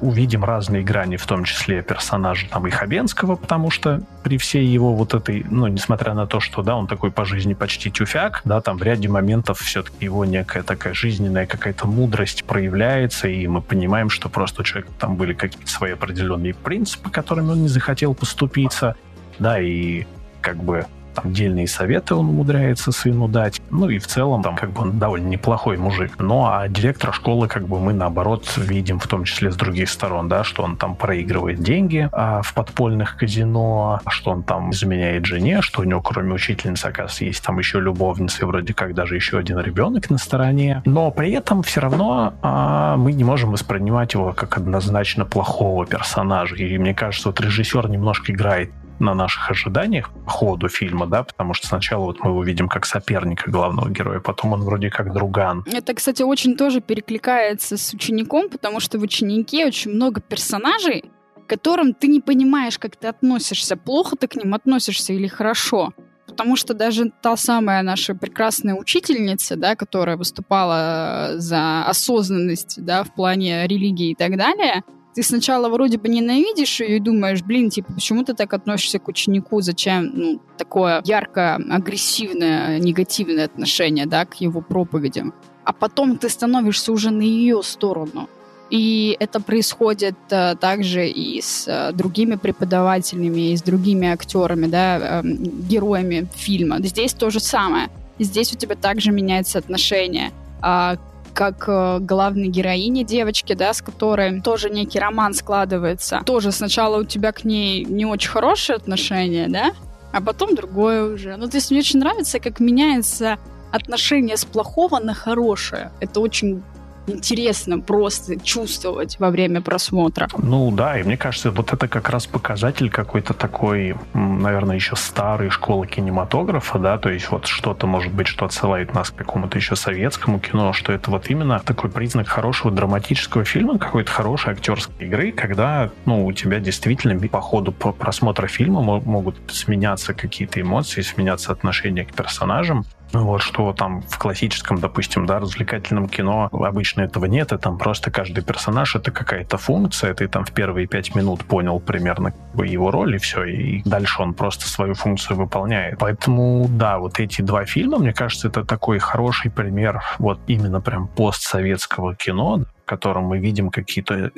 увидим 0.00 0.44
разные 0.44 0.82
грани, 0.82 1.16
в 1.16 1.26
том 1.26 1.44
числе 1.44 1.82
персонажа 1.82 2.46
там 2.50 2.66
и 2.66 2.70
Хабенского, 2.70 3.36
потому 3.36 3.70
что 3.70 4.02
при 4.22 4.36
всей 4.36 4.66
его 4.66 4.94
вот 4.94 5.14
этой, 5.14 5.44
ну, 5.48 5.66
несмотря 5.68 6.14
на 6.14 6.26
то, 6.26 6.40
что, 6.40 6.62
да, 6.62 6.76
он 6.76 6.86
такой 6.86 7.10
по 7.10 7.24
жизни 7.24 7.54
почти 7.54 7.90
тюфяк, 7.90 8.42
да, 8.44 8.60
там 8.60 8.76
в 8.76 8.82
ряде 8.82 9.08
моментов 9.08 9.60
все-таки 9.60 10.04
его 10.04 10.24
некая 10.24 10.62
такая 10.62 10.92
жизненная 10.94 11.46
какая-то 11.46 11.86
мудрость 11.86 12.44
проявляется, 12.44 13.28
и 13.28 13.46
мы 13.46 13.62
понимаем, 13.62 14.10
что 14.10 14.28
просто 14.28 14.62
у 14.62 14.64
человека 14.64 14.92
там 14.98 15.16
были 15.16 15.32
какие-то 15.32 15.70
свои 15.70 15.92
определенные 15.92 16.54
принципы, 16.54 17.10
которыми 17.10 17.52
он 17.52 17.62
не 17.62 17.68
захотел 17.68 18.14
поступиться, 18.14 18.96
да, 19.38 19.58
и 19.60 20.04
как 20.40 20.56
бы 20.56 20.86
там 21.14 21.32
дельные 21.32 21.68
советы 21.68 22.14
он 22.14 22.28
умудряется 22.28 22.92
сыну 22.92 23.28
дать. 23.28 23.60
Ну 23.70 23.88
и 23.88 23.98
в 23.98 24.06
целом 24.06 24.42
там 24.42 24.56
как 24.56 24.70
бы 24.70 24.82
он 24.82 24.98
довольно 24.98 25.28
неплохой 25.28 25.76
мужик. 25.76 26.12
Ну 26.18 26.46
а 26.46 26.68
директора 26.68 27.12
школы 27.12 27.48
как 27.48 27.66
бы 27.66 27.80
мы 27.80 27.92
наоборот 27.92 28.44
видим 28.56 28.98
в 28.98 29.06
том 29.06 29.24
числе 29.24 29.50
с 29.50 29.56
других 29.56 29.88
сторон, 29.88 30.28
да, 30.28 30.44
что 30.44 30.62
он 30.62 30.76
там 30.76 30.96
проигрывает 30.96 31.60
деньги 31.60 32.08
а, 32.12 32.42
в 32.42 32.52
подпольных 32.54 33.16
казино, 33.16 34.00
что 34.08 34.32
он 34.32 34.42
там 34.42 34.70
изменяет 34.72 35.26
жене, 35.26 35.62
что 35.62 35.82
у 35.82 35.84
него 35.84 36.00
кроме 36.00 36.34
учительницы, 36.34 36.86
оказывается, 36.86 37.24
есть 37.24 37.42
там 37.42 37.58
еще 37.58 37.80
любовница 37.80 38.42
и 38.42 38.44
вроде 38.44 38.74
как 38.74 38.94
даже 38.94 39.14
еще 39.14 39.38
один 39.38 39.58
ребенок 39.58 40.10
на 40.10 40.18
стороне. 40.18 40.82
Но 40.84 41.10
при 41.10 41.32
этом 41.32 41.62
все 41.62 41.80
равно 41.80 42.34
а, 42.42 42.96
мы 42.96 43.12
не 43.12 43.24
можем 43.24 43.52
воспринимать 43.52 44.14
его 44.14 44.32
как 44.32 44.56
однозначно 44.56 45.24
плохого 45.24 45.86
персонажа. 45.86 46.56
И 46.56 46.78
мне 46.78 46.94
кажется, 46.94 47.28
вот 47.28 47.40
режиссер 47.40 47.88
немножко 47.88 48.32
играет 48.32 48.70
на 49.00 49.14
наших 49.14 49.50
ожиданиях 49.50 50.10
по 50.10 50.30
ходу 50.30 50.68
фильма, 50.68 51.06
да, 51.06 51.22
потому 51.22 51.54
что 51.54 51.66
сначала 51.66 52.04
вот 52.04 52.20
мы 52.20 52.30
его 52.30 52.42
видим 52.44 52.68
как 52.68 52.86
соперника 52.86 53.50
главного 53.50 53.90
героя, 53.90 54.20
потом 54.20 54.52
он 54.52 54.62
вроде 54.62 54.90
как 54.90 55.12
друган. 55.12 55.64
Это, 55.72 55.94
кстати, 55.94 56.22
очень 56.22 56.56
тоже 56.56 56.80
перекликается 56.80 57.76
с 57.76 57.92
учеником, 57.94 58.48
потому 58.48 58.80
что 58.80 58.98
в 58.98 59.02
ученике 59.02 59.66
очень 59.66 59.92
много 59.92 60.20
персонажей, 60.20 61.04
к 61.46 61.48
которым 61.48 61.92
ты 61.94 62.08
не 62.08 62.20
понимаешь, 62.20 62.78
как 62.78 62.96
ты 62.96 63.08
относишься, 63.08 63.76
плохо 63.76 64.16
ты 64.16 64.28
к 64.28 64.36
ним 64.36 64.54
относишься 64.54 65.12
или 65.12 65.26
хорошо. 65.26 65.92
Потому 66.26 66.56
что 66.56 66.74
даже 66.74 67.12
та 67.22 67.36
самая 67.36 67.82
наша 67.82 68.14
прекрасная 68.14 68.74
учительница, 68.74 69.56
да, 69.56 69.76
которая 69.76 70.16
выступала 70.16 71.34
за 71.36 71.84
осознанность 71.84 72.82
да, 72.82 73.04
в 73.04 73.14
плане 73.14 73.66
религии 73.66 74.10
и 74.10 74.14
так 74.14 74.36
далее, 74.36 74.82
ты 75.14 75.22
сначала 75.22 75.68
вроде 75.68 75.98
бы 75.98 76.08
ненавидишь 76.08 76.80
ее 76.80 76.96
и 76.96 77.00
думаешь, 77.00 77.42
блин, 77.42 77.70
типа, 77.70 77.92
почему 77.92 78.24
ты 78.24 78.34
так 78.34 78.52
относишься 78.52 78.98
к 78.98 79.08
ученику, 79.08 79.60
зачем 79.60 80.10
ну, 80.12 80.40
такое 80.58 81.02
ярко 81.04 81.54
агрессивное, 81.70 82.78
негативное 82.80 83.44
отношение, 83.44 84.06
да, 84.06 84.24
к 84.24 84.34
его 84.34 84.60
проповедям. 84.60 85.32
А 85.64 85.72
потом 85.72 86.18
ты 86.18 86.28
становишься 86.28 86.92
уже 86.92 87.10
на 87.10 87.22
ее 87.22 87.62
сторону. 87.62 88.28
И 88.70 89.16
это 89.20 89.40
происходит 89.40 90.16
а, 90.30 90.56
также 90.56 91.06
и 91.06 91.40
с 91.40 91.66
а, 91.68 91.92
другими 91.92 92.34
преподавателями, 92.34 93.52
и 93.52 93.56
с 93.56 93.62
другими 93.62 94.08
актерами, 94.08 94.66
да, 94.66 94.96
а, 94.96 95.22
героями 95.22 96.26
фильма. 96.34 96.78
Здесь 96.82 97.12
то 97.12 97.30
же 97.30 97.40
самое. 97.40 97.88
Здесь 98.18 98.52
у 98.52 98.56
тебя 98.56 98.74
также 98.74 99.12
меняется 99.12 99.58
отношение 99.58 100.32
а, 100.60 100.96
как 101.34 101.68
э, 101.68 101.98
главной 102.00 102.48
героине 102.48 103.04
девочки, 103.04 103.52
да, 103.54 103.74
с 103.74 103.82
которой 103.82 104.40
тоже 104.40 104.70
некий 104.70 104.98
роман 104.98 105.34
складывается. 105.34 106.22
Тоже 106.24 106.52
сначала 106.52 107.00
у 107.00 107.04
тебя 107.04 107.32
к 107.32 107.44
ней 107.44 107.84
не 107.84 108.06
очень 108.06 108.30
хорошие 108.30 108.76
отношения, 108.76 109.48
да, 109.48 109.72
а 110.12 110.20
потом 110.20 110.54
другое 110.54 111.04
уже. 111.12 111.36
Ну, 111.36 111.48
то 111.48 111.56
есть 111.56 111.70
мне 111.70 111.80
очень 111.80 111.98
нравится, 111.98 112.38
как 112.38 112.60
меняется 112.60 113.38
отношение 113.72 114.36
с 114.36 114.44
плохого 114.44 115.00
на 115.00 115.14
хорошее. 115.14 115.90
Это 116.00 116.20
очень 116.20 116.62
интересно 117.06 117.80
просто 117.80 118.38
чувствовать 118.38 119.18
во 119.18 119.30
время 119.30 119.60
просмотра. 119.60 120.28
Ну 120.38 120.70
да, 120.70 120.98
и 120.98 121.02
мне 121.02 121.16
кажется, 121.16 121.50
вот 121.50 121.72
это 121.72 121.88
как 121.88 122.08
раз 122.10 122.26
показатель 122.26 122.90
какой-то 122.90 123.34
такой, 123.34 123.96
наверное, 124.12 124.76
еще 124.76 124.96
старой 124.96 125.50
школы 125.50 125.86
кинематографа, 125.86 126.78
да, 126.78 126.98
то 126.98 127.10
есть 127.10 127.30
вот 127.30 127.46
что-то, 127.46 127.86
может 127.86 128.12
быть, 128.12 128.26
что 128.26 128.44
отсылает 128.46 128.94
нас 128.94 129.10
к 129.10 129.16
какому-то 129.16 129.58
еще 129.58 129.76
советскому 129.76 130.38
кино, 130.38 130.72
что 130.72 130.92
это 130.92 131.10
вот 131.10 131.30
именно 131.30 131.60
такой 131.60 131.90
признак 131.90 132.28
хорошего 132.28 132.70
драматического 132.70 133.44
фильма, 133.44 133.78
какой-то 133.78 134.10
хорошей 134.10 134.52
актерской 134.52 135.06
игры, 135.06 135.32
когда, 135.32 135.90
ну, 136.04 136.24
у 136.26 136.32
тебя 136.32 136.60
действительно 136.60 137.14
по 137.28 137.40
ходу 137.40 137.72
просмотра 137.72 138.46
фильма 138.46 138.82
могут 138.82 139.36
сменяться 139.50 140.14
какие-то 140.14 140.60
эмоции, 140.60 141.00
сменяться 141.00 141.52
отношения 141.52 142.04
к 142.04 142.12
персонажам, 142.14 142.84
вот 143.22 143.42
что 143.42 143.72
там 143.72 144.02
в 144.02 144.18
классическом, 144.18 144.78
допустим, 144.78 145.26
да, 145.26 145.38
развлекательном 145.38 146.08
кино 146.08 146.48
обычно 146.52 147.02
этого 147.02 147.26
нет, 147.26 147.52
и 147.52 147.58
там 147.58 147.78
просто 147.78 148.10
каждый 148.10 148.42
персонаж 148.42 148.96
это 148.96 149.10
какая-то 149.10 149.58
функция, 149.58 150.14
ты 150.14 150.28
там 150.28 150.44
в 150.44 150.52
первые 150.52 150.86
пять 150.86 151.14
минут 151.14 151.44
понял 151.44 151.80
примерно 151.80 152.32
его 152.54 152.90
роль, 152.90 153.16
и 153.16 153.18
все, 153.18 153.44
и 153.44 153.82
дальше 153.84 154.22
он 154.22 154.34
просто 154.34 154.68
свою 154.68 154.94
функцию 154.94 155.36
выполняет. 155.36 155.98
Поэтому, 155.98 156.66
да, 156.68 156.98
вот 156.98 157.20
эти 157.20 157.42
два 157.42 157.64
фильма, 157.64 157.98
мне 157.98 158.12
кажется, 158.12 158.48
это 158.48 158.64
такой 158.64 158.98
хороший 158.98 159.50
пример 159.50 160.02
вот 160.18 160.40
именно 160.46 160.80
прям 160.80 161.08
постсоветского 161.08 162.14
кино, 162.14 162.64
котором 162.84 163.24
мы 163.24 163.38
видим 163.38 163.70
какие-то 163.70 164.30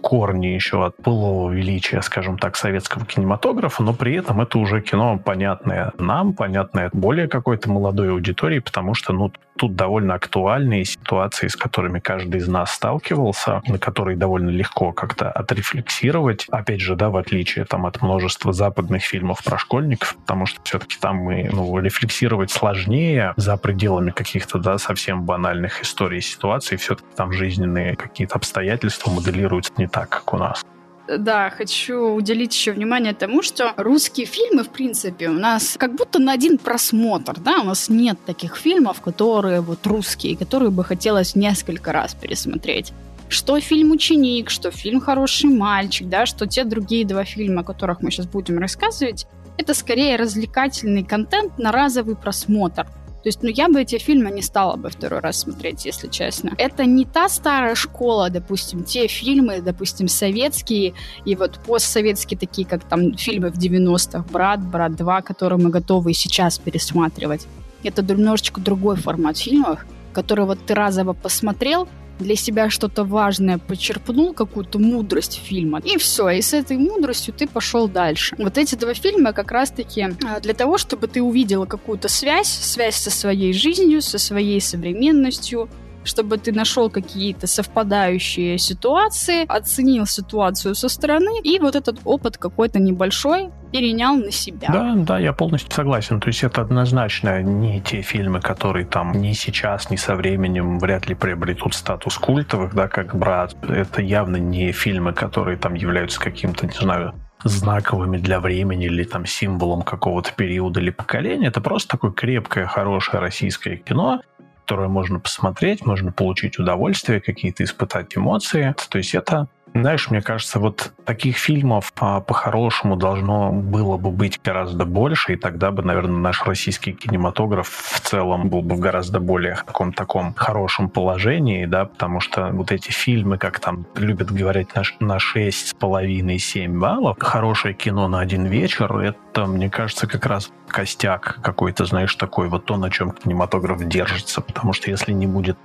корни 0.00 0.46
еще 0.46 0.84
от 0.84 0.94
былого 0.98 1.50
величия, 1.50 2.02
скажем 2.02 2.38
так, 2.38 2.56
советского 2.56 3.04
кинематографа, 3.04 3.82
но 3.82 3.92
при 3.92 4.14
этом 4.14 4.40
это 4.40 4.58
уже 4.58 4.80
кино 4.80 5.18
понятное 5.18 5.92
нам, 5.98 6.32
понятное 6.34 6.90
более 6.92 7.28
какой-то 7.28 7.70
молодой 7.70 8.10
аудитории, 8.10 8.58
потому 8.58 8.94
что, 8.94 9.12
ну, 9.12 9.32
тут 9.56 9.74
довольно 9.74 10.14
актуальные 10.14 10.84
ситуации, 10.84 11.48
с 11.48 11.56
которыми 11.56 11.98
каждый 11.98 12.40
из 12.40 12.48
нас 12.48 12.72
сталкивался, 12.72 13.62
на 13.66 13.78
которые 13.78 14.16
довольно 14.16 14.50
легко 14.50 14.92
как-то 14.92 15.30
отрефлексировать. 15.30 16.46
Опять 16.50 16.80
же, 16.80 16.94
да, 16.94 17.10
в 17.10 17.16
отличие 17.16 17.64
там 17.64 17.86
от 17.86 18.02
множества 18.02 18.52
западных 18.52 19.02
фильмов 19.02 19.42
про 19.44 19.58
школьников, 19.58 20.16
потому 20.16 20.46
что 20.46 20.60
все-таки 20.62 20.96
там 21.00 21.16
мы, 21.16 21.48
ну, 21.52 21.78
рефлексировать 21.78 22.50
сложнее 22.50 23.34
за 23.36 23.56
пределами 23.56 24.10
каких-то, 24.10 24.58
да, 24.58 24.78
совсем 24.78 25.24
банальных 25.24 25.82
историй 25.82 26.18
и 26.18 26.22
ситуаций, 26.22 26.76
все-таки 26.76 27.08
там 27.16 27.32
жизненные 27.32 27.96
какие-то 27.96 28.36
обстоятельства 28.36 29.10
моделируются 29.10 29.72
не 29.76 29.86
так, 29.86 30.08
как 30.08 30.32
у 30.34 30.36
нас. 30.36 30.64
Да, 31.08 31.50
хочу 31.50 32.14
уделить 32.14 32.52
еще 32.54 32.72
внимание 32.72 33.14
тому, 33.14 33.42
что 33.42 33.72
русские 33.76 34.26
фильмы, 34.26 34.64
в 34.64 34.70
принципе, 34.70 35.28
у 35.28 35.34
нас 35.34 35.76
как 35.78 35.94
будто 35.94 36.18
на 36.18 36.32
один 36.32 36.58
просмотр, 36.58 37.38
да, 37.38 37.60
у 37.60 37.64
нас 37.64 37.88
нет 37.88 38.18
таких 38.26 38.56
фильмов, 38.56 39.00
которые 39.00 39.60
вот 39.60 39.86
русские, 39.86 40.36
которые 40.36 40.70
бы 40.70 40.84
хотелось 40.84 41.36
несколько 41.36 41.92
раз 41.92 42.14
пересмотреть. 42.14 42.92
Что 43.28 43.58
фильм 43.60 43.90
«Ученик», 43.90 44.50
что 44.50 44.70
фильм 44.70 45.00
«Хороший 45.00 45.50
мальчик», 45.50 46.08
да, 46.08 46.26
что 46.26 46.46
те 46.46 46.64
другие 46.64 47.04
два 47.04 47.24
фильма, 47.24 47.62
о 47.62 47.64
которых 47.64 48.00
мы 48.00 48.10
сейчас 48.10 48.26
будем 48.26 48.58
рассказывать, 48.58 49.26
это 49.58 49.74
скорее 49.74 50.16
развлекательный 50.16 51.04
контент 51.04 51.58
на 51.58 51.72
разовый 51.72 52.16
просмотр. 52.16 52.86
То 53.26 53.28
есть, 53.28 53.42
ну, 53.42 53.48
я 53.48 53.68
бы 53.68 53.82
эти 53.82 53.98
фильмы 53.98 54.30
не 54.30 54.40
стала 54.40 54.76
бы 54.76 54.88
второй 54.88 55.18
раз 55.18 55.40
смотреть, 55.40 55.84
если 55.84 56.06
честно. 56.06 56.52
Это 56.58 56.84
не 56.84 57.04
та 57.04 57.28
старая 57.28 57.74
школа, 57.74 58.30
допустим, 58.30 58.84
те 58.84 59.08
фильмы, 59.08 59.60
допустим, 59.60 60.06
советские 60.06 60.94
и 61.24 61.34
вот 61.34 61.58
постсоветские, 61.58 62.38
такие 62.38 62.64
как 62.68 62.84
там 62.84 63.16
фильмы 63.16 63.50
в 63.50 63.58
90-х, 63.58 64.26
«Брат», 64.30 64.60
«Брат 64.60 64.92
2», 64.92 65.22
которые 65.22 65.58
мы 65.58 65.70
готовы 65.70 66.14
сейчас 66.14 66.60
пересматривать. 66.60 67.48
Это 67.82 68.00
немножечко 68.04 68.60
другой 68.60 68.94
формат 68.94 69.38
фильмов, 69.38 69.84
который 70.12 70.44
вот 70.44 70.60
ты 70.64 70.74
разово 70.74 71.12
посмотрел, 71.12 71.88
для 72.18 72.36
себя 72.36 72.70
что-то 72.70 73.04
важное 73.04 73.58
почерпнул, 73.58 74.32
какую-то 74.32 74.78
мудрость 74.78 75.40
фильма, 75.42 75.80
и 75.84 75.96
все, 75.98 76.30
и 76.30 76.42
с 76.42 76.54
этой 76.54 76.78
мудростью 76.78 77.34
ты 77.34 77.46
пошел 77.46 77.88
дальше. 77.88 78.36
Вот 78.38 78.58
эти 78.58 78.74
два 78.74 78.94
фильма 78.94 79.32
как 79.32 79.50
раз-таки 79.52 80.08
а, 80.24 80.40
для 80.40 80.54
того, 80.54 80.78
чтобы 80.78 81.08
ты 81.08 81.22
увидела 81.22 81.66
какую-то 81.66 82.08
связь, 82.08 82.48
связь 82.48 82.96
со 82.96 83.10
своей 83.10 83.52
жизнью, 83.52 84.02
со 84.02 84.18
своей 84.18 84.60
современностью, 84.60 85.68
чтобы 86.06 86.38
ты 86.38 86.52
нашел 86.52 86.90
какие-то 86.90 87.46
совпадающие 87.46 88.58
ситуации, 88.58 89.44
оценил 89.48 90.06
ситуацию 90.06 90.74
со 90.74 90.88
стороны 90.88 91.40
и 91.42 91.58
вот 91.58 91.76
этот 91.76 91.98
опыт 92.04 92.38
какой-то 92.38 92.78
небольшой 92.78 93.50
перенял 93.72 94.16
на 94.16 94.30
себя. 94.30 94.68
Да, 94.68 94.94
да, 94.96 95.18
я 95.18 95.32
полностью 95.32 95.72
согласен. 95.72 96.20
То 96.20 96.28
есть 96.28 96.42
это 96.42 96.62
однозначно 96.62 97.42
не 97.42 97.80
те 97.80 98.00
фильмы, 98.02 98.40
которые 98.40 98.86
там 98.86 99.12
ни 99.12 99.32
сейчас, 99.32 99.90
ни 99.90 99.96
со 99.96 100.14
временем 100.14 100.78
вряд 100.78 101.08
ли 101.08 101.14
приобретут 101.14 101.74
статус 101.74 102.16
культовых, 102.16 102.74
да, 102.74 102.88
как 102.88 103.14
«Брат». 103.14 103.54
Это 103.68 104.02
явно 104.02 104.36
не 104.36 104.72
фильмы, 104.72 105.12
которые 105.12 105.58
там 105.58 105.74
являются 105.74 106.20
каким-то, 106.20 106.66
не 106.66 106.72
знаю, 106.72 107.14
знаковыми 107.44 108.18
для 108.18 108.40
времени 108.40 108.86
или 108.86 109.04
там 109.04 109.26
символом 109.26 109.82
какого-то 109.82 110.32
периода 110.32 110.80
или 110.80 110.90
поколения. 110.90 111.48
Это 111.48 111.60
просто 111.60 111.90
такое 111.90 112.12
крепкое, 112.12 112.66
хорошее 112.66 113.20
российское 113.20 113.76
кино, 113.76 114.22
которое 114.66 114.88
можно 114.88 115.20
посмотреть, 115.20 115.86
можно 115.86 116.10
получить 116.10 116.58
удовольствие, 116.58 117.20
какие-то 117.20 117.62
испытать 117.62 118.16
эмоции. 118.16 118.74
То 118.88 118.98
есть 118.98 119.14
это 119.14 119.46
знаешь, 119.80 120.10
мне 120.10 120.22
кажется, 120.22 120.58
вот 120.58 120.92
таких 121.04 121.36
фильмов 121.36 121.92
а, 121.98 122.20
по-хорошему 122.20 122.96
должно 122.96 123.52
было 123.52 123.96
бы 123.96 124.10
быть 124.10 124.40
гораздо 124.42 124.84
больше, 124.84 125.34
и 125.34 125.36
тогда 125.36 125.70
бы, 125.70 125.82
наверное, 125.82 126.18
наш 126.18 126.44
российский 126.44 126.92
кинематограф 126.92 127.68
в 127.68 128.00
целом 128.00 128.48
был 128.48 128.62
бы 128.62 128.76
в 128.76 128.80
гораздо 128.80 129.20
более 129.20 129.56
каком 129.56 129.92
таком 129.92 130.34
хорошем 130.34 130.88
положении, 130.88 131.66
да, 131.66 131.86
потому 131.86 132.20
что 132.20 132.50
вот 132.52 132.72
эти 132.72 132.90
фильмы, 132.90 133.38
как 133.38 133.60
там 133.60 133.86
любят 133.94 134.30
говорить 134.30 134.74
на, 134.74 134.82
на 135.00 135.16
6,5-7 135.16 136.78
баллов, 136.78 137.16
хорошее 137.20 137.74
кино 137.74 138.08
на 138.08 138.20
один 138.20 138.46
вечер, 138.46 138.96
это, 138.98 139.46
мне 139.46 139.70
кажется, 139.70 140.06
как 140.06 140.26
раз 140.26 140.50
костяк 140.68 141.38
какой-то, 141.42 141.84
знаешь, 141.84 142.14
такой 142.14 142.48
вот 142.48 142.64
то, 142.64 142.76
на 142.76 142.90
чем 142.90 143.12
кинематограф 143.12 143.86
держится, 143.86 144.40
потому 144.40 144.72
что 144.72 144.90
если 144.90 145.12
не 145.12 145.26
будет 145.26 145.56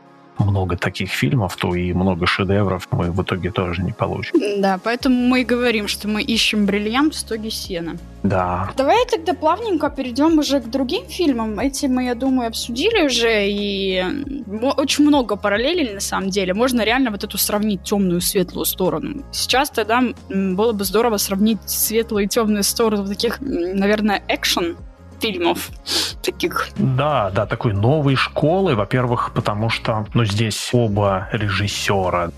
много 0.46 0.78
таких 0.78 1.10
фильмов, 1.10 1.56
то 1.56 1.76
и 1.76 1.94
много 1.94 2.26
шедевров 2.26 2.88
мы 2.92 3.12
в 3.12 3.22
итоге 3.24 3.52
тоже 3.52 3.82
не 3.84 3.92
получим. 3.92 4.62
Да, 4.62 4.80
поэтому 4.84 5.16
мы 5.16 5.42
и 5.42 5.44
говорим, 5.44 5.88
что 5.88 6.08
мы 6.08 6.22
ищем 6.22 6.66
бриллиант 6.66 7.14
в 7.14 7.20
стоге 7.20 7.52
сена. 7.52 7.98
Да. 8.24 8.72
Давай 8.78 9.06
тогда 9.10 9.34
плавненько 9.34 9.90
перейдем 9.90 10.38
уже 10.38 10.60
к 10.60 10.70
другим 10.70 11.08
фильмам. 11.08 11.60
Эти 11.60 11.88
мы, 11.88 12.06
я 12.06 12.16
думаю, 12.16 12.48
обсудили 12.48 13.06
уже, 13.06 13.48
и 13.50 14.04
очень 14.78 15.06
много 15.06 15.36
параллелей 15.36 15.94
на 15.94 16.00
самом 16.00 16.30
деле. 16.30 16.54
Можно 16.54 16.84
реально 16.84 17.12
вот 17.12 17.24
эту 17.24 17.38
сравнить 17.38 17.84
темную 17.84 18.20
и 18.20 18.22
светлую 18.22 18.66
сторону. 18.66 19.24
Сейчас 19.32 19.70
тогда 19.70 20.04
было 20.30 20.72
бы 20.72 20.84
здорово 20.84 21.18
сравнить 21.18 21.60
светлую 21.66 22.26
и 22.26 22.28
темную 22.28 22.64
сторону 22.64 23.08
таких, 23.08 23.40
наверное, 23.42 24.24
экшен 24.28 24.78
фильмов 25.22 25.70
таких. 26.22 26.70
Да, 26.76 27.30
да, 27.30 27.46
такой 27.46 27.74
новой 27.74 28.16
школы. 28.16 28.76
Во-первых, 28.76 29.32
потому 29.34 29.70
что, 29.70 30.06
ну, 30.14 30.26
здесь 30.26 30.70
оба 30.74 31.30
режиссера 31.32 32.32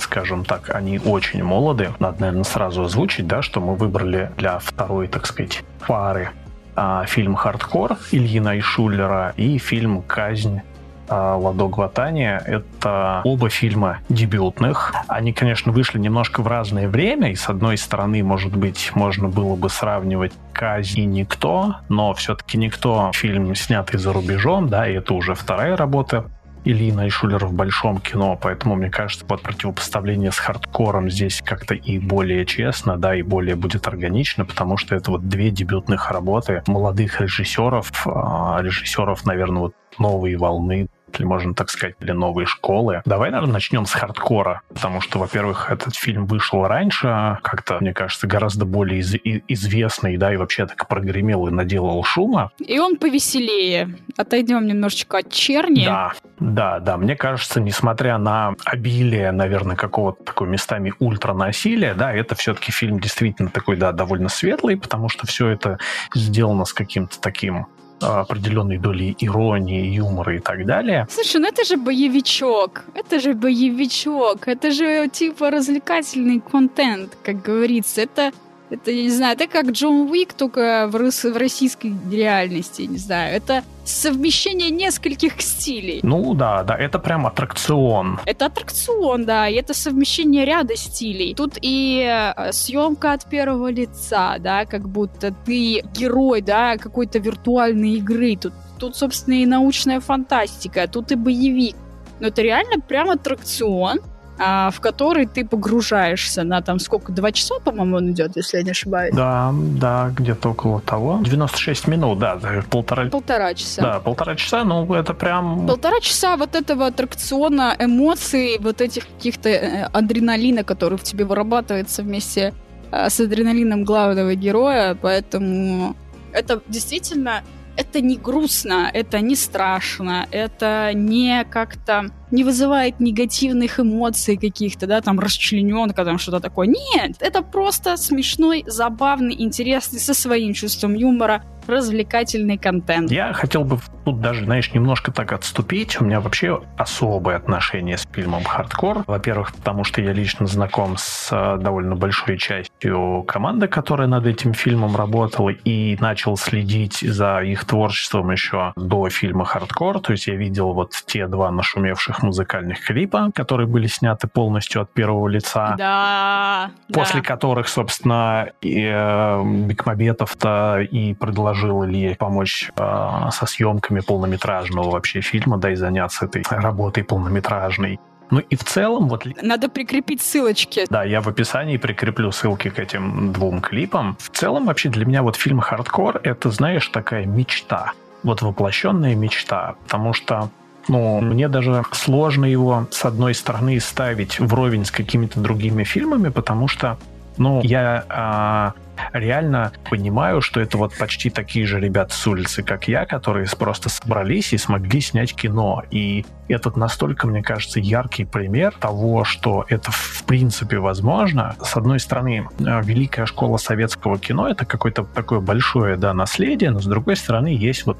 скажем 0.00 0.44
так, 0.44 0.70
они 0.76 1.00
очень 1.00 1.42
молоды. 1.42 1.90
Надо, 1.98 2.20
наверное, 2.20 2.44
сразу 2.44 2.84
озвучить, 2.84 3.26
да, 3.26 3.42
что 3.42 3.60
мы 3.60 3.74
выбрали 3.74 4.30
для 4.36 4.60
второй, 4.60 5.08
так 5.08 5.26
сказать, 5.26 5.64
пары 5.88 6.30
а, 6.76 7.04
фильм 7.06 7.34
«Хардкор» 7.34 7.96
Ильина 8.12 8.56
Ишулера 8.56 9.34
и 9.36 9.58
фильм 9.58 10.02
«Казнь» 10.02 10.60
Ладо 11.08 11.68
Гватания. 11.68 12.42
Это 12.44 13.22
оба 13.24 13.48
фильма 13.48 13.98
дебютных. 14.08 14.94
Они, 15.08 15.32
конечно, 15.32 15.72
вышли 15.72 15.98
немножко 15.98 16.42
в 16.42 16.46
разное 16.46 16.88
время, 16.88 17.30
и 17.32 17.34
с 17.34 17.48
одной 17.48 17.78
стороны, 17.78 18.22
может 18.22 18.56
быть, 18.56 18.92
можно 18.94 19.28
было 19.28 19.56
бы 19.56 19.68
сравнивать 19.68 20.32
«Казнь» 20.52 21.00
и 21.00 21.04
«Никто», 21.04 21.76
но 21.88 22.12
все-таки 22.14 22.58
«Никто» 22.58 23.10
фильм 23.14 23.54
снятый 23.54 23.98
за 23.98 24.12
рубежом, 24.12 24.68
да, 24.68 24.88
и 24.88 24.94
это 24.94 25.14
уже 25.14 25.34
вторая 25.34 25.76
работа 25.76 26.26
Ильина 26.64 27.06
и 27.06 27.08
Шулер 27.08 27.46
в 27.46 27.52
большом 27.52 27.98
кино, 27.98 28.38
поэтому, 28.40 28.74
мне 28.74 28.90
кажется, 28.90 29.24
под 29.24 29.42
противопоставление 29.42 30.32
с 30.32 30.38
хардкором 30.38 31.10
здесь 31.10 31.40
как-то 31.44 31.74
и 31.74 31.98
более 31.98 32.44
честно, 32.44 32.96
да, 32.96 33.14
и 33.14 33.22
более 33.22 33.56
будет 33.56 33.86
органично, 33.86 34.44
потому 34.44 34.76
что 34.76 34.94
это 34.94 35.10
вот 35.12 35.28
две 35.28 35.50
дебютных 35.50 36.10
работы 36.10 36.62
молодых 36.66 37.20
режиссеров, 37.20 37.90
а, 38.06 38.58
режиссеров, 38.60 39.24
наверное, 39.24 39.62
вот 39.62 39.74
новой 39.98 40.36
волны, 40.36 40.88
или 41.16 41.24
можно 41.24 41.54
так 41.54 41.70
сказать, 41.70 41.94
для 42.00 42.14
новой 42.14 42.46
школы. 42.46 43.02
Давай, 43.04 43.30
наверное, 43.30 43.54
начнем 43.54 43.86
с 43.86 43.92
хардкора, 43.92 44.62
потому 44.68 45.00
что, 45.00 45.18
во-первых, 45.18 45.70
этот 45.70 45.94
фильм 45.96 46.26
вышел 46.26 46.66
раньше, 46.66 47.38
как-то, 47.42 47.78
мне 47.80 47.94
кажется, 47.94 48.26
гораздо 48.26 48.64
более 48.64 49.00
из- 49.00 49.16
известный, 49.48 50.16
да, 50.16 50.32
и 50.32 50.36
вообще 50.36 50.66
так 50.66 50.86
прогремел 50.88 51.46
и 51.48 51.50
наделал 51.50 52.02
шума. 52.04 52.50
И 52.58 52.78
он 52.78 52.96
повеселее. 52.96 53.96
Отойдем 54.16 54.66
немножечко 54.66 55.18
от 55.18 55.30
черни. 55.32 55.84
Да, 55.84 56.12
да, 56.40 56.80
да. 56.80 56.96
Мне 56.96 57.16
кажется, 57.16 57.60
несмотря 57.60 58.18
на 58.18 58.54
обилие, 58.64 59.30
наверное, 59.32 59.76
какого-то 59.76 60.22
такой 60.24 60.48
местами 60.48 60.92
ультранасилия, 60.98 61.94
да, 61.94 62.12
это 62.12 62.34
все-таки 62.34 62.72
фильм 62.72 63.00
действительно 63.00 63.50
такой, 63.50 63.76
да, 63.76 63.92
довольно 63.92 64.28
светлый, 64.28 64.76
потому 64.76 65.08
что 65.08 65.26
все 65.26 65.48
это 65.48 65.78
сделано 66.14 66.64
с 66.64 66.72
каким-то 66.72 67.20
таким 67.20 67.66
определенной 68.00 68.78
долей 68.78 69.16
иронии, 69.18 69.86
юмора 69.86 70.36
и 70.36 70.40
так 70.40 70.64
далее. 70.66 71.06
Слушай, 71.10 71.40
ну 71.40 71.48
это 71.48 71.64
же 71.64 71.76
боевичок, 71.76 72.84
это 72.94 73.20
же 73.20 73.34
боевичок, 73.34 74.48
это 74.48 74.70
же 74.70 75.08
типа 75.08 75.50
развлекательный 75.50 76.40
контент, 76.40 77.16
как 77.22 77.42
говорится. 77.42 78.02
Это 78.02 78.32
это, 78.70 78.90
я 78.90 79.02
не 79.02 79.10
знаю, 79.10 79.34
это 79.34 79.46
как 79.46 79.70
Джон 79.70 80.10
Уик, 80.10 80.34
только 80.34 80.88
в, 80.92 80.92
в 80.92 81.36
российской 81.36 81.92
реальности, 82.10 82.82
не 82.82 82.98
знаю. 82.98 83.34
Это 83.34 83.62
совмещение 83.84 84.70
нескольких 84.70 85.32
стилей. 85.40 86.00
Ну 86.02 86.34
да, 86.34 86.62
да, 86.62 86.76
это 86.76 86.98
прям 86.98 87.26
аттракцион. 87.26 88.20
Это 88.26 88.46
аттракцион, 88.46 89.24
да, 89.24 89.48
и 89.48 89.54
это 89.54 89.72
совмещение 89.74 90.44
ряда 90.44 90.76
стилей. 90.76 91.34
Тут 91.34 91.58
и 91.62 92.04
э, 92.06 92.52
съемка 92.52 93.12
от 93.12 93.24
первого 93.24 93.70
лица, 93.70 94.36
да, 94.38 94.66
как 94.66 94.88
будто 94.88 95.34
ты 95.46 95.82
герой, 95.94 96.42
да, 96.42 96.76
какой-то 96.76 97.18
виртуальной 97.18 97.92
игры. 97.94 98.36
Тут, 98.36 98.52
тут, 98.78 98.96
собственно, 98.96 99.34
и 99.34 99.46
научная 99.46 100.00
фантастика, 100.00 100.86
тут 100.88 101.10
и 101.12 101.14
боевик. 101.14 101.76
Но 102.20 102.28
это 102.28 102.42
реально 102.42 102.80
прям 102.80 103.10
аттракцион, 103.10 104.00
в 104.38 104.80
который 104.80 105.26
ты 105.26 105.44
погружаешься 105.44 106.44
на 106.44 106.62
там 106.62 106.78
сколько, 106.78 107.12
два 107.12 107.32
часа, 107.32 107.56
по-моему, 107.64 107.96
он 107.96 108.10
идет, 108.12 108.36
если 108.36 108.58
я 108.58 108.62
не 108.62 108.70
ошибаюсь. 108.70 109.14
Да, 109.14 109.52
да, 109.52 110.12
где-то 110.16 110.50
около 110.50 110.80
того. 110.80 111.20
96 111.22 111.88
минут, 111.88 112.18
да, 112.18 112.38
полтора... 112.70 113.06
Полтора 113.06 113.54
часа. 113.54 113.82
Да, 113.82 114.00
полтора 114.00 114.36
часа, 114.36 114.64
ну 114.64 114.92
это 114.94 115.14
прям... 115.14 115.66
Полтора 115.66 116.00
часа 116.00 116.36
вот 116.36 116.54
этого 116.54 116.86
аттракциона, 116.86 117.74
эмоций, 117.78 118.58
вот 118.60 118.80
этих 118.80 119.06
каких-то 119.06 119.48
э, 119.48 119.84
адреналина, 119.92 120.62
который 120.64 120.98
в 120.98 121.02
тебе 121.02 121.24
вырабатывается 121.24 122.02
вместе 122.02 122.54
э, 122.92 123.10
с 123.10 123.20
адреналином 123.20 123.84
главного 123.84 124.34
героя, 124.34 124.94
поэтому 124.94 125.96
это 126.32 126.62
действительно 126.68 127.42
это 127.76 128.00
не 128.00 128.16
грустно, 128.16 128.90
это 128.92 129.20
не 129.20 129.36
страшно, 129.36 130.26
это 130.32 130.90
не 130.94 131.44
как-то 131.44 132.10
не 132.30 132.44
вызывает 132.44 133.00
негативных 133.00 133.80
эмоций 133.80 134.36
каких-то, 134.36 134.86
да, 134.86 135.00
там 135.00 135.18
расчлененка, 135.18 136.04
там 136.04 136.18
что-то 136.18 136.40
такое. 136.40 136.66
Нет, 136.66 137.16
это 137.20 137.42
просто 137.42 137.96
смешной, 137.96 138.64
забавный, 138.66 139.34
интересный, 139.38 140.00
со 140.00 140.14
своим 140.14 140.52
чувством 140.52 140.94
юмора, 140.94 141.44
развлекательный 141.68 142.58
контент. 142.58 143.10
Я 143.10 143.32
хотел 143.32 143.64
бы 143.64 143.78
тут 144.04 144.20
даже, 144.20 144.44
знаешь, 144.44 144.72
немножко 144.72 145.12
так 145.12 145.32
отступить. 145.32 146.00
У 146.00 146.04
меня 146.04 146.20
вообще 146.20 146.62
особое 146.76 147.36
отношение 147.36 147.98
с 147.98 148.06
фильмом 148.10 148.44
«Хардкор». 148.44 149.04
Во-первых, 149.06 149.54
потому 149.54 149.84
что 149.84 150.00
я 150.00 150.12
лично 150.12 150.46
знаком 150.46 150.96
с 150.96 151.28
э, 151.30 151.58
довольно 151.62 151.94
большой 151.94 152.38
частью 152.38 153.22
команды, 153.28 153.68
которая 153.68 154.08
над 154.08 154.26
этим 154.26 154.54
фильмом 154.54 154.96
работала, 154.96 155.50
и 155.50 155.96
начал 156.00 156.36
следить 156.36 157.00
за 157.00 157.40
их 157.40 157.64
творчеством 157.64 158.30
еще 158.30 158.72
до 158.76 159.08
фильма 159.10 159.44
«Хардкор». 159.44 160.00
То 160.00 160.12
есть 160.12 160.26
я 160.26 160.36
видел 160.36 160.72
вот 160.72 160.92
те 161.06 161.26
два 161.26 161.50
нашумевших 161.50 162.17
трех 162.18 162.22
музыкальных 162.22 162.80
клипа, 162.80 163.30
которые 163.34 163.66
были 163.66 163.86
сняты 163.86 164.28
полностью 164.28 164.82
от 164.82 164.92
первого 164.92 165.28
лица. 165.28 165.74
Да. 165.78 166.70
После 166.92 167.20
да. 167.20 167.26
которых, 167.26 167.68
собственно, 167.68 168.48
и, 168.60 168.90
э, 168.92 169.42
Бекмамбетов-то 169.66 170.80
и 170.80 171.14
предложил 171.14 171.84
Илье 171.84 172.16
помочь 172.16 172.70
э, 172.76 173.30
со 173.30 173.46
съемками 173.46 174.00
полнометражного 174.00 174.90
вообще 174.90 175.20
фильма, 175.20 175.58
да, 175.58 175.70
и 175.70 175.74
заняться 175.74 176.26
этой 176.26 176.42
работой 176.50 177.04
полнометражной. 177.04 177.98
Ну 178.30 178.40
и 178.40 178.56
в 178.56 178.64
целом 178.64 179.08
вот... 179.08 179.24
Надо 179.42 179.68
прикрепить 179.68 180.20
ссылочки. 180.20 180.84
Да, 180.90 181.02
я 181.04 181.20
в 181.20 181.28
описании 181.28 181.78
прикреплю 181.78 182.30
ссылки 182.30 182.68
к 182.68 182.78
этим 182.78 183.32
двум 183.32 183.60
клипам. 183.60 184.16
В 184.20 184.28
целом 184.30 184.66
вообще 184.66 184.90
для 184.90 185.06
меня 185.06 185.22
вот 185.22 185.36
фильм 185.36 185.60
«Хардкор»— 185.60 186.20
это, 186.24 186.50
знаешь, 186.50 186.88
такая 186.88 187.24
мечта. 187.24 187.92
Вот 188.22 188.42
воплощенная 188.42 189.14
мечта. 189.14 189.76
Потому 189.84 190.12
что 190.12 190.50
ну, 190.88 191.20
мне 191.20 191.48
даже 191.48 191.82
сложно 191.92 192.44
его, 192.46 192.86
с 192.90 193.04
одной 193.04 193.34
стороны, 193.34 193.78
ставить 193.80 194.40
вровень 194.40 194.84
с 194.84 194.90
какими-то 194.90 195.40
другими 195.40 195.84
фильмами, 195.84 196.30
потому 196.30 196.66
что, 196.66 196.98
ну, 197.36 197.60
я 197.62 198.04
а, 198.08 198.72
реально 199.12 199.72
понимаю, 199.90 200.40
что 200.40 200.60
это 200.60 200.78
вот 200.78 200.96
почти 200.96 201.30
такие 201.30 201.66
же 201.66 201.80
ребята 201.80 202.14
с 202.14 202.26
улицы, 202.26 202.62
как 202.62 202.88
я, 202.88 203.06
которые 203.06 203.46
просто 203.58 203.88
собрались 203.88 204.52
и 204.52 204.58
смогли 204.58 205.00
снять 205.00 205.34
кино. 205.34 205.82
И 205.90 206.24
этот 206.48 206.76
настолько, 206.76 207.26
мне 207.26 207.42
кажется, 207.42 207.80
яркий 207.80 208.24
пример 208.24 208.72
того, 208.78 209.24
что 209.24 209.66
это 209.68 209.90
в 209.90 210.24
принципе 210.24 210.78
возможно. 210.78 211.56
С 211.62 211.76
одной 211.76 212.00
стороны, 212.00 212.48
э, 212.58 212.80
великая 212.82 213.26
школа 213.26 213.58
советского 213.58 214.18
кино— 214.18 214.48
это 214.50 214.64
какое-то 214.64 215.04
такое 215.04 215.40
большое 215.40 215.96
да, 215.96 216.14
наследие, 216.14 216.70
но 216.70 216.80
с 216.80 216.86
другой 216.86 217.16
стороны 217.16 217.48
есть 217.48 217.86
вот 217.86 217.98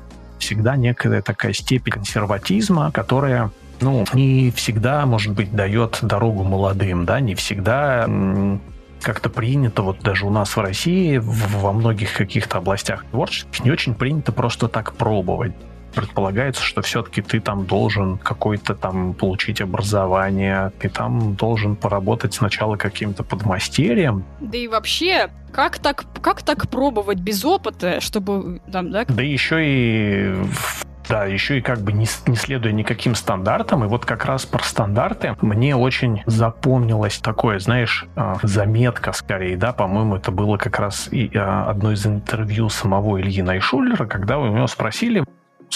всегда 0.48 0.76
некая 0.76 1.20
такая 1.20 1.52
степень 1.52 1.92
консерватизма, 1.92 2.90
которая 2.90 3.50
ну, 3.82 4.06
не 4.14 4.50
всегда, 4.50 5.04
может 5.04 5.34
быть, 5.34 5.54
дает 5.54 5.98
дорогу 6.00 6.42
молодым, 6.42 7.04
да, 7.04 7.20
не 7.20 7.34
всегда 7.34 8.08
как-то 9.02 9.28
принято, 9.28 9.82
вот 9.82 10.00
даже 10.00 10.26
у 10.26 10.30
нас 10.30 10.56
в 10.56 10.60
России, 10.60 11.18
во 11.18 11.72
многих 11.72 12.14
каких-то 12.14 12.58
областях 12.58 13.04
творческих, 13.10 13.62
не 13.62 13.70
очень 13.70 13.94
принято 13.94 14.32
просто 14.32 14.68
так 14.68 14.94
пробовать 14.94 15.52
предполагается, 15.98 16.62
что 16.62 16.80
все-таки 16.80 17.22
ты 17.22 17.40
там 17.40 17.66
должен 17.66 18.18
какой-то 18.18 18.76
там 18.76 19.14
получить 19.14 19.60
образование, 19.60 20.70
ты 20.78 20.88
там 20.88 21.34
должен 21.34 21.74
поработать 21.74 22.34
сначала 22.34 22.76
каким-то 22.76 23.24
подмастерьем. 23.24 24.24
Да 24.38 24.56
и 24.56 24.68
вообще, 24.68 25.28
как 25.50 25.80
так, 25.80 26.04
как 26.22 26.42
так 26.42 26.70
пробовать 26.70 27.18
без 27.18 27.44
опыта, 27.44 28.00
чтобы 28.00 28.60
там, 28.70 28.92
да? 28.92 29.06
Да 29.08 29.22
еще 29.22 29.56
и 29.60 30.36
да, 31.08 31.24
еще 31.24 31.58
и 31.58 31.60
как 31.62 31.80
бы 31.80 31.92
не, 31.92 32.06
не 32.26 32.36
следуя 32.36 32.72
никаким 32.72 33.14
стандартам. 33.14 33.84
И 33.84 33.88
вот 33.88 34.04
как 34.04 34.24
раз 34.26 34.44
про 34.46 34.62
стандарты 34.62 35.34
мне 35.40 35.74
очень 35.74 36.22
запомнилось 36.26 37.18
такое, 37.18 37.58
знаешь, 37.58 38.06
а, 38.14 38.36
заметка 38.42 39.12
скорее, 39.12 39.56
да, 39.56 39.72
по-моему, 39.72 40.16
это 40.16 40.30
было 40.30 40.58
как 40.58 40.78
раз 40.78 41.08
и 41.10 41.30
а, 41.34 41.68
одно 41.68 41.92
из 41.92 42.06
интервью 42.06 42.68
самого 42.68 43.20
Ильи 43.20 43.42
Найшулера, 43.42 44.06
когда 44.06 44.38
у 44.38 44.46
него 44.46 44.66
спросили, 44.66 45.24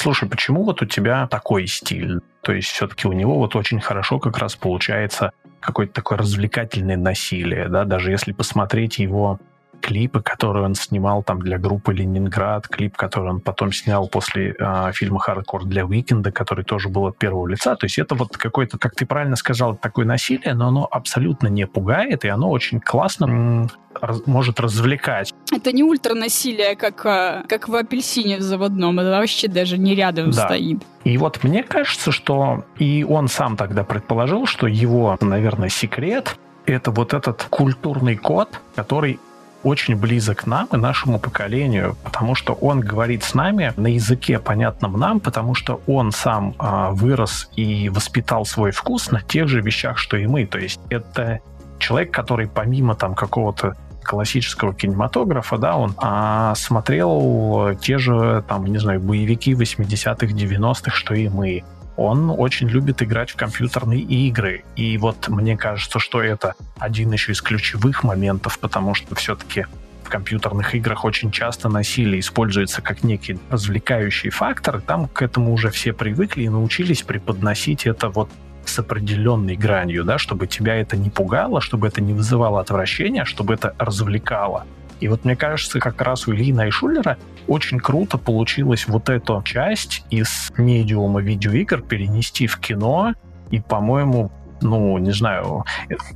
слушай, 0.03 0.29
почему 0.29 0.65
вот 0.65 0.83
у 0.83 0.87
тебя 0.87 1.27
такой 1.29 1.67
стиль? 1.67 2.21
То 2.43 2.53
есть 2.53 2.69
все-таки 2.69 3.07
у 3.07 3.13
него 3.13 3.39
вот 3.39 3.55
очень 3.55 3.81
хорошо 3.81 4.19
как 4.19 4.39
раз 4.39 4.57
получается 4.57 5.33
какое-то 5.61 5.93
такое 5.93 6.19
развлекательное 6.19 6.97
насилие, 6.97 7.69
да, 7.69 7.85
даже 7.85 8.11
если 8.11 8.33
посмотреть 8.33 8.99
его 8.99 9.39
клипы, 9.83 10.23
которые 10.23 10.65
он 10.65 10.75
снимал 10.75 11.23
там 11.23 11.41
для 11.41 11.59
группы 11.59 11.93
Ленинград, 11.93 12.69
клип, 12.69 12.97
который 12.97 13.31
он 13.31 13.41
потом 13.41 13.73
снял 13.73 14.09
после 14.09 14.55
э, 14.59 14.93
фильма 14.93 15.19
«Хардкор» 15.19 15.65
для 15.65 15.85
Уикенда, 15.85 16.33
который 16.33 16.65
тоже 16.65 16.89
был 16.89 17.07
от 17.07 17.19
первого 17.19 17.47
лица. 17.49 17.77
То 17.77 17.87
есть 17.87 17.99
это 17.99 18.15
вот 18.15 18.37
какое-то, 18.37 18.79
как 18.79 18.95
ты 18.95 19.05
правильно 19.05 19.37
сказал, 19.37 19.77
такое 19.77 20.07
насилие, 20.07 20.55
но 20.55 20.69
оно 20.69 20.89
абсолютно 20.91 21.49
не 21.49 21.67
пугает, 21.67 22.25
и 22.25 22.29
оно 22.29 22.51
очень 22.51 22.81
классно 22.81 23.69
раз, 24.01 24.23
может 24.27 24.61
развлекать. 24.61 25.33
Это 25.51 25.73
не 25.73 25.83
ультранасилие, 25.83 26.77
как, 26.77 27.05
а, 27.05 27.43
как 27.49 27.69
в 27.69 27.75
апельсине 27.75 28.39
в 28.39 28.43
заводном, 28.43 29.01
это 29.01 29.11
вообще 29.11 29.49
даже 29.49 29.79
не 29.79 29.95
рядом 29.95 30.31
да. 30.31 30.47
стоит. 30.47 30.83
И 31.05 31.19
вот 31.19 31.43
мне 31.43 31.63
кажется, 31.63 32.13
что 32.13 32.65
и 32.79 33.05
он 33.05 33.29
сам 33.29 33.57
тогда 33.57 33.85
предположил, 33.85 34.47
что 34.47 34.67
его, 34.67 35.17
наверное, 35.21 35.69
секрет 35.69 36.37
это 36.67 36.91
вот 36.91 37.13
этот 37.13 37.45
культурный 37.51 38.17
код, 38.17 38.49
который 38.75 39.19
очень 39.63 39.97
близок 39.97 40.47
нам 40.47 40.69
и 40.73 40.77
нашему 40.77 41.19
поколению, 41.19 41.97
потому 42.03 42.35
что 42.35 42.53
он 42.55 42.81
говорит 42.81 43.23
с 43.25 43.35
нами 43.35 43.73
на 43.77 43.89
языке, 43.89 44.39
понятном 44.39 44.99
нам, 44.99 45.21
потому 45.21 45.55
что 45.55 45.81
он 45.87 46.13
сам 46.13 46.55
а, 46.59 46.91
вырос 46.91 47.49
и 47.57 47.89
воспитал 47.89 48.45
свой 48.45 48.71
вкус 48.73 49.11
на 49.11 49.21
тех 49.21 49.49
же 49.49 49.61
вещах, 49.61 49.99
что 49.99 50.17
и 50.17 50.27
мы. 50.27 50.47
То 50.47 50.59
есть 50.59 50.81
это 50.89 51.41
человек, 51.79 52.11
который 52.13 52.49
помимо 52.49 52.95
там 52.95 53.15
какого-то 53.15 53.77
классического 54.03 54.75
кинематографа, 54.75 55.59
да, 55.59 55.77
он 55.77 55.95
а, 55.97 56.55
смотрел 56.57 57.77
те 57.81 57.99
же, 57.99 58.45
там, 58.49 58.67
не 58.67 58.79
знаю, 58.79 59.01
боевики 59.01 59.53
80-х, 59.53 60.27
90-х, 60.27 60.91
что 60.91 61.15
и 61.15 61.29
мы 61.29 61.63
он 61.97 62.31
очень 62.31 62.69
любит 62.69 63.03
играть 63.03 63.31
в 63.31 63.37
компьютерные 63.37 64.01
игры. 64.01 64.65
И 64.77 64.97
вот 64.99 65.29
мне 65.29 65.57
кажется, 65.57 65.99
что 65.99 66.23
это 66.23 66.55
один 66.79 67.13
еще 67.13 67.33
из 67.33 67.43
ключевых 67.43 68.03
моментов, 68.03 68.59
потому 68.59 68.95
что 68.95 69.15
все-таки 69.15 69.67
в 70.03 70.09
компьютерных 70.09 70.75
играх 70.75 71.05
очень 71.05 71.31
часто 71.31 71.69
насилие 71.69 72.21
используется 72.21 72.83
как 72.83 73.03
некий 73.03 73.39
развлекающий 73.51 74.31
фактор. 74.31 74.81
Там 74.81 75.09
к 75.09 75.23
этому 75.23 75.53
уже 75.53 75.71
все 75.71 75.93
привыкли 75.93 76.43
и 76.43 76.49
научились 76.49 77.03
преподносить 77.03 77.87
это 77.87 78.09
вот 78.09 78.29
с 78.65 78.79
определенной 78.79 79.57
гранью, 79.57 80.05
да, 80.05 80.19
чтобы 80.19 80.47
тебя 80.47 80.77
это 80.77 80.97
не 80.97 81.11
пугало, 81.11 81.61
чтобы 81.61 81.89
это 81.89 82.01
не 82.01 82.13
вызывало 82.13 82.61
отвращения, 82.61 83.25
чтобы 83.25 83.55
это 83.55 83.75
развлекало. 83.79 84.67
И 85.03 85.09
вот 85.09 85.25
мне 85.25 85.35
кажется, 85.35 85.81
как 85.81 86.01
раз 86.01 86.29
у 86.29 86.33
Ильи 86.33 86.53
Найшулера 86.53 87.19
очень 87.49 87.81
круто 87.81 88.19
получилось 88.19 88.87
вот 88.87 89.09
эту 89.09 89.43
часть 89.43 90.05
из 90.11 90.53
медиума 90.57 91.21
видеоигр 91.21 91.83
перенести 91.83 92.47
в 92.47 92.61
кино. 92.61 93.15
И, 93.51 93.59
по-моему, 93.59 94.31
ну, 94.61 94.97
не 94.99 95.11
знаю, 95.11 95.65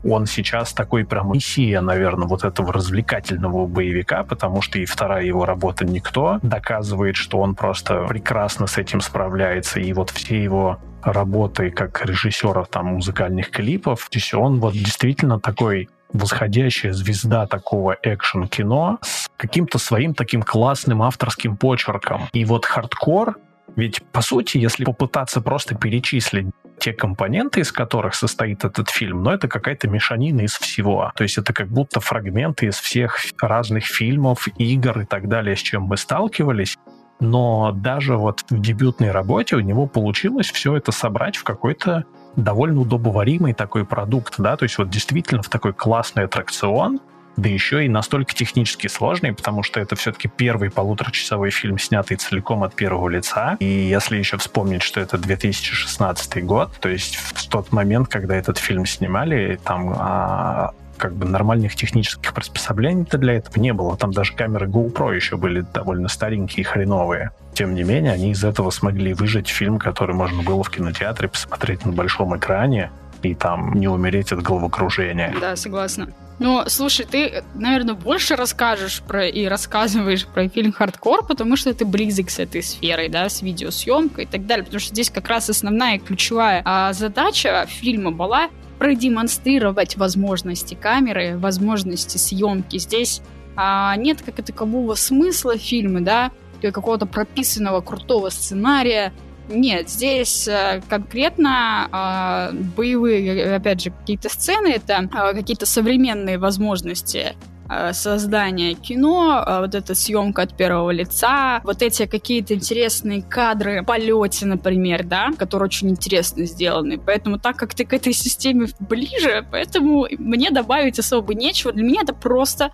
он 0.05 0.27
сейчас 0.27 0.73
такой 0.73 1.05
прям 1.05 1.33
мессия, 1.33 1.81
наверное, 1.81 2.29
вот 2.29 2.45
этого 2.45 2.73
развлекательного 2.73 3.67
боевика, 3.67 4.23
потому 4.23 4.63
что 4.63 4.79
и 4.79 4.85
вторая 4.85 5.25
его 5.25 5.45
работа 5.45 5.85
«Никто» 5.85 6.39
доказывает, 6.43 7.17
что 7.17 7.39
он 7.39 7.57
просто 7.57 8.05
прекрасно 8.05 8.69
с 8.69 8.79
этим 8.79 9.01
справляется, 9.01 9.81
и 9.81 9.93
вот 9.95 10.11
все 10.11 10.41
его 10.41 10.79
работы 11.03 11.71
как 11.71 12.05
режиссера 12.07 12.65
там 12.65 12.87
музыкальных 12.87 13.51
клипов, 13.51 14.09
то 14.11 14.19
есть 14.19 14.33
он 14.33 14.61
вот 14.61 14.75
действительно 14.75 15.41
такой 15.41 15.89
восходящая 16.13 16.93
звезда 16.93 17.47
такого 17.47 17.97
экшен-кино 18.03 18.99
с 19.03 19.29
каким-то 19.37 19.79
своим 19.79 20.15
таким 20.15 20.43
классным 20.43 21.03
авторским 21.03 21.57
почерком. 21.57 22.29
И 22.33 22.45
вот 22.45 22.65
хардкор, 22.65 23.37
ведь 23.75 24.03
по 24.13 24.23
сути, 24.23 24.59
если 24.59 24.85
попытаться 24.85 25.41
просто 25.41 25.75
перечислить 25.75 26.47
те 26.79 26.93
компоненты, 26.93 27.61
из 27.61 27.73
которых 27.73 28.15
состоит 28.15 28.65
этот 28.65 28.91
фильм, 28.91 29.23
но 29.23 29.33
это 29.33 29.49
какая-то 29.49 29.89
мешанина 29.89 30.43
из 30.43 30.55
всего. 30.55 31.11
То 31.17 31.23
есть 31.23 31.39
это 31.39 31.53
как 31.53 31.69
будто 31.69 32.01
фрагменты 32.01 32.67
из 32.67 32.77
всех 32.79 33.19
разных 33.41 33.85
фильмов, 33.85 34.49
игр 34.59 35.01
и 35.01 35.05
так 35.05 35.29
далее, 35.29 35.57
с 35.57 35.61
чем 35.61 35.85
мы 35.85 35.97
сталкивались. 35.97 36.77
Но 37.19 37.73
даже 37.73 38.17
вот 38.17 38.45
в 38.51 38.61
дебютной 38.61 39.11
работе 39.11 39.57
у 39.57 39.61
него 39.61 39.87
получилось 39.87 40.51
все 40.51 40.77
это 40.77 40.93
собрать 40.93 41.37
в 41.37 41.45
какой-то 41.45 42.05
довольно 42.37 42.81
удобоваримый 42.81 43.55
такой 43.55 43.85
продукт, 43.85 44.35
да, 44.39 44.57
то 44.57 44.65
есть 44.65 44.79
вот 44.79 44.91
действительно 44.91 45.43
в 45.43 45.49
такой 45.49 45.73
классный 45.73 46.25
аттракцион, 46.25 47.01
да 47.37 47.49
еще 47.49 47.85
и 47.85 47.89
настолько 47.89 48.35
технически 48.35 48.87
сложный, 48.87 49.33
потому 49.35 49.63
что 49.63 49.79
это 49.79 49.95
все-таки 49.95 50.29
первый 50.29 50.71
полуторачасовой 50.71 51.51
фильм, 51.51 51.79
снятый 51.79 52.17
целиком 52.17 52.63
от 52.63 52.75
первого 52.75 53.09
лица. 53.09 53.57
И 53.61 53.67
если 53.67 54.17
еще 54.17 54.39
вспомнить, 54.39 54.83
что 54.83 55.01
это 55.01 55.19
2016 55.19 56.45
год, 56.45 56.73
то 56.81 56.89
есть 56.89 57.17
в 57.17 57.49
тот 57.49 57.73
момент, 57.73 58.09
когда 58.09 58.37
этот 58.37 58.57
фильм 58.59 58.87
снимали, 58.87 59.61
там 59.63 59.95
а, 59.99 60.73
как 60.97 61.15
бы 61.15 61.27
нормальных 61.27 61.75
технических 61.75 62.33
приспособлений-то 62.33 63.19
для 63.19 63.35
этого 63.35 63.59
не 63.61 63.73
было. 63.73 63.97
Там 63.97 64.13
даже 64.13 64.35
камеры 64.35 64.67
GoPro 64.67 65.15
еще 65.15 65.37
были 65.37 65.65
довольно 65.75 66.09
старенькие 66.09 66.63
и 66.63 66.65
хреновые. 66.65 67.31
Тем 67.55 67.75
не 67.75 67.85
менее, 67.85 68.13
они 68.13 68.33
из 68.33 68.45
этого 68.45 68.71
смогли 68.71 69.15
выжить 69.15 69.49
фильм, 69.49 69.79
который 69.79 70.15
можно 70.15 70.43
было 70.43 70.63
в 70.63 70.71
кинотеатре 70.71 71.29
посмотреть 71.29 71.85
на 71.85 71.93
большом 71.93 72.37
экране 72.37 72.91
и 73.23 73.35
там 73.35 73.75
не 73.75 73.89
умереть 73.89 74.33
от 74.33 74.43
головокружения. 74.43 75.35
Да, 75.41 75.57
согласна. 75.57 76.09
Ну, 76.39 76.65
слушай, 76.67 77.07
ты, 77.07 77.43
наверное, 77.55 77.95
больше 77.95 78.37
расскажешь 78.37 79.01
про 79.01 79.27
и 79.27 79.47
рассказываешь 79.47 80.27
про 80.27 80.49
фильм 80.49 80.73
«Хардкор», 80.73 81.27
потому 81.27 81.57
что 81.57 81.73
ты 81.73 81.87
близок 81.87 82.29
с 82.29 82.39
этой 82.39 82.63
сферой, 82.63 83.09
да, 83.09 83.29
с 83.29 83.41
видеосъемкой 83.41 84.25
и 84.25 84.27
так 84.27 84.47
далее, 84.47 84.65
потому 84.65 84.81
что 84.81 84.91
здесь 84.91 85.09
как 85.09 85.29
раз 85.29 85.49
основная 85.49 85.99
ключевая 85.99 86.61
а, 86.65 86.93
задача 86.93 87.65
фильма 87.67 88.11
была 88.11 88.51
продемонстрировать 88.79 89.97
возможности 89.97 90.75
камеры, 90.75 91.39
возможности 91.39 92.19
съемки. 92.19 92.79
Здесь 92.79 93.23
а, 93.57 93.97
нет 93.97 94.23
как 94.23 94.37
такового 94.45 94.95
смысла 94.95 95.57
фильма, 95.57 96.01
да, 96.01 96.31
какого-то 96.63 97.07
прописанного 97.07 97.81
крутого 97.81 98.31
сценария. 98.31 99.13
Нет, 99.49 99.89
здесь 99.89 100.49
а, 100.49 100.81
конкретно 100.89 101.89
а, 101.91 102.51
боевые, 102.77 103.55
опять 103.57 103.83
же, 103.83 103.91
какие-то 103.91 104.29
сцены, 104.29 104.69
это 104.69 105.09
а, 105.13 105.33
какие-то 105.33 105.67
современные 105.67 106.39
возможности 106.39 107.37
Э, 107.37 107.56
создание 107.93 108.75
кино, 108.75 109.45
э, 109.47 109.61
вот 109.61 109.75
эта 109.75 109.95
съемка 109.95 110.43
от 110.43 110.57
первого 110.57 110.91
лица, 110.91 111.61
вот 111.65 111.83
эти 111.83 112.07
какие-то 112.07 112.55
интересные 112.55 113.23
кадры 113.23 113.83
в 113.83 113.85
полете, 113.85 114.47
например, 114.47 115.05
да, 115.05 115.31
которые 115.39 115.67
очень 115.67 115.91
интересно 115.91 116.45
сделаны. 116.45 116.99
Поэтому 116.99 117.39
так 117.39 117.57
как 117.57 117.75
ты 117.75 117.85
к 117.85 117.93
этой 117.93 118.13
системе 118.13 118.69
ближе, 118.81 119.47
поэтому 119.51 120.07
мне 120.19 120.51
добавить 120.51 120.99
особо 120.99 121.35
нечего. 121.35 121.73
Для 121.73 121.85
меня 121.85 122.03
это 122.03 122.15
просто 122.15 122.73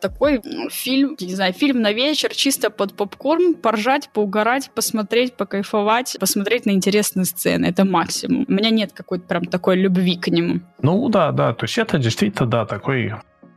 такой 0.00 0.40
фильм, 0.70 1.16
не 1.18 1.34
знаю, 1.34 1.52
фильм 1.52 1.80
на 1.80 1.92
вечер, 1.92 2.32
чисто 2.32 2.70
под 2.70 2.94
попкорн, 2.94 3.54
поржать, 3.54 4.08
поугарать, 4.12 4.70
посмотреть, 4.74 5.34
покайфовать, 5.34 6.16
посмотреть 6.20 6.66
на 6.66 6.70
интересные 6.70 7.24
сцены. 7.24 7.66
Это 7.66 7.84
максимум. 7.84 8.44
У 8.48 8.52
меня 8.52 8.70
нет 8.70 8.92
какой-то 8.92 9.26
прям 9.26 9.44
такой 9.46 9.76
любви 9.76 10.16
к 10.16 10.28
нему. 10.28 10.60
Ну 10.82 11.08
да, 11.08 11.32
да, 11.32 11.52
то 11.52 11.64
есть 11.64 11.78
это 11.78 11.98
действительно, 11.98 12.48
да, 12.48 12.64
такой 12.64 13.12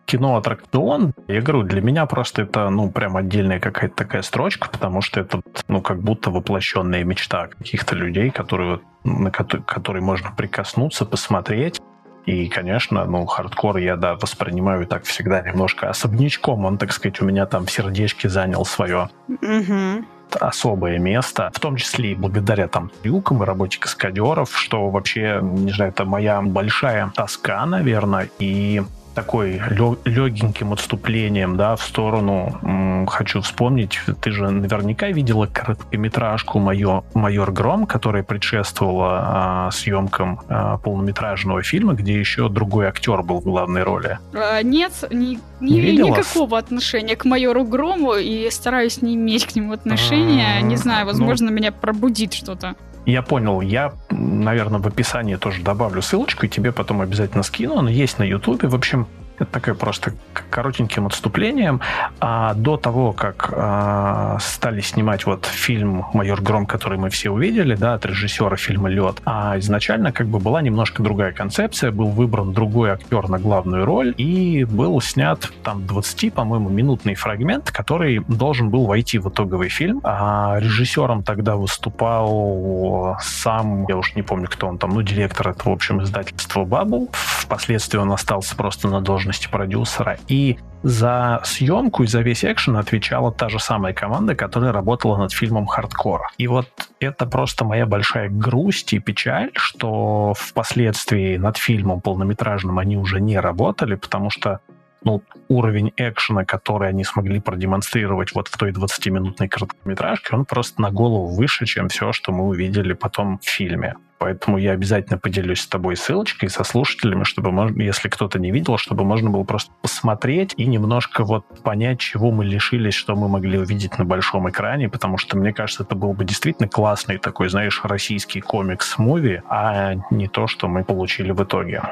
кино-аттракцион. 0.06 1.14
Я 1.28 1.42
говорю, 1.42 1.64
для 1.64 1.82
меня 1.82 2.06
просто 2.06 2.44
это, 2.44 2.70
ну, 2.70 2.92
прям 2.92 3.18
отдельная 3.18 3.60
какая-то 3.60 3.96
такая 3.96 4.22
строчка, 4.22 4.70
потому 4.70 5.02
что 5.02 5.20
это, 5.20 5.42
ну, 5.68 5.82
как 5.82 6.00
будто 6.00 6.30
воплощенная 6.30 7.04
мечта 7.04 7.48
каких-то 7.48 7.96
людей, 7.96 8.30
которые, 8.30 8.80
на 9.04 9.32
которые, 9.32 9.64
которые 9.66 10.04
можно 10.04 10.32
прикоснуться, 10.36 11.06
посмотреть. 11.06 11.82
И, 12.26 12.48
конечно, 12.48 13.04
ну, 13.06 13.26
хардкор 13.26 13.78
я, 13.78 13.98
да, 13.98 14.16
воспринимаю 14.16 14.86
так 14.88 15.04
всегда 15.04 15.42
немножко 15.42 15.90
особнячком. 15.90 16.66
Он, 16.66 16.78
так 16.78 16.94
сказать, 16.94 17.22
у 17.22 17.26
меня 17.26 17.46
там 17.46 17.66
в 17.66 17.72
сердечке 17.72 18.30
занял 18.30 18.64
свое 18.66 19.10
mm-hmm. 19.28 20.06
особое 20.40 21.00
место, 21.00 21.52
в 21.54 21.60
том 21.60 21.76
числе 21.76 22.14
и 22.14 22.16
благодаря 22.16 22.70
там 22.70 22.92
трюкам 23.02 23.44
и 23.44 23.46
работе 23.46 23.78
каскадеров, 23.78 24.58
что 24.58 24.90
вообще, 24.90 25.40
не 25.42 25.72
знаю, 25.72 25.92
это 25.92 26.06
моя 26.06 26.42
большая 26.42 27.12
тоска, 27.14 27.66
наверное, 27.66 28.30
и 28.40 28.82
такой 29.14 29.62
легеньким 30.06 30.74
отступлением, 30.74 31.58
да, 31.58 31.76
в 31.76 31.84
сторону, 31.84 32.60
м, 32.62 33.08
хочу 33.08 33.42
вспомнить, 33.42 34.00
ты 34.22 34.32
же 34.32 34.50
наверняка 34.50 35.08
видела 35.08 35.48
короткометражку 35.48 36.60
«Майор, 36.60 37.04
«Майор 37.14 37.52
Гром», 37.52 37.86
которая 37.86 38.24
предшествовала 38.24 39.20
а, 39.24 39.72
съемкам 39.72 40.42
а, 40.48 40.78
полнометражного 40.78 41.62
фильма, 41.64 41.94
где 41.94 42.20
еще 42.20 42.50
другой 42.50 42.88
актер 42.88 43.22
был 43.24 43.40
в 43.40 43.44
главной 43.44 43.84
роли. 43.84 44.20
А, 44.34 44.62
нет, 44.62 44.92
не, 45.12 45.40
не, 45.64 45.82
не 45.82 45.98
никакого 45.98 46.58
отношения 46.58 47.16
к 47.16 47.26
«Майору 47.26 47.64
Грому», 47.64 48.16
и 48.16 48.50
стараюсь 48.50 49.02
не 49.02 49.16
иметь 49.16 49.46
к 49.46 49.56
нему 49.56 49.74
отношения. 49.74 50.58
А, 50.58 50.62
не 50.62 50.76
знаю, 50.76 51.06
ну, 51.06 51.12
возможно, 51.12 51.50
ну... 51.50 51.56
меня 51.56 51.72
пробудит 51.72 52.34
что-то. 52.34 52.76
Я 53.06 53.22
понял. 53.22 53.62
Я, 53.62 53.94
наверное, 54.10 54.80
в 54.80 54.88
описании 54.88 55.36
тоже 55.36 55.62
добавлю 55.62 56.02
ссылочку, 56.02 56.46
и 56.46 56.50
тебе 56.50 56.72
потом 56.72 57.02
обязательно 57.02 57.44
скину. 57.44 57.78
Она 57.78 57.90
есть 57.90 58.18
на 58.20 58.24
Ютубе. 58.24 58.68
В 58.68 58.76
общем, 58.76 59.08
это 59.40 59.52
такое 59.52 59.76
просто 59.76 60.14
коротеньким 60.50 61.08
отступлением. 61.08 61.82
А 62.20 62.54
до 62.54 62.78
того, 62.78 63.14
как 63.14 63.52
а, 63.52 64.38
стали 64.40 64.82
снимать 64.82 65.26
вот 65.26 65.46
фильм 65.46 66.06
«Майор 66.14 66.42
Гром», 66.42 66.66
который 66.66 66.98
мы 66.98 67.10
все 67.10 67.32
увидели, 67.32 67.76
да, 67.76 67.96
от 67.96 68.06
режиссера 68.06 68.56
фильма 68.56 68.90
«Лед», 68.90 69.22
а 69.26 69.58
изначально 69.60 70.12
как 70.12 70.28
бы 70.28 70.40
была 70.40 70.62
немножко 70.62 71.02
другая 71.02 71.32
концепция, 71.32 71.92
был 71.92 72.10
выбран 72.10 72.54
другой 72.54 72.92
актер 72.92 73.28
на 73.28 73.40
главную 73.40 73.86
роль, 73.86 74.14
и 74.18 74.66
был 74.66 75.02
снят 75.02 75.52
там 75.64 75.86
20, 75.88 76.34
по-моему, 76.34 76.70
минутный 76.70 77.16
фрагмент, 77.16 77.72
который 77.72 78.20
должен 78.28 78.70
был 78.70 78.86
войти 78.86 79.18
в 79.18 79.30
итоговый 79.30 79.70
фильм. 79.70 80.00
А 80.04 80.58
режиссером 80.60 81.24
тогда 81.24 81.56
выступал 81.56 83.18
сам, 83.20 83.86
я 83.88 83.98
уж 83.98 84.16
не 84.16 84.22
помню, 84.22 84.48
кто 84.50 84.68
он 84.68 84.78
там, 84.78 84.92
ну, 84.92 85.02
директор 85.02 85.50
этого, 85.50 85.72
в 85.72 85.74
общем, 85.74 86.04
издательства 86.04 86.64
«Бабл». 86.64 87.10
Впоследствии 87.14 87.98
он 87.98 88.12
остался 88.12 88.56
просто 88.56 88.88
на 88.88 89.02
должности 89.02 89.23
должности 89.24 89.48
продюсера. 89.50 90.18
И 90.28 90.58
за 90.84 91.40
съемку 91.44 92.04
и 92.04 92.08
за 92.08 92.22
весь 92.22 92.44
экшен 92.44 92.76
отвечала 92.76 93.32
та 93.32 93.50
же 93.50 93.60
самая 93.60 93.94
команда, 93.94 94.36
которая 94.36 94.74
работала 94.74 95.18
над 95.18 95.32
фильмом 95.32 95.66
«Хардкор». 95.66 96.22
И 96.38 96.48
вот 96.48 96.68
это 97.00 97.26
просто 97.26 97.64
моя 97.64 97.86
большая 97.86 98.30
грусть 98.30 98.94
и 98.94 99.00
печаль, 99.00 99.52
что 99.54 100.34
впоследствии 100.36 101.38
над 101.38 101.58
фильмом 101.58 102.02
полнометражным 102.02 102.80
они 102.80 102.98
уже 102.98 103.22
не 103.22 103.40
работали, 103.40 103.96
потому 103.96 104.30
что 104.30 104.60
ну, 105.06 105.22
уровень 105.48 105.92
экшена, 105.98 106.46
который 106.46 106.90
они 106.90 107.04
смогли 107.04 107.40
продемонстрировать 107.40 108.34
вот 108.36 108.48
в 108.48 108.58
той 108.58 108.72
20-минутной 108.72 109.50
короткометражке, 109.50 110.36
он 110.36 110.46
просто 110.46 110.82
на 110.82 110.92
голову 110.92 111.36
выше, 111.36 111.66
чем 111.66 111.88
все, 111.90 112.12
что 112.12 112.32
мы 112.32 112.46
увидели 112.46 112.94
потом 112.94 113.40
в 113.40 113.46
фильме. 113.46 113.96
Поэтому 114.24 114.58
я 114.58 114.72
обязательно 114.72 115.18
поделюсь 115.18 115.60
с 115.60 115.68
тобой 115.68 115.98
ссылочкой 115.98 116.50
со 116.50 116.64
слушателями, 116.64 117.26
чтобы, 117.26 117.52
если 117.84 118.08
кто-то 118.08 118.40
не 118.40 118.52
видел, 118.52 118.78
чтобы 118.78 119.04
можно 119.04 119.30
было 119.30 119.44
просто 119.44 119.74
посмотреть 119.82 120.54
и 120.56 120.66
немножко 120.66 121.26
вот 121.26 121.46
понять, 121.62 122.00
чего 122.00 122.32
мы 122.32 122.46
лишились, 122.46 122.94
что 122.94 123.18
мы 123.18 123.28
могли 123.28 123.58
увидеть 123.58 123.98
на 123.98 124.06
большом 124.06 124.50
экране, 124.50 124.88
потому 124.88 125.18
что, 125.18 125.36
мне 125.36 125.52
кажется, 125.52 125.84
это 125.84 125.96
был 125.96 126.14
бы 126.14 126.24
действительно 126.24 126.70
классный 126.70 127.18
такой, 127.18 127.50
знаешь, 127.50 127.82
российский 127.84 128.40
комикс-муви, 128.40 129.42
а 129.50 129.96
не 130.10 130.30
то, 130.30 130.48
что 130.48 130.70
мы 130.70 130.86
получили 130.86 131.32
в 131.32 131.44
итоге. 131.44 131.84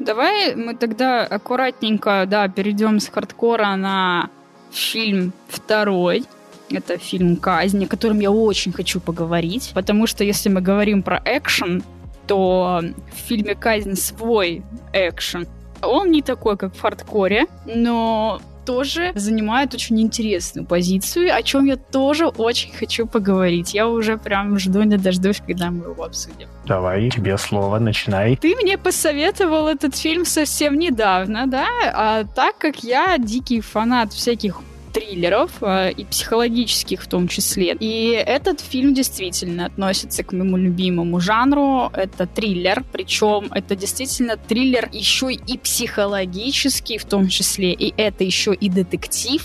Давай 0.00 0.56
мы 0.56 0.74
тогда 0.74 1.24
аккуратненько, 1.26 2.24
да, 2.26 2.48
перейдем 2.48 2.98
с 2.98 3.08
хардкора 3.08 3.76
на 3.76 4.30
фильм 4.72 5.32
второй, 5.48 6.24
это 6.70 6.98
фильм 6.98 7.36
«Казнь», 7.36 7.84
о 7.84 7.88
котором 7.88 8.20
я 8.20 8.30
очень 8.30 8.72
хочу 8.72 9.00
поговорить, 9.00 9.72
потому 9.74 10.06
что 10.06 10.24
если 10.24 10.48
мы 10.48 10.60
говорим 10.60 11.02
про 11.02 11.22
экшен, 11.24 11.82
то 12.26 12.82
в 13.12 13.28
фильме 13.28 13.54
«Казнь» 13.54 13.94
свой 13.94 14.62
экшен. 14.92 15.46
Он 15.82 16.10
не 16.10 16.22
такой, 16.22 16.56
как 16.56 16.74
в 16.74 16.80
«Хардкоре», 16.80 17.46
но 17.64 18.40
тоже 18.68 19.12
занимает 19.14 19.72
очень 19.72 19.98
интересную 19.98 20.66
позицию, 20.66 21.34
о 21.34 21.42
чем 21.42 21.64
я 21.64 21.76
тоже 21.76 22.26
очень 22.26 22.70
хочу 22.70 23.06
поговорить. 23.06 23.72
Я 23.72 23.88
уже 23.88 24.18
прям 24.18 24.58
жду 24.58 24.82
не 24.82 24.98
дождусь, 24.98 25.40
когда 25.46 25.70
мы 25.70 25.86
его 25.86 26.04
обсудим. 26.04 26.48
Давай, 26.66 27.08
тебе 27.08 27.38
слово, 27.38 27.78
начинай. 27.78 28.36
Ты 28.36 28.54
мне 28.56 28.76
посоветовал 28.76 29.68
этот 29.68 29.96
фильм 29.96 30.26
совсем 30.26 30.78
недавно, 30.78 31.46
да? 31.46 31.66
А 31.94 32.24
так 32.24 32.58
как 32.58 32.84
я 32.84 33.16
дикий 33.16 33.62
фанат 33.62 34.12
всяких 34.12 34.60
триллеров 34.98 35.50
э, 35.62 35.92
и 35.92 36.04
психологических 36.04 37.02
в 37.02 37.08
том 37.08 37.28
числе. 37.28 37.76
И 37.78 38.10
этот 38.10 38.60
фильм 38.60 38.94
действительно 38.94 39.66
относится 39.66 40.24
к 40.24 40.32
моему 40.32 40.56
любимому 40.56 41.20
жанру. 41.20 41.90
Это 41.94 42.26
триллер, 42.26 42.84
причем 42.92 43.48
это 43.52 43.76
действительно 43.76 44.36
триллер 44.36 44.88
еще 44.92 45.32
и 45.32 45.58
психологический 45.58 46.98
в 46.98 47.04
том 47.04 47.28
числе, 47.28 47.72
и 47.72 47.94
это 47.96 48.24
еще 48.24 48.54
и 48.54 48.68
детектив, 48.68 49.42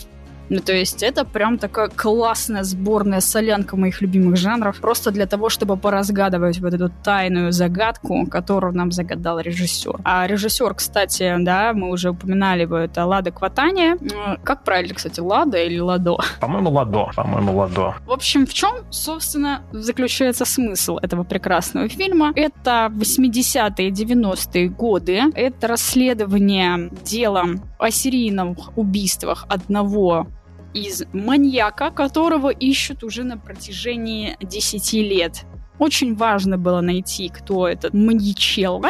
ну, 0.50 0.60
то 0.60 0.74
есть 0.74 1.04
это 1.04 1.26
прям 1.26 1.58
такая 1.58 1.90
классная 1.90 2.64
сборная 2.64 3.22
солянка 3.22 3.78
моих 3.78 4.02
любимых 4.02 4.38
жанров, 4.38 4.80
просто 4.80 5.12
для 5.12 5.26
того, 5.26 5.50
чтобы 5.50 5.78
поразгадывать 5.78 6.60
вот 6.60 6.74
эту 6.74 6.90
тайную 7.04 7.52
загадку, 7.52 8.26
которую 8.28 8.74
нам 8.74 8.92
загадал 8.92 9.40
режиссер. 9.40 10.02
А 10.04 10.28
режиссер, 10.28 10.74
кстати, 10.76 11.36
да, 11.40 11.74
мы 11.74 11.90
уже 11.90 12.12
упоминали 12.12 12.66
бы, 12.66 12.78
это 12.78 13.06
Лада 13.06 13.32
Кватания. 13.32 13.98
Как 14.44 14.64
правильно, 14.64 14.94
кстати, 14.94 15.20
Лада 15.20 15.58
или 15.58 15.80
Ладо? 15.80 16.18
По-моему, 16.40 16.72
Ладо. 16.72 17.10
По-моему, 17.16 17.58
Ладо. 17.58 17.96
В 18.06 18.12
общем, 18.12 18.46
в 18.46 18.54
чем, 18.54 18.76
собственно, 18.90 19.62
заключается 19.72 20.46
смысл 20.46 20.98
этого 20.98 21.24
прекрасного 21.24 21.88
фильма? 21.88 22.32
Это 22.36 22.92
80-е, 22.92 23.90
90-е 23.90 24.70
годы. 24.70 25.22
Это 25.36 25.68
расследование 25.68 26.90
дела 27.04 27.46
о 27.80 27.92
серийных 27.92 28.78
убийствах 28.78 29.46
одного 29.50 30.28
из 30.74 31.04
маньяка, 31.14 31.92
которого 31.92 32.50
ищут 32.50 33.04
уже 33.04 33.24
на 33.24 33.38
протяжении 33.38 34.38
10 34.42 34.94
лет. 34.94 35.46
Очень 35.80 36.16
важно 36.16 36.58
было 36.58 36.82
найти, 36.82 37.30
кто 37.30 37.68
этот 37.68 37.94
маньячелло, 37.94 38.90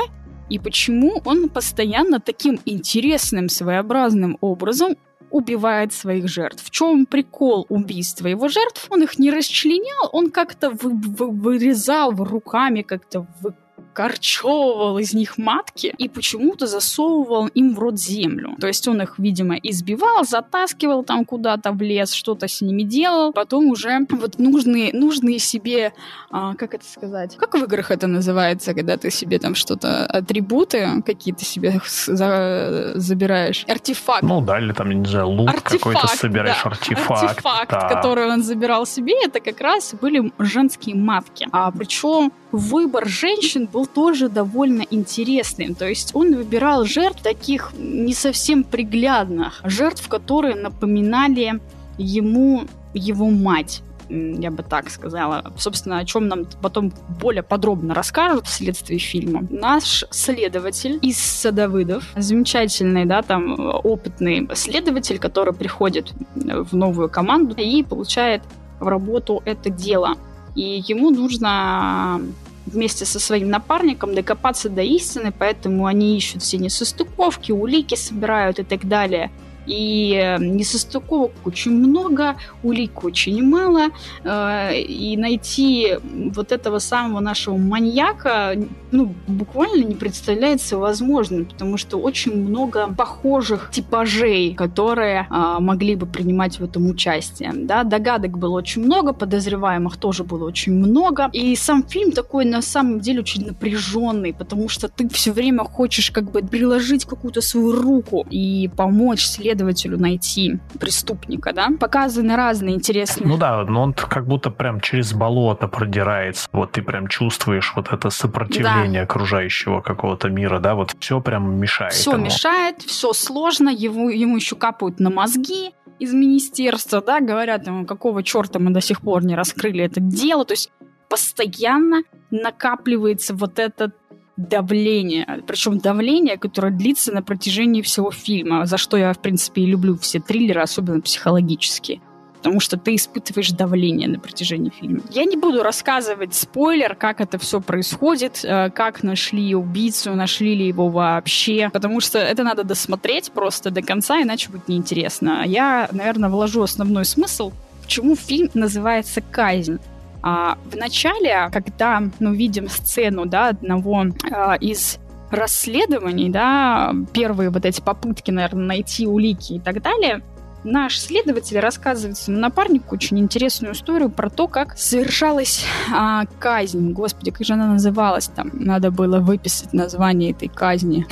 и 0.50 0.60
почему 0.60 1.22
он 1.26 1.50
постоянно 1.50 2.20
таким 2.20 2.60
интересным, 2.66 3.50
своеобразным 3.50 4.38
образом 4.42 4.96
убивает 5.32 5.94
своих 5.94 6.28
жертв. 6.28 6.64
В 6.64 6.70
чем 6.70 7.08
прикол 7.08 7.66
убийства 7.70 8.28
его 8.28 8.48
жертв? 8.50 8.86
Он 8.92 9.02
их 9.02 9.18
не 9.18 9.32
расчленял, 9.32 10.10
он 10.12 10.30
как-то 10.30 10.70
вы, 10.70 10.92
вы, 10.94 11.32
вырезал 11.32 12.12
руками, 12.12 12.84
как-то 12.84 13.26
вы, 13.42 13.56
корчевывал 13.94 14.98
из 14.98 15.14
них 15.14 15.38
матки 15.38 15.94
и 15.98 16.10
почему-то 16.10 16.68
засовывал 16.68 17.48
им 17.48 17.76
в 17.76 17.80
рот 17.80 18.00
землю. 18.00 18.56
То 18.60 18.68
есть 18.68 18.88
он 18.88 19.02
их, 19.02 19.20
видимо, 19.20 19.56
избивал, 19.56 20.26
затаскивал 20.26 21.04
там 21.04 21.26
куда-то 21.26 21.72
в 21.72 21.82
лес, 21.82 22.12
что-то 22.12 22.48
с 22.48 22.62
ними 22.62 22.84
делал, 22.84 23.32
потом 23.32 23.68
уже 23.68 24.00
вот 24.10 24.40
нужные, 24.40 24.92
нужные 24.94 25.40
себе, 25.40 25.94
а, 26.32 26.56
как 26.56 26.74
это 26.74 26.86
сказать, 26.86 27.38
как 27.38 27.56
в 27.56 27.64
играх 27.64 27.92
это 27.92 28.08
называется, 28.08 28.74
когда 28.74 28.98
ты 28.98 29.12
себе 29.12 29.40
там 29.40 29.56
что-то, 29.56 30.06
атрибуты 30.06 31.02
какие-то 31.06 31.46
себе 31.46 31.80
за, 31.88 32.94
забираешь, 32.96 33.66
артефакт. 33.68 34.24
Ну 34.24 34.42
да, 34.42 34.60
или 34.60 34.74
там, 34.74 34.90
не 34.90 35.06
знаю, 35.06 35.30
лут 35.30 35.62
какой-то 35.62 36.08
собираешь, 36.08 36.64
да. 36.64 36.70
артефакт. 36.72 37.24
Артефакт, 37.24 37.72
да. 37.72 37.90
который 37.90 38.28
он 38.28 38.44
забирал 38.44 38.86
себе, 38.86 39.14
это 39.24 39.40
как 39.40 39.62
раз 39.62 39.94
были 39.94 40.32
женские 40.40 40.96
матки. 40.96 41.48
А 41.52 41.72
причем 41.72 42.32
выбор 42.52 43.08
женщин 43.08 43.68
был 43.72 43.83
тоже 43.86 44.30
довольно 44.30 44.84
интересным. 44.90 45.76
То 45.76 45.88
есть 45.88 46.12
он 46.14 46.36
выбирал 46.36 46.86
жертв 46.86 47.22
таких 47.22 47.72
не 47.78 48.14
совсем 48.14 48.64
приглядных, 48.64 49.62
жертв, 49.64 50.08
которые 50.08 50.56
напоминали 50.56 51.60
ему 51.98 52.64
его 52.94 53.30
мать 53.30 53.82
я 54.10 54.52
бы 54.52 54.64
так 54.64 54.90
сказала. 54.90 55.54
Собственно, 55.58 56.00
о 56.00 56.06
чем 56.06 56.28
нам 56.28 56.46
потом 56.62 56.94
более 57.22 57.44
подробно 57.44 57.94
расскажут 57.94 58.48
вследствие 58.48 59.00
фильма. 59.00 59.44
Наш 59.50 60.06
следователь 60.12 61.00
из 61.02 61.18
Садовыдов, 61.18 62.12
замечательный, 62.16 63.06
да, 63.06 63.22
там, 63.22 63.60
опытный 63.84 64.48
следователь, 64.56 65.20
который 65.20 65.54
приходит 65.54 66.14
в 66.36 66.76
новую 66.76 67.10
команду 67.10 67.56
и 67.58 67.84
получает 67.84 68.44
в 68.80 68.88
работу 68.88 69.42
это 69.46 69.70
дело. 69.70 70.16
И 70.56 70.84
ему 70.88 71.10
нужно 71.10 72.22
вместе 72.66 73.06
со 73.06 73.20
своим 73.20 73.50
напарником 73.50 74.16
докопаться 74.16 74.70
до 74.70 74.82
истины, 74.82 75.34
поэтому 75.38 75.86
они 75.86 76.18
ищут 76.18 76.44
все 76.44 76.58
несостыковки, 76.58 77.52
улики 77.52 77.96
собирают 77.96 78.60
и 78.60 78.64
так 78.64 78.88
далее– 78.88 79.32
и 79.66 80.14
э, 80.14 80.38
несостыковок 80.40 81.32
очень 81.46 81.72
много, 81.72 82.36
улик 82.64 83.04
очень 83.04 83.44
мало, 83.44 83.90
э, 84.24 84.80
и 84.82 85.18
найти 85.18 85.98
вот 86.04 86.52
этого 86.52 86.80
самого 86.80 87.20
нашего 87.20 87.58
маньяка 87.58 88.56
ну, 88.92 89.14
буквально 89.28 89.84
не 89.84 89.96
представляется 89.96 90.78
возможным, 90.78 91.46
потому 91.46 91.78
что 91.78 91.98
очень 91.98 92.36
много 92.36 92.88
похожих 92.94 93.70
типажей, 93.72 94.54
которые 94.54 95.28
э, 95.30 95.56
могли 95.60 95.96
бы 95.96 96.06
принимать 96.06 96.60
в 96.60 96.64
этом 96.64 96.88
участие. 96.90 97.52
Да? 97.54 97.84
Догадок 97.84 98.38
было 98.38 98.58
очень 98.58 98.84
много, 98.84 99.14
подозреваемых 99.14 99.98
тоже 99.98 100.24
было 100.24 100.46
очень 100.46 100.74
много, 100.74 101.30
и 101.34 101.56
сам 101.56 101.84
фильм 101.84 102.12
такой 102.12 102.46
на 102.46 102.62
самом 102.62 103.00
деле 103.00 103.22
очень 103.22 103.46
напряженный, 103.46 104.34
потому 104.34 104.70
что 104.70 104.88
ты 104.88 105.08
все 105.10 105.32
время 105.32 105.64
хочешь 105.64 106.12
как 106.12 106.32
бы 106.32 106.42
приложить 106.42 107.06
какую-то 107.06 107.42
свою 107.42 107.72
руку 107.72 108.26
и 108.30 108.70
помочь 108.76 109.26
следователю 109.26 109.53
следователю 109.54 109.98
найти 110.00 110.60
преступника, 110.80 111.54
да? 111.54 111.70
Показаны 111.80 112.36
разные 112.36 112.76
интересные... 112.76 113.28
Ну 113.28 113.38
да, 113.38 113.64
но 113.64 113.84
он 113.84 113.94
как 113.94 114.26
будто 114.26 114.50
прям 114.50 114.80
через 114.80 115.14
болото 115.14 115.68
продирается. 115.68 116.48
Вот 116.52 116.72
ты 116.72 116.82
прям 116.82 117.08
чувствуешь 117.08 117.74
вот 117.76 117.92
это 117.92 118.10
сопротивление 118.10 119.02
да. 119.02 119.04
окружающего 119.04 119.82
какого-то 119.82 120.30
мира, 120.30 120.60
да? 120.60 120.76
Вот 120.76 120.96
все 121.00 121.22
прям 121.22 121.56
мешает 121.56 121.94
Все 121.94 122.14
ему. 122.14 122.26
мешает, 122.26 122.82
все 122.82 123.14
сложно, 123.14 123.70
его, 123.70 124.10
ему 124.10 124.38
еще 124.38 124.56
капают 124.56 125.00
на 125.00 125.10
мозги 125.10 125.72
из 126.00 126.14
министерства, 126.14 127.02
да, 127.02 127.20
говорят 127.20 127.68
ему, 127.68 127.86
какого 127.86 128.24
черта 128.24 128.60
мы 128.60 128.72
до 128.72 128.82
сих 128.82 129.02
пор 129.02 129.24
не 129.24 129.36
раскрыли 129.36 129.84
это 129.84 130.00
дело, 130.00 130.44
то 130.44 130.54
есть 130.54 130.72
постоянно 131.10 132.02
накапливается 132.32 133.36
вот 133.36 133.60
этот 133.60 133.94
давление. 134.38 135.44
Причем 135.46 135.78
давление, 135.78 136.38
которое 136.38 136.72
длится 136.72 137.12
на 137.12 137.22
протяжении 137.22 137.82
всего 137.82 138.12
фильма, 138.12 138.66
за 138.66 138.78
что 138.78 138.98
я, 138.98 139.14
в 139.14 139.20
принципе, 139.20 139.62
и 139.62 139.66
люблю 139.66 139.96
все 139.98 140.20
триллеры, 140.20 140.62
особенно 140.62 141.02
психологические. 141.02 142.02
Потому 142.38 142.60
что 142.60 142.78
ты 142.78 142.96
испытываешь 142.96 143.52
давление 143.52 144.10
на 144.10 144.20
протяжении 144.20 144.70
фильма. 144.70 145.00
Я 145.12 145.24
не 145.24 145.38
буду 145.38 145.64
рассказывать 145.64 146.34
спойлер, 146.34 146.94
как 146.94 147.22
это 147.22 147.38
все 147.38 147.62
происходит, 147.62 148.42
э, 148.44 148.70
как 148.70 149.02
нашли 149.02 149.56
убийцу, 149.56 150.14
нашли 150.14 150.54
ли 150.54 150.68
его 150.68 150.90
вообще. 150.90 151.70
Потому 151.72 152.02
что 152.02 152.20
это 152.20 152.44
надо 152.44 152.66
досмотреть 152.66 153.32
просто 153.32 153.72
до 153.72 153.82
конца, 153.82 154.22
иначе 154.22 154.50
будет 154.50 154.68
неинтересно. 154.68 155.44
Я, 155.46 155.88
наверное, 155.94 156.30
вложу 156.30 156.64
основной 156.64 157.06
смысл, 157.06 157.54
почему 157.82 158.18
фильм 158.18 158.50
называется 158.56 159.22
«Казнь». 159.22 159.80
А 160.24 160.58
в 160.72 160.76
начале, 160.78 161.50
когда 161.52 162.00
мы 162.00 162.12
ну, 162.20 162.34
видим 162.34 162.70
сцену 162.70 163.26
да, 163.26 163.50
одного 163.50 164.06
а, 164.32 164.56
из 164.56 164.98
расследований, 165.30 166.30
да, 166.30 166.96
первые 167.12 167.50
вот 167.50 167.66
эти 167.66 167.82
попытки, 167.82 168.32
наверное, 168.32 168.66
найти 168.66 169.06
улики 169.06 169.54
и 169.54 169.60
так 169.60 169.82
далее, 169.82 170.22
наш 170.64 170.98
следователь 170.98 171.60
рассказывает 171.60 172.18
своему 172.18 172.42
напарнику 172.42 172.96
очень 172.96 173.20
интересную 173.20 173.74
историю 173.74 174.10
про 174.10 174.30
то, 174.30 174.48
как 174.48 174.78
совершалась 174.78 175.66
а, 175.94 176.24
казнь. 176.40 176.92
Господи, 176.94 177.32
как 177.32 177.46
же 177.46 177.54
она 177.54 177.68
называлась 177.68 178.28
там? 178.28 178.50
Надо 178.54 178.92
было 178.92 179.20
выписать 179.20 179.74
название 179.74 180.32
этой 180.32 180.48
казни. 180.48 181.06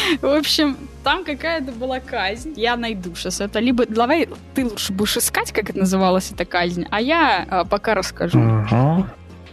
В 0.20 0.26
общем, 0.26 0.76
там 1.04 1.24
какая-то 1.24 1.72
была 1.72 2.00
казнь. 2.00 2.52
Я 2.56 2.76
найду 2.76 3.14
сейчас 3.14 3.40
это. 3.40 3.58
Либо 3.58 3.86
давай 3.86 4.28
ты 4.54 4.64
лучше 4.64 4.92
будешь 4.92 5.16
искать, 5.16 5.52
как 5.52 5.70
это 5.70 5.78
называлась 5.78 6.30
эта 6.32 6.44
казнь, 6.44 6.86
а 6.90 7.00
я 7.00 7.46
а, 7.48 7.64
пока 7.64 7.94
расскажу. 7.94 8.38
Uh-huh. 8.38 9.04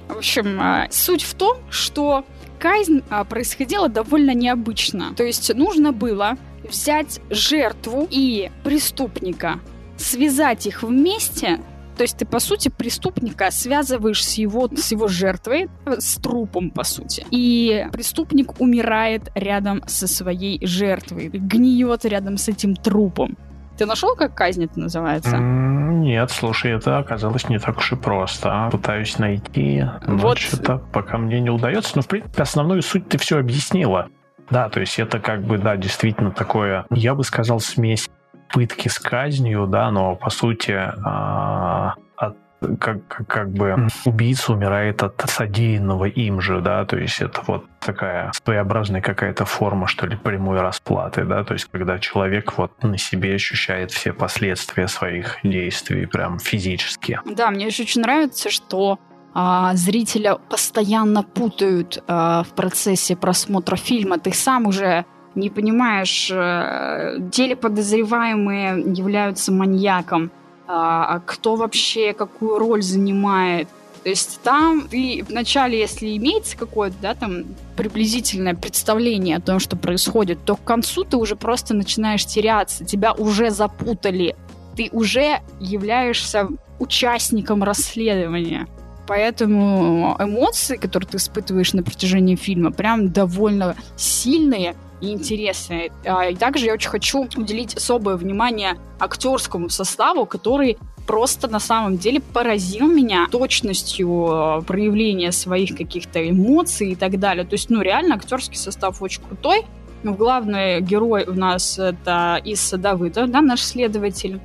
В 0.10 0.18
общем, 0.18 0.60
а, 0.62 0.88
суть 0.90 1.24
в 1.24 1.34
том, 1.34 1.58
что 1.70 2.26
казнь 2.60 3.02
а, 3.10 3.24
происходила 3.24 3.90
довольно 3.90 4.34
необычно. 4.34 5.14
То 5.16 5.24
есть 5.24 5.54
нужно 5.54 5.92
было 5.92 6.38
взять 6.68 7.22
жертву 7.30 8.08
и 8.10 8.52
преступника, 8.64 9.60
связать 9.98 10.66
их 10.68 10.84
вместе 10.84 11.60
то 11.98 12.04
есть 12.04 12.18
ты, 12.18 12.26
по 12.26 12.40
сути, 12.40 12.70
преступника 12.70 13.50
связываешь 13.50 14.24
с 14.24 14.36
его, 14.36 14.70
с 14.76 14.92
его 14.92 15.08
жертвой, 15.08 15.68
с 15.86 16.18
трупом, 16.18 16.70
по 16.70 16.84
сути. 16.84 17.26
И 17.32 17.88
преступник 17.92 18.62
умирает 18.62 19.32
рядом 19.34 19.82
со 19.88 20.08
своей 20.08 20.66
жертвой, 20.66 21.30
гниет 21.30 22.06
рядом 22.06 22.38
с 22.38 22.48
этим 22.48 22.76
трупом. 22.76 23.36
Ты 23.78 23.86
нашел, 23.86 24.16
как 24.16 24.34
казнь 24.34 24.66
это 24.66 24.80
называется? 24.80 25.38
Нет, 25.38 26.32
слушай, 26.32 26.72
это 26.72 26.98
оказалось 26.98 27.50
не 27.50 27.60
так 27.60 27.78
уж 27.78 27.92
и 27.92 27.96
просто. 27.96 28.70
Пытаюсь 28.72 29.18
найти, 29.20 29.84
но 30.06 30.18
вот. 30.18 30.38
что-то 30.38 30.78
пока 30.92 31.18
мне 31.18 31.40
не 31.40 31.50
удается. 31.50 31.94
Но, 31.96 32.02
в 32.02 32.08
принципе, 32.08 32.42
основную 32.42 32.82
суть 32.82 33.08
ты 33.08 33.18
все 33.18 33.40
объяснила. 33.40 34.10
Да, 34.50 34.70
то 34.70 34.80
есть 34.80 34.98
это 34.98 35.20
как 35.20 35.44
бы, 35.44 35.58
да, 35.58 35.76
действительно 35.76 36.32
такое, 36.32 36.86
я 36.90 37.14
бы 37.16 37.24
сказал, 37.24 37.60
смесь 37.60 38.10
пытки 38.50 38.88
с 38.88 39.00
казнью, 39.00 39.68
да, 39.68 39.92
но 39.92 40.16
по 40.16 40.30
сути 40.30 40.72
а, 40.72 41.96
от, 42.16 42.38
как, 42.80 43.08
как, 43.08 43.28
как 43.28 43.50
бы 43.52 43.88
убийца 44.06 44.54
умирает 44.54 45.04
от 45.04 45.22
содеянного 45.30 46.06
им 46.06 46.42
же, 46.42 46.62
да, 46.62 46.86
то 46.86 46.98
есть 46.98 47.22
это 47.22 47.42
вот 47.48 47.66
такая 47.80 48.32
своеобразная 48.34 49.02
какая-то 49.02 49.46
форма, 49.46 49.88
что 49.88 50.08
ли, 50.08 50.16
прямой 50.16 50.60
расплаты, 50.62 51.24
да, 51.24 51.44
то 51.44 51.54
есть 51.54 51.66
когда 51.72 52.00
человек 52.00 52.58
вот 52.58 52.84
на 52.84 52.98
себе 52.98 53.36
ощущает 53.36 53.92
все 53.92 54.14
последствия 54.14 54.88
своих 54.88 55.38
действий 55.44 56.06
прям 56.06 56.40
физически. 56.40 57.20
Да, 57.26 57.52
мне 57.52 57.68
еще 57.68 57.84
очень 57.84 58.02
нравится, 58.02 58.50
что 58.50 59.00
а, 59.40 59.76
зрителя 59.76 60.36
постоянно 60.36 61.22
путают 61.22 62.04
а, 62.08 62.42
в 62.44 62.56
процессе 62.56 63.16
просмотра 63.16 63.76
фильма. 63.76 64.18
Ты 64.18 64.34
сам 64.34 64.66
уже 64.66 65.06
не 65.38 65.50
понимаешь, 65.50 66.30
э, 66.32 67.20
те 67.32 67.48
ли 67.48 67.56
подозреваемые 67.56 68.82
являются 68.94 69.52
маньяком, 69.52 70.32
а, 70.68 71.16
а 71.16 71.20
кто 71.20 71.56
вообще 71.56 72.14
какую 72.14 72.60
роль 72.60 72.82
занимает. 72.82 73.68
То 74.04 74.10
есть 74.10 74.40
там 74.42 74.88
ты 74.90 75.26
вначале, 75.28 75.80
если 75.80 76.16
имеется 76.18 76.58
какое-то, 76.58 76.96
да, 77.02 77.14
там 77.14 77.44
приблизительное 77.76 78.56
представление 78.56 79.38
о 79.38 79.42
том, 79.42 79.60
что 79.60 79.76
происходит, 79.76 80.40
то 80.46 80.56
к 80.56 80.64
концу 80.64 81.04
ты 81.04 81.18
уже 81.18 81.36
просто 81.36 81.74
начинаешь 81.74 82.26
теряться, 82.26 82.86
тебя 82.86 83.14
уже 83.14 83.50
запутали, 83.50 84.36
ты 84.76 84.90
уже 84.92 85.42
являешься 85.60 86.48
участником 86.80 87.64
расследования. 87.64 88.68
Поэтому 89.08 90.16
эмоции, 90.20 90.76
которые 90.76 91.08
ты 91.08 91.18
испытываешь 91.18 91.74
на 91.74 91.82
протяжении 91.82 92.36
фильма, 92.36 92.72
прям 92.72 93.10
довольно 93.10 93.76
сильные 93.96 94.76
и 95.02 95.12
интересные. 95.12 95.92
А, 96.06 96.28
и 96.28 96.36
также 96.36 96.66
я 96.66 96.74
очень 96.74 96.90
хочу 96.90 97.28
уделить 97.36 97.76
особое 97.76 98.16
внимание 98.16 98.78
актерскому 99.00 99.70
составу, 99.70 100.26
который 100.26 100.78
просто 101.06 101.48
на 101.48 101.60
самом 101.60 101.98
деле 101.98 102.20
поразил 102.20 102.88
меня 102.88 103.28
точностью 103.32 104.28
а, 104.30 104.62
проявления 104.62 105.32
своих 105.32 105.78
каких-то 105.78 106.28
эмоций 106.30 106.92
и 106.92 106.96
так 106.96 107.20
далее. 107.20 107.46
То 107.46 107.54
есть, 107.54 107.70
ну, 107.70 107.82
реально 107.82 108.16
актерский 108.16 108.58
состав 108.58 109.02
очень 109.02 109.24
крутой. 109.24 109.66
Ну, 110.04 110.14
главный 110.14 110.80
герой 110.80 111.26
у 111.26 111.34
нас 111.34 111.80
это 111.80 112.40
Исса 112.46 112.78
Давыда, 112.78 113.26
да, 113.26 113.42
наш 113.42 113.64
следователь, 113.64 114.40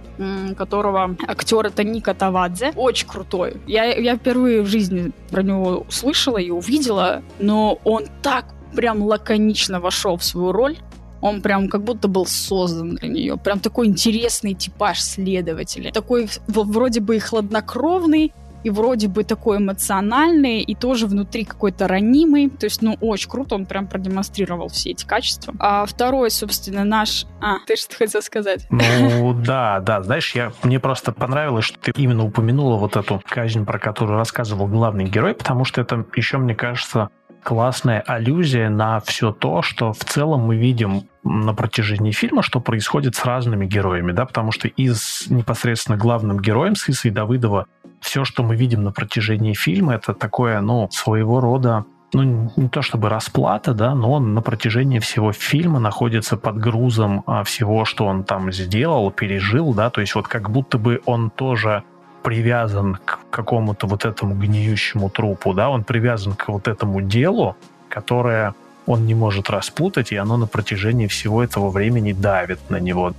которого 0.57 1.14
актер 1.28 1.66
это 1.66 1.84
Ника 1.84 2.14
Тавадзе. 2.14 2.72
Очень 2.74 3.07
крутой. 3.07 3.57
Я, 3.66 3.84
я 3.84 4.16
впервые 4.16 4.62
в 4.62 4.66
жизни 4.66 5.12
про 5.30 5.42
него 5.42 5.84
услышала 5.86 6.38
и 6.38 6.50
увидела, 6.50 7.22
но 7.38 7.78
он 7.84 8.07
так 8.22 8.46
прям 8.74 9.02
лаконично 9.02 9.80
вошел 9.80 10.16
в 10.16 10.24
свою 10.24 10.52
роль. 10.52 10.78
Он 11.20 11.40
прям 11.40 11.68
как 11.68 11.84
будто 11.84 12.08
был 12.08 12.26
создан 12.26 12.96
для 12.96 13.08
нее. 13.08 13.36
Прям 13.36 13.60
такой 13.60 13.86
интересный 13.86 14.54
типаж 14.54 15.00
следователя. 15.00 15.92
Такой 15.92 16.28
вроде 16.48 17.00
бы 17.00 17.16
и 17.16 17.20
хладнокровный, 17.20 18.32
и 18.64 18.70
вроде 18.70 19.08
бы 19.08 19.24
такой 19.24 19.58
эмоциональный, 19.58 20.60
и 20.60 20.74
тоже 20.74 21.06
внутри 21.06 21.44
какой-то 21.44 21.88
ранимый. 21.88 22.48
То 22.48 22.66
есть, 22.66 22.82
ну, 22.82 22.96
очень 23.00 23.28
круто, 23.28 23.54
он 23.54 23.66
прям 23.66 23.86
продемонстрировал 23.86 24.68
все 24.68 24.90
эти 24.90 25.04
качества. 25.04 25.54
А 25.58 25.84
второй, 25.86 26.30
собственно, 26.30 26.84
наш... 26.84 27.26
А, 27.40 27.58
ты 27.66 27.76
что 27.76 27.96
хотел 27.96 28.22
сказать? 28.22 28.66
Ну, 28.70 29.34
да, 29.34 29.80
да. 29.80 30.02
Знаешь, 30.02 30.34
я... 30.34 30.52
мне 30.62 30.78
просто 30.78 31.12
понравилось, 31.12 31.64
что 31.64 31.78
ты 31.80 31.92
именно 32.00 32.24
упомянула 32.24 32.76
вот 32.76 32.96
эту 32.96 33.22
казнь, 33.28 33.64
про 33.64 33.78
которую 33.78 34.16
рассказывал 34.16 34.66
главный 34.66 35.04
герой, 35.04 35.34
потому 35.34 35.64
что 35.64 35.80
это 35.80 36.04
еще, 36.14 36.38
мне 36.38 36.54
кажется, 36.54 37.10
классная 37.43 38.01
аллюзия 38.01 38.70
на 38.70 39.01
все 39.01 39.32
то, 39.32 39.62
что 39.62 39.93
в 39.93 40.05
целом 40.05 40.43
мы 40.43 40.57
видим 40.57 41.09
на 41.24 41.55
протяжении 41.55 42.12
фильма, 42.12 42.43
что 42.43 42.61
происходит 42.61 43.14
с 43.14 43.24
разными 43.24 43.66
героями, 43.66 44.12
да, 44.12 44.26
потому 44.26 44.53
что 44.53 44.68
из 44.68 45.26
непосредственно 45.28 45.97
главным 45.97 46.40
героем 46.40 46.76
с 46.76 46.88
Исой 46.88 47.11
Давыдова 47.11 47.66
все, 48.01 48.24
что 48.24 48.43
мы 48.43 48.57
видим 48.57 48.82
на 48.82 48.93
протяжении 48.93 49.55
фильма, 49.55 49.95
это 49.95 50.14
такое, 50.14 50.61
ну, 50.61 50.88
своего 50.90 51.40
рода 51.40 51.84
ну, 52.14 52.53
не 52.57 52.68
то 52.68 52.82
чтобы 52.82 53.09
расплата, 53.09 53.72
да, 53.72 53.95
но 53.95 54.12
он 54.12 54.34
на 54.34 54.43
протяжении 54.43 54.99
всего 54.99 55.32
фильма 55.32 55.78
находится 55.78 56.36
под 56.36 56.59
грузом 56.59 57.22
а, 57.26 57.43
всего, 57.43 57.84
что 57.84 58.07
он 58.07 58.24
там 58.24 58.53
сделал, 58.53 59.11
пережил, 59.11 59.72
да, 59.72 59.88
то 59.90 60.01
есть 60.01 60.14
вот 60.14 60.28
как 60.28 60.51
будто 60.51 60.78
бы 60.78 61.01
он 61.07 61.30
тоже 61.30 61.84
привязан 62.22 62.98
к 63.04 63.18
какому-то 63.30 63.86
вот 63.86 64.04
этому 64.04 64.34
гниющему 64.34 65.10
трупу, 65.10 65.54
да, 65.54 65.70
он 65.70 65.84
привязан 65.84 66.34
к 66.34 66.48
вот 66.48 66.68
этому 66.68 67.00
делу, 67.00 67.56
которое 67.88 68.54
он 68.86 69.06
не 69.06 69.14
может 69.14 69.50
распутать, 69.50 70.12
и 70.12 70.16
оно 70.16 70.36
на 70.36 70.46
протяжении 70.46 71.06
всего 71.06 71.42
этого 71.42 71.70
времени 71.70 72.12
давит 72.12 72.58
на 72.70 72.80
него. 72.80 73.12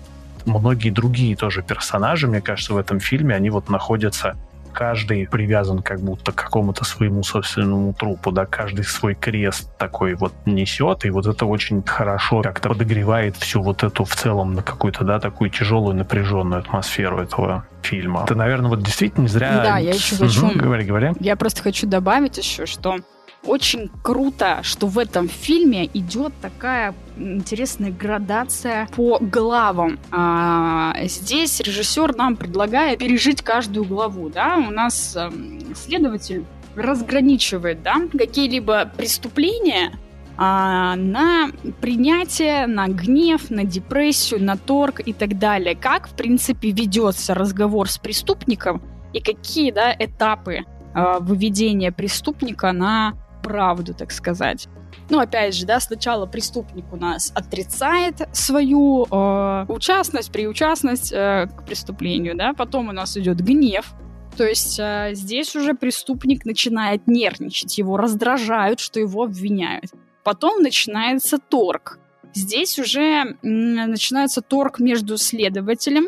Многие 0.45 0.89
другие 0.89 1.35
тоже 1.35 1.61
персонажи, 1.61 2.27
мне 2.27 2.41
кажется, 2.41 2.73
в 2.73 2.77
этом 2.77 2.99
фильме, 2.99 3.35
они 3.35 3.49
вот 3.49 3.69
находятся 3.69 4.35
каждый 4.73 5.27
привязан 5.27 5.81
как 5.81 6.01
будто 6.01 6.31
к 6.31 6.35
какому-то 6.35 6.83
своему 6.83 7.23
собственному 7.23 7.93
трупу, 7.93 8.31
да, 8.31 8.45
каждый 8.45 8.83
свой 8.83 9.15
крест 9.15 9.69
такой 9.77 10.15
вот 10.15 10.33
несет, 10.45 11.05
и 11.05 11.09
вот 11.09 11.27
это 11.27 11.45
очень 11.45 11.83
хорошо 11.83 12.41
как-то 12.41 12.69
подогревает 12.69 13.37
всю 13.37 13.61
вот 13.61 13.83
эту 13.83 14.03
в 14.03 14.15
целом 14.15 14.53
на 14.53 14.63
какую-то, 14.63 15.03
да, 15.03 15.19
такую 15.19 15.49
тяжелую 15.49 15.95
напряженную 15.95 16.59
атмосферу 16.59 17.19
этого 17.19 17.65
фильма. 17.81 18.23
Это, 18.23 18.35
наверное, 18.35 18.69
вот 18.69 18.83
действительно 18.83 19.27
зря... 19.27 19.61
Да, 19.63 19.77
я 19.77 19.91
еще 19.91 20.15
хочу... 20.15 20.47
Угу, 20.47 20.59
говори, 20.59 20.85
говори. 20.85 21.11
Я 21.19 21.35
просто 21.35 21.61
хочу 21.61 21.87
добавить 21.87 22.37
еще, 22.37 22.65
что 22.65 22.97
очень 23.45 23.91
круто, 24.01 24.59
что 24.63 24.87
в 24.87 24.97
этом 24.97 25.27
фильме 25.27 25.89
идет 25.93 26.33
такая 26.41 26.93
интересная 27.17 27.91
градация 27.91 28.87
по 28.95 29.17
главам. 29.19 29.99
А, 30.11 30.95
здесь 31.03 31.59
режиссер 31.59 32.15
нам 32.15 32.35
предлагает 32.35 32.99
пережить 32.99 33.41
каждую 33.41 33.85
главу. 33.85 34.29
Да? 34.29 34.57
У 34.57 34.71
нас 34.71 35.15
а, 35.15 35.31
следователь 35.75 36.45
разграничивает 36.75 37.83
да, 37.83 38.01
какие-либо 38.11 38.91
преступления 38.97 39.91
а, 40.37 40.95
на 40.95 41.51
принятие, 41.79 42.65
на 42.65 42.87
гнев, 42.87 43.49
на 43.49 43.63
депрессию, 43.63 44.43
на 44.43 44.57
торг 44.57 45.01
и 45.05 45.13
так 45.13 45.37
далее. 45.37 45.75
Как, 45.75 46.07
в 46.07 46.15
принципе, 46.15 46.71
ведется 46.71 47.33
разговор 47.33 47.89
с 47.89 47.97
преступником 47.97 48.81
и 49.13 49.19
какие 49.19 49.71
да, 49.71 49.95
этапы 49.97 50.61
а, 50.93 51.19
выведения 51.19 51.91
преступника 51.91 52.71
на 52.71 53.13
правду, 53.43 53.93
так 53.93 54.11
сказать. 54.11 54.67
Ну, 55.09 55.19
опять 55.19 55.55
же, 55.55 55.65
да, 55.65 55.79
сначала 55.79 56.25
преступник 56.25 56.91
у 56.91 56.95
нас 56.95 57.31
отрицает 57.35 58.27
свою 58.31 59.05
э, 59.05 59.65
участность, 59.67 60.31
приучастность 60.31 61.11
э, 61.11 61.47
к 61.47 61.65
преступлению, 61.65 62.35
да, 62.35 62.53
потом 62.53 62.89
у 62.89 62.91
нас 62.91 63.17
идет 63.17 63.41
гнев, 63.41 63.93
то 64.37 64.45
есть 64.45 64.79
э, 64.79 65.11
здесь 65.13 65.55
уже 65.55 65.73
преступник 65.73 66.45
начинает 66.45 67.07
нервничать, 67.07 67.77
его 67.77 67.97
раздражают, 67.97 68.79
что 68.79 68.99
его 68.99 69.23
обвиняют. 69.23 69.91
Потом 70.23 70.61
начинается 70.61 71.37
торг. 71.37 71.99
Здесь 72.33 72.79
уже 72.79 73.37
начинается 73.43 74.41
торг 74.41 74.79
между 74.79 75.17
следователем 75.17 76.07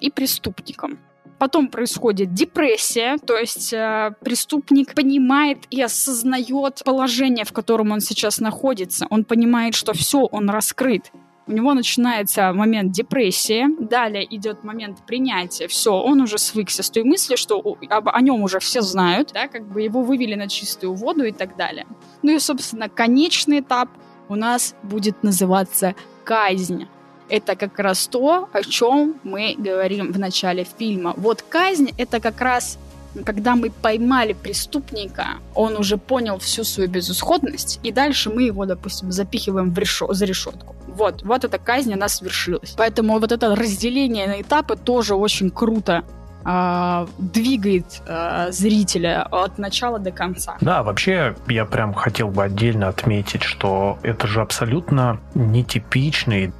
и 0.00 0.10
преступником. 0.10 1.00
Потом 1.44 1.68
происходит 1.68 2.32
депрессия, 2.32 3.18
то 3.18 3.36
есть 3.36 3.74
э, 3.74 4.12
преступник 4.24 4.94
понимает 4.94 5.58
и 5.68 5.82
осознает 5.82 6.80
положение, 6.82 7.44
в 7.44 7.52
котором 7.52 7.92
он 7.92 8.00
сейчас 8.00 8.40
находится. 8.40 9.06
Он 9.10 9.24
понимает, 9.26 9.74
что 9.74 9.92
все, 9.92 10.20
он 10.20 10.48
раскрыт. 10.48 11.12
У 11.46 11.52
него 11.52 11.74
начинается 11.74 12.50
момент 12.54 12.92
депрессии, 12.92 13.66
далее 13.78 14.24
идет 14.34 14.64
момент 14.64 15.04
принятия. 15.06 15.68
Все, 15.68 15.92
он 15.92 16.22
уже 16.22 16.38
свыкся 16.38 16.82
с 16.82 16.88
той 16.88 17.02
мыслью, 17.02 17.36
что 17.36 17.58
об, 17.90 18.08
о 18.08 18.20
нем 18.22 18.40
уже 18.40 18.58
все 18.58 18.80
знают, 18.80 19.32
да, 19.34 19.46
как 19.46 19.70
бы 19.70 19.82
его 19.82 20.00
вывели 20.00 20.36
на 20.36 20.48
чистую 20.48 20.94
воду 20.94 21.24
и 21.24 21.32
так 21.32 21.58
далее. 21.58 21.86
Ну 22.22 22.34
и, 22.34 22.38
собственно, 22.38 22.88
конечный 22.88 23.60
этап 23.60 23.90
у 24.30 24.34
нас 24.34 24.74
будет 24.82 25.22
называться 25.22 25.94
казнь 26.24 26.86
это 27.28 27.56
как 27.56 27.78
раз 27.78 28.06
то, 28.06 28.48
о 28.52 28.62
чем 28.62 29.16
мы 29.22 29.54
говорим 29.58 30.12
в 30.12 30.18
начале 30.18 30.64
фильма. 30.64 31.14
Вот 31.16 31.42
казнь— 31.42 31.92
это 31.98 32.20
как 32.20 32.40
раз 32.40 32.78
когда 33.24 33.54
мы 33.54 33.70
поймали 33.70 34.32
преступника, 34.32 35.26
он 35.54 35.76
уже 35.76 35.96
понял 35.96 36.38
всю 36.38 36.64
свою 36.64 36.90
безысходность, 36.90 37.78
и 37.82 37.92
дальше 37.92 38.30
мы 38.30 38.42
его, 38.42 38.66
допустим, 38.66 39.12
запихиваем 39.12 39.72
в 39.72 39.78
решо- 39.78 40.12
за 40.12 40.24
решетку. 40.24 40.74
Вот, 40.88 41.22
вот 41.22 41.44
эта 41.44 41.58
казнь, 41.58 41.92
она 41.92 42.08
свершилась. 42.08 42.74
Поэтому 42.76 43.18
вот 43.18 43.32
это 43.32 43.54
разделение 43.54 44.26
на 44.26 44.40
этапы 44.40 44.76
тоже 44.76 45.14
очень 45.14 45.50
круто 45.50 46.04
э, 46.44 47.06
двигает 47.18 48.02
э, 48.06 48.48
зрителя 48.50 49.26
от 49.30 49.58
начала 49.58 49.98
до 49.98 50.10
конца. 50.10 50.56
Да, 50.60 50.82
вообще 50.82 51.34
я 51.48 51.64
прям 51.64 51.94
хотел 51.94 52.28
бы 52.28 52.44
отдельно 52.44 52.88
отметить, 52.88 53.42
что 53.42 53.98
это 54.02 54.26
же 54.26 54.40
абсолютно 54.40 55.20
нетипичный 55.34 56.52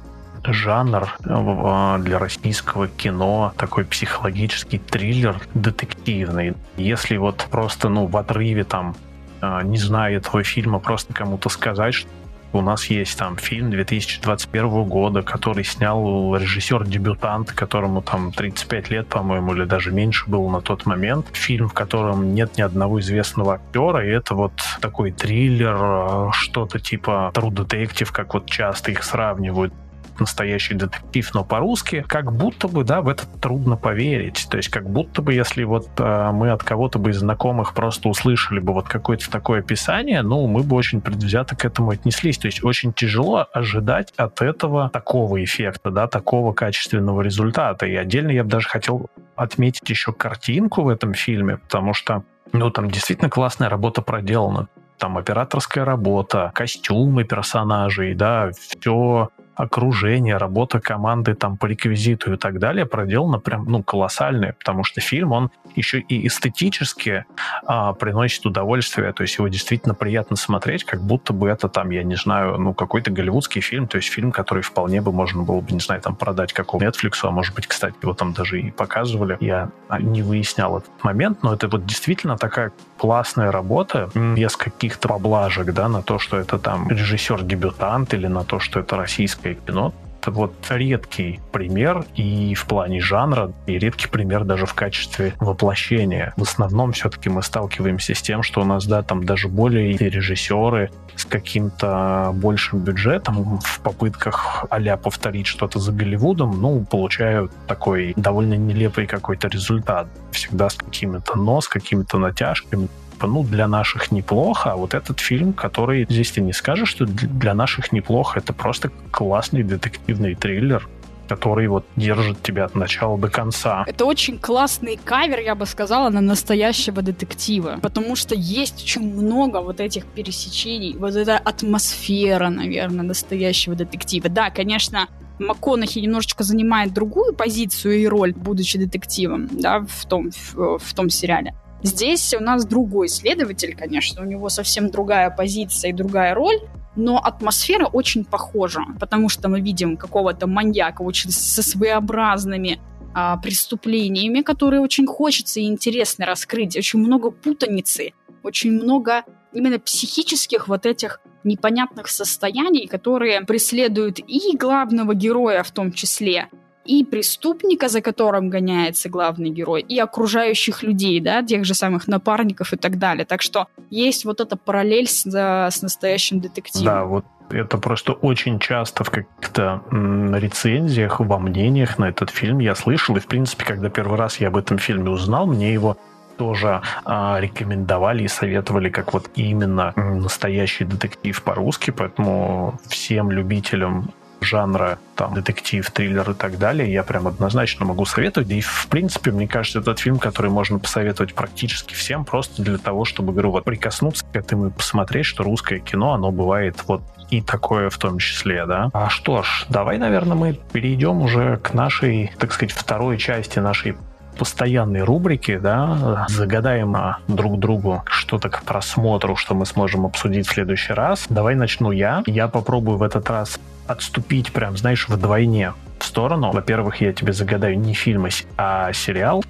жанр 0.47 1.07
э, 1.23 1.97
для 2.01 2.19
российского 2.19 2.87
кино, 2.87 3.53
такой 3.57 3.85
психологический 3.85 4.79
триллер 4.79 5.39
детективный. 5.53 6.53
Если 6.77 7.17
вот 7.17 7.47
просто, 7.51 7.89
ну, 7.89 8.07
в 8.07 8.17
отрыве 8.17 8.63
там, 8.63 8.95
э, 9.41 9.61
не 9.63 9.77
зная 9.77 10.17
этого 10.17 10.43
фильма, 10.43 10.79
просто 10.79 11.13
кому-то 11.13 11.49
сказать, 11.49 11.93
что 11.93 12.09
у 12.55 12.61
нас 12.61 12.85
есть 12.85 13.17
там 13.17 13.35
фильм 13.37 13.69
2021 13.69 14.83
года, 14.85 15.21
который 15.21 15.63
снял 15.63 16.35
режиссер-дебютант, 16.35 17.51
которому 17.51 18.01
там 18.01 18.31
35 18.31 18.89
лет, 18.89 19.07
по-моему, 19.07 19.53
или 19.53 19.65
даже 19.65 19.91
меньше 19.91 20.29
было 20.29 20.49
на 20.49 20.61
тот 20.61 20.85
момент. 20.85 21.27
Фильм, 21.33 21.67
в 21.67 21.73
котором 21.73 22.33
нет 22.33 22.57
ни 22.57 22.61
одного 22.61 22.99
известного 23.01 23.55
актера, 23.55 24.05
и 24.05 24.09
это 24.09 24.35
вот 24.35 24.53
такой 24.79 25.11
триллер, 25.11 25.77
э, 25.77 26.29
что-то 26.31 26.79
типа 26.79 27.31
True 27.33 27.51
Detective, 27.51 28.11
как 28.11 28.33
вот 28.33 28.49
часто 28.49 28.91
их 28.91 29.03
сравнивают 29.03 29.73
настоящий 30.19 30.73
детектив, 30.73 31.29
но 31.33 31.43
по-русски, 31.43 32.03
как 32.07 32.31
будто 32.31 32.67
бы, 32.67 32.83
да, 32.83 33.01
в 33.01 33.09
это 33.09 33.25
трудно 33.41 33.75
поверить. 33.75 34.47
То 34.49 34.57
есть 34.57 34.69
как 34.69 34.89
будто 34.89 35.21
бы, 35.21 35.33
если 35.33 35.63
вот 35.63 35.87
э, 35.97 36.31
мы 36.31 36.51
от 36.51 36.63
кого-то 36.63 36.99
бы 36.99 37.11
из 37.11 37.17
знакомых 37.17 37.73
просто 37.73 38.09
услышали 38.09 38.59
бы 38.59 38.73
вот 38.73 38.87
какое-то 38.87 39.29
такое 39.29 39.59
описание, 39.59 40.21
ну, 40.21 40.47
мы 40.47 40.63
бы 40.63 40.75
очень 40.75 41.01
предвзято 41.01 41.55
к 41.55 41.65
этому 41.65 41.91
отнеслись. 41.91 42.37
То 42.37 42.47
есть 42.47 42.63
очень 42.63 42.93
тяжело 42.93 43.47
ожидать 43.53 44.13
от 44.17 44.41
этого 44.41 44.89
такого 44.89 45.43
эффекта, 45.43 45.91
да, 45.91 46.07
такого 46.07 46.53
качественного 46.53 47.21
результата. 47.21 47.85
И 47.85 47.95
отдельно 47.95 48.31
я 48.31 48.43
бы 48.43 48.49
даже 48.49 48.67
хотел 48.67 49.09
отметить 49.35 49.89
еще 49.89 50.13
картинку 50.13 50.83
в 50.83 50.89
этом 50.89 51.13
фильме, 51.13 51.57
потому 51.57 51.93
что, 51.93 52.23
ну, 52.53 52.69
там 52.69 52.89
действительно 52.89 53.29
классная 53.29 53.69
работа 53.69 54.01
проделана 54.01 54.67
там 54.97 55.17
операторская 55.17 55.85
работа, 55.85 56.51
костюмы 56.53 57.23
персонажей, 57.23 58.13
да, 58.13 58.51
все 58.51 59.29
окружение, 59.55 60.37
работа 60.37 60.79
команды 60.79 61.33
там 61.35 61.57
по 61.57 61.65
реквизиту 61.65 62.33
и 62.33 62.37
так 62.37 62.59
далее 62.59 62.85
проделана 62.85 63.39
прям, 63.39 63.65
ну, 63.65 63.83
колоссальная, 63.83 64.53
потому 64.53 64.83
что 64.83 65.01
фильм, 65.01 65.31
он 65.31 65.51
еще 65.75 65.99
и 65.99 66.27
эстетически 66.27 67.25
а, 67.65 67.93
приносит 67.93 68.45
удовольствие, 68.45 69.11
то 69.13 69.23
есть 69.23 69.37
его 69.37 69.47
действительно 69.47 69.93
приятно 69.95 70.35
смотреть, 70.35 70.83
как 70.83 71.01
будто 71.01 71.33
бы 71.33 71.49
это 71.49 71.69
там, 71.69 71.89
я 71.89 72.03
не 72.03 72.15
знаю, 72.15 72.57
ну, 72.57 72.73
какой-то 72.73 73.11
голливудский 73.11 73.61
фильм, 73.61 73.87
то 73.87 73.97
есть 73.97 74.09
фильм, 74.09 74.31
который 74.31 74.63
вполне 74.63 75.01
бы 75.01 75.11
можно 75.11 75.43
было 75.43 75.61
бы, 75.61 75.71
не 75.71 75.79
знаю, 75.79 76.01
там 76.01 76.15
продать 76.15 76.53
какому 76.53 76.83
Netflix, 76.83 77.19
а 77.23 77.31
может 77.31 77.55
быть, 77.55 77.67
кстати, 77.67 77.95
его 78.01 78.13
там 78.13 78.33
даже 78.33 78.59
и 78.61 78.71
показывали. 78.71 79.37
Я 79.39 79.69
не 79.99 80.21
выяснял 80.21 80.77
этот 80.77 81.03
момент, 81.03 81.43
но 81.43 81.53
это 81.53 81.67
вот 81.67 81.85
действительно 81.85 82.37
такая 82.37 82.71
классная 82.97 83.51
работа, 83.51 84.09
без 84.15 84.55
каких-то 84.55 85.07
поблажек, 85.07 85.73
да, 85.73 85.87
на 85.87 86.01
то, 86.01 86.19
что 86.19 86.37
это 86.37 86.57
там 86.57 86.89
режиссер-дебютант 86.89 88.13
или 88.13 88.27
на 88.27 88.43
то, 88.43 88.59
что 88.59 88.79
это 88.79 88.97
российское 89.45 89.55
кино. 89.55 89.93
Это 90.21 90.31
вот 90.31 90.55
редкий 90.69 91.39
пример 91.51 92.03
и 92.15 92.55
в 92.55 92.65
плане 92.65 92.99
жанра, 92.99 93.51
и 93.67 93.77
редкий 93.77 94.07
пример 94.07 94.43
даже 94.43 94.65
в 94.65 94.73
качестве 94.73 95.33
воплощения. 95.39 96.33
В 96.35 96.41
основном 96.41 96.93
все-таки 96.93 97.29
мы 97.29 97.43
сталкиваемся 97.43 98.15
с 98.15 98.23
тем, 98.23 98.41
что 98.41 98.61
у 98.61 98.65
нас, 98.65 98.87
да, 98.87 99.03
там 99.03 99.23
даже 99.23 99.47
более 99.47 99.95
режиссеры 99.95 100.89
с 101.15 101.25
каким-то 101.25 102.31
большим 102.33 102.79
бюджетом 102.79 103.59
в 103.59 103.79
попытках 103.81 104.65
а 104.71 104.97
повторить 104.97 105.45
что-то 105.45 105.79
за 105.79 105.91
Голливудом, 105.91 106.59
ну, 106.59 106.83
получают 106.83 107.51
такой 107.67 108.13
довольно 108.15 108.55
нелепый 108.55 109.05
какой-то 109.05 109.47
результат. 109.47 110.07
Всегда 110.31 110.69
с 110.69 110.75
какими-то 110.75 111.37
но, 111.37 111.61
с 111.61 111.67
какими-то 111.67 112.17
натяжками 112.17 112.87
типа, 113.15 113.27
ну, 113.27 113.43
для 113.43 113.67
наших 113.67 114.11
неплохо, 114.11 114.73
а 114.73 114.75
вот 114.75 114.93
этот 114.93 115.19
фильм, 115.19 115.53
который 115.53 116.05
здесь 116.09 116.31
ты 116.31 116.41
не 116.41 116.53
скажешь, 116.53 116.89
что 116.89 117.05
для 117.05 117.53
наших 117.53 117.93
неплохо, 117.93 118.39
это 118.39 118.53
просто 118.53 118.91
классный 119.11 119.63
детективный 119.63 120.35
триллер, 120.35 120.87
который 121.29 121.67
вот 121.67 121.85
держит 121.95 122.43
тебя 122.43 122.65
от 122.65 122.75
начала 122.75 123.17
до 123.17 123.29
конца. 123.29 123.83
Это 123.87 124.05
очень 124.05 124.37
классный 124.37 124.99
кавер, 125.03 125.39
я 125.39 125.55
бы 125.55 125.65
сказала, 125.65 126.09
на 126.09 126.21
настоящего 126.21 127.01
детектива, 127.01 127.79
потому 127.81 128.15
что 128.17 128.35
есть 128.35 128.83
очень 128.83 129.13
много 129.13 129.61
вот 129.61 129.79
этих 129.79 130.05
пересечений, 130.05 130.95
вот 130.97 131.15
эта 131.15 131.37
атмосфера, 131.37 132.49
наверное, 132.49 133.05
настоящего 133.05 133.75
детектива. 133.75 134.29
Да, 134.29 134.49
конечно, 134.49 135.07
МакКонахи 135.39 135.99
немножечко 135.99 136.43
занимает 136.43 136.93
другую 136.93 137.33
позицию 137.33 137.93
и 138.01 138.07
роль, 138.07 138.33
будучи 138.33 138.77
детективом, 138.77 139.47
да, 139.51 139.85
в 139.87 140.05
том, 140.05 140.31
в, 140.31 140.79
в 140.79 140.93
том 140.93 141.09
сериале. 141.09 141.53
Здесь 141.83 142.33
у 142.33 142.39
нас 142.39 142.65
другой 142.65 143.07
следователь, 143.09 143.75
конечно, 143.75 144.21
у 144.21 144.25
него 144.25 144.49
совсем 144.49 144.89
другая 144.89 145.29
позиция 145.29 145.89
и 145.91 145.93
другая 145.93 146.33
роль, 146.33 146.59
но 146.95 147.17
атмосфера 147.17 147.85
очень 147.85 148.25
похожа, 148.25 148.81
потому 148.99 149.29
что 149.29 149.49
мы 149.49 149.61
видим 149.61 149.97
какого-то 149.97 150.47
маньяка 150.47 151.01
очень 151.01 151.31
со 151.31 151.61
своеобразными 151.61 152.79
а, 153.13 153.37
преступлениями, 153.37 154.41
которые 154.41 154.81
очень 154.81 155.05
хочется 155.05 155.59
и 155.59 155.65
интересно 155.65 156.25
раскрыть. 156.25 156.75
Очень 156.77 156.99
много 156.99 157.31
путаницы, 157.31 158.13
очень 158.43 158.71
много 158.71 159.23
именно 159.53 159.79
психических 159.79 160.67
вот 160.67 160.85
этих 160.85 161.21
непонятных 161.43 162.07
состояний, 162.07 162.87
которые 162.87 163.41
преследуют 163.41 164.19
и 164.19 164.57
главного 164.57 165.13
героя 165.13 165.63
в 165.63 165.71
том 165.71 165.91
числе, 165.91 166.49
и 166.85 167.03
преступника, 167.03 167.89
за 167.89 168.01
которым 168.01 168.49
гоняется 168.49 169.09
главный 169.09 169.49
герой, 169.49 169.81
и 169.81 169.99
окружающих 169.99 170.83
людей, 170.83 171.19
да, 171.19 171.43
тех 171.43 171.65
же 171.65 171.73
самых 171.73 172.07
напарников 172.07 172.73
и 172.73 172.77
так 172.77 172.97
далее. 172.99 173.25
Так 173.25 173.41
что 173.41 173.67
есть 173.89 174.25
вот 174.25 174.39
эта 174.39 174.55
параллель 174.55 175.07
с, 175.07 175.25
с 175.25 175.81
настоящим 175.81 176.39
детективом. 176.39 176.85
Да, 176.85 177.05
вот 177.05 177.25
это 177.49 177.77
просто 177.77 178.13
очень 178.13 178.59
часто 178.59 179.03
в 179.03 179.09
каких-то 179.09 179.83
рецензиях, 179.91 181.19
во 181.19 181.39
мнениях 181.39 181.97
на 181.97 182.09
этот 182.09 182.29
фильм 182.29 182.59
я 182.59 182.75
слышал. 182.75 183.15
И, 183.17 183.19
в 183.19 183.27
принципе, 183.27 183.65
когда 183.65 183.89
первый 183.89 184.17
раз 184.17 184.39
я 184.39 184.47
об 184.47 184.57
этом 184.57 184.77
фильме 184.77 185.09
узнал, 185.09 185.45
мне 185.45 185.73
его 185.73 185.97
тоже 186.37 186.81
а, 187.05 187.39
рекомендовали 187.39 188.23
и 188.23 188.27
советовали 188.27 188.89
как 188.89 189.13
вот 189.13 189.29
именно 189.35 189.93
настоящий 189.95 190.83
детектив 190.83 191.41
по-русски, 191.41 191.91
поэтому 191.91 192.79
всем 192.87 193.31
любителям 193.31 194.11
жанра, 194.45 194.99
там, 195.15 195.33
детектив, 195.33 195.89
триллер 195.91 196.31
и 196.31 196.33
так 196.33 196.57
далее, 196.57 196.91
я 196.91 197.03
прям 197.03 197.27
однозначно 197.27 197.85
могу 197.85 198.05
советовать. 198.05 198.49
И, 198.51 198.61
в 198.61 198.87
принципе, 198.89 199.31
мне 199.31 199.47
кажется, 199.47 199.79
этот 199.79 199.99
фильм, 199.99 200.19
который 200.19 200.51
можно 200.51 200.79
посоветовать 200.79 201.33
практически 201.33 201.93
всем, 201.93 202.25
просто 202.25 202.61
для 202.61 202.77
того, 202.77 203.05
чтобы, 203.05 203.33
говорю, 203.33 203.51
вот 203.51 203.65
прикоснуться 203.65 204.25
к 204.31 204.35
этому 204.35 204.67
и 204.67 204.71
посмотреть, 204.71 205.25
что 205.25 205.43
русское 205.43 205.79
кино, 205.79 206.13
оно 206.13 206.31
бывает 206.31 206.83
вот 206.87 207.01
и 207.29 207.41
такое 207.41 207.89
в 207.89 207.97
том 207.97 208.19
числе, 208.19 208.65
да. 208.65 208.89
А 208.93 209.09
что 209.09 209.43
ж, 209.43 209.65
давай, 209.69 209.97
наверное, 209.97 210.35
мы 210.35 210.53
перейдем 210.53 211.21
уже 211.21 211.57
к 211.57 211.73
нашей, 211.73 212.31
так 212.37 212.53
сказать, 212.53 212.71
второй 212.71 213.17
части 213.17 213.59
нашей 213.59 213.95
постоянной 214.35 215.03
рубрики, 215.03 215.57
да, 215.57 216.25
загадаем 216.29 216.95
друг 217.27 217.59
другу 217.59 218.03
что-то 218.07 218.49
к 218.49 218.63
просмотру, 218.63 219.35
что 219.35 219.55
мы 219.55 219.65
сможем 219.65 220.05
обсудить 220.05 220.47
в 220.47 220.53
следующий 220.53 220.93
раз. 220.93 221.25
Давай 221.29 221.55
начну 221.55 221.91
я. 221.91 222.23
Я 222.25 222.47
попробую 222.47 222.97
в 222.97 223.03
этот 223.03 223.29
раз 223.29 223.59
отступить 223.87 224.51
прям, 224.51 224.77
знаешь, 224.77 225.07
вдвойне 225.07 225.73
в 225.99 226.05
сторону. 226.05 226.51
Во-первых, 226.51 227.01
я 227.01 227.13
тебе 227.13 227.33
загадаю 227.33 227.79
не 227.79 227.93
фильм, 227.93 228.27
а 228.57 228.91
сериал. 228.93 229.43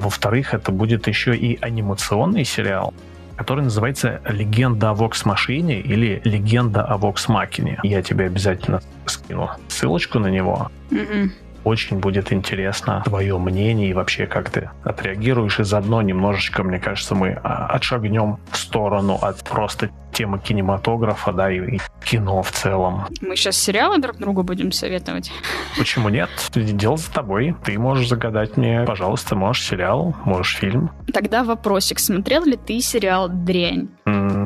Во-вторых, 0.00 0.54
это 0.54 0.70
будет 0.70 1.08
еще 1.08 1.36
и 1.36 1.58
анимационный 1.60 2.44
сериал, 2.44 2.94
который 3.36 3.64
называется 3.64 4.20
«Легенда 4.28 4.90
о 4.90 4.94
Вокс-машине» 4.94 5.80
или 5.80 6.20
«Легенда 6.24 6.84
о 6.84 6.96
Вокс-макине». 6.98 7.80
Я 7.82 8.02
тебе 8.02 8.26
обязательно 8.26 8.80
скину 9.06 9.50
ссылочку 9.68 10.18
на 10.18 10.28
него. 10.28 10.70
Mm-hmm. 10.90 11.30
Очень 11.68 11.98
будет 11.98 12.32
интересно 12.32 13.02
твое 13.04 13.36
мнение 13.36 13.90
и 13.90 13.92
вообще 13.92 14.26
как 14.26 14.48
ты 14.48 14.70
отреагируешь. 14.84 15.60
И 15.60 15.64
заодно 15.64 16.00
немножечко, 16.00 16.62
мне 16.62 16.78
кажется, 16.78 17.14
мы 17.14 17.38
а, 17.44 17.66
отшагнем 17.66 18.38
в 18.50 18.56
сторону 18.56 19.18
от 19.20 19.44
просто 19.44 19.90
темы 20.12 20.38
кинематографа, 20.38 21.30
да, 21.32 21.50
и, 21.50 21.76
и 21.76 21.80
кино 22.02 22.42
в 22.42 22.50
целом. 22.52 23.04
Мы 23.20 23.36
сейчас 23.36 23.58
сериалы 23.58 23.98
друг 23.98 24.16
другу 24.16 24.44
будем 24.44 24.72
советовать? 24.72 25.30
Почему 25.76 26.08
нет? 26.08 26.30
Дело 26.54 26.96
за 26.96 27.12
тобой. 27.12 27.54
Ты 27.64 27.78
можешь 27.78 28.08
загадать 28.08 28.56
мне, 28.56 28.84
пожалуйста, 28.86 29.36
можешь 29.36 29.62
сериал, 29.62 30.16
можешь 30.24 30.56
фильм. 30.56 30.90
Тогда 31.12 31.44
вопросик. 31.44 31.98
Смотрел 31.98 32.44
ли 32.44 32.56
ты 32.56 32.80
сериал 32.80 33.28
«Дрянь»? 33.28 33.88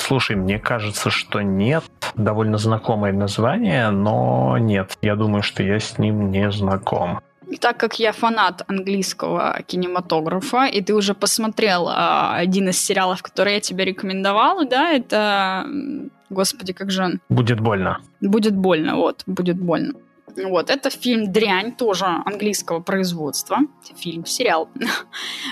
Слушай, 0.07 0.37
мне 0.37 0.59
кажется, 0.59 1.11
что 1.11 1.43
нет. 1.43 1.85
Довольно 2.17 2.59
знакомое 2.59 3.13
название, 3.13 3.91
но 3.91 4.59
нет. 4.59 4.99
Я 5.01 5.15
думаю, 5.15 5.43
что 5.43 5.63
я 5.63 5.79
с 5.79 5.97
ним 5.99 6.31
не 6.31 6.51
знаком. 6.51 7.21
И 7.49 7.57
так 7.57 7.77
как 7.77 7.99
я 8.01 8.13
фанат 8.13 8.63
английского 8.67 9.61
кинематографа, 9.67 10.67
и 10.67 10.83
ты 10.83 10.95
уже 10.95 11.15
посмотрел 11.15 11.89
а, 11.89 12.35
один 12.37 12.69
из 12.69 12.79
сериалов, 12.79 13.23
который 13.23 13.55
я 13.55 13.61
тебе 13.61 13.85
рекомендовала, 13.85 14.65
да, 14.65 14.91
это... 14.91 15.67
Господи, 16.31 16.73
как 16.73 16.91
же 16.91 17.05
он? 17.05 17.21
Будет 17.29 17.61
больно. 17.61 17.99
Будет 18.21 18.57
больно, 18.57 18.97
вот, 18.97 19.23
будет 19.27 19.59
больно. 19.59 19.93
Вот, 20.37 20.71
это 20.71 20.91
фильм 20.91 21.31
«Дрянь», 21.31 21.73
тоже 21.73 22.07
английского 22.07 22.81
производства. 22.81 23.59
Фильм, 23.97 24.25
сериал. 24.27 24.69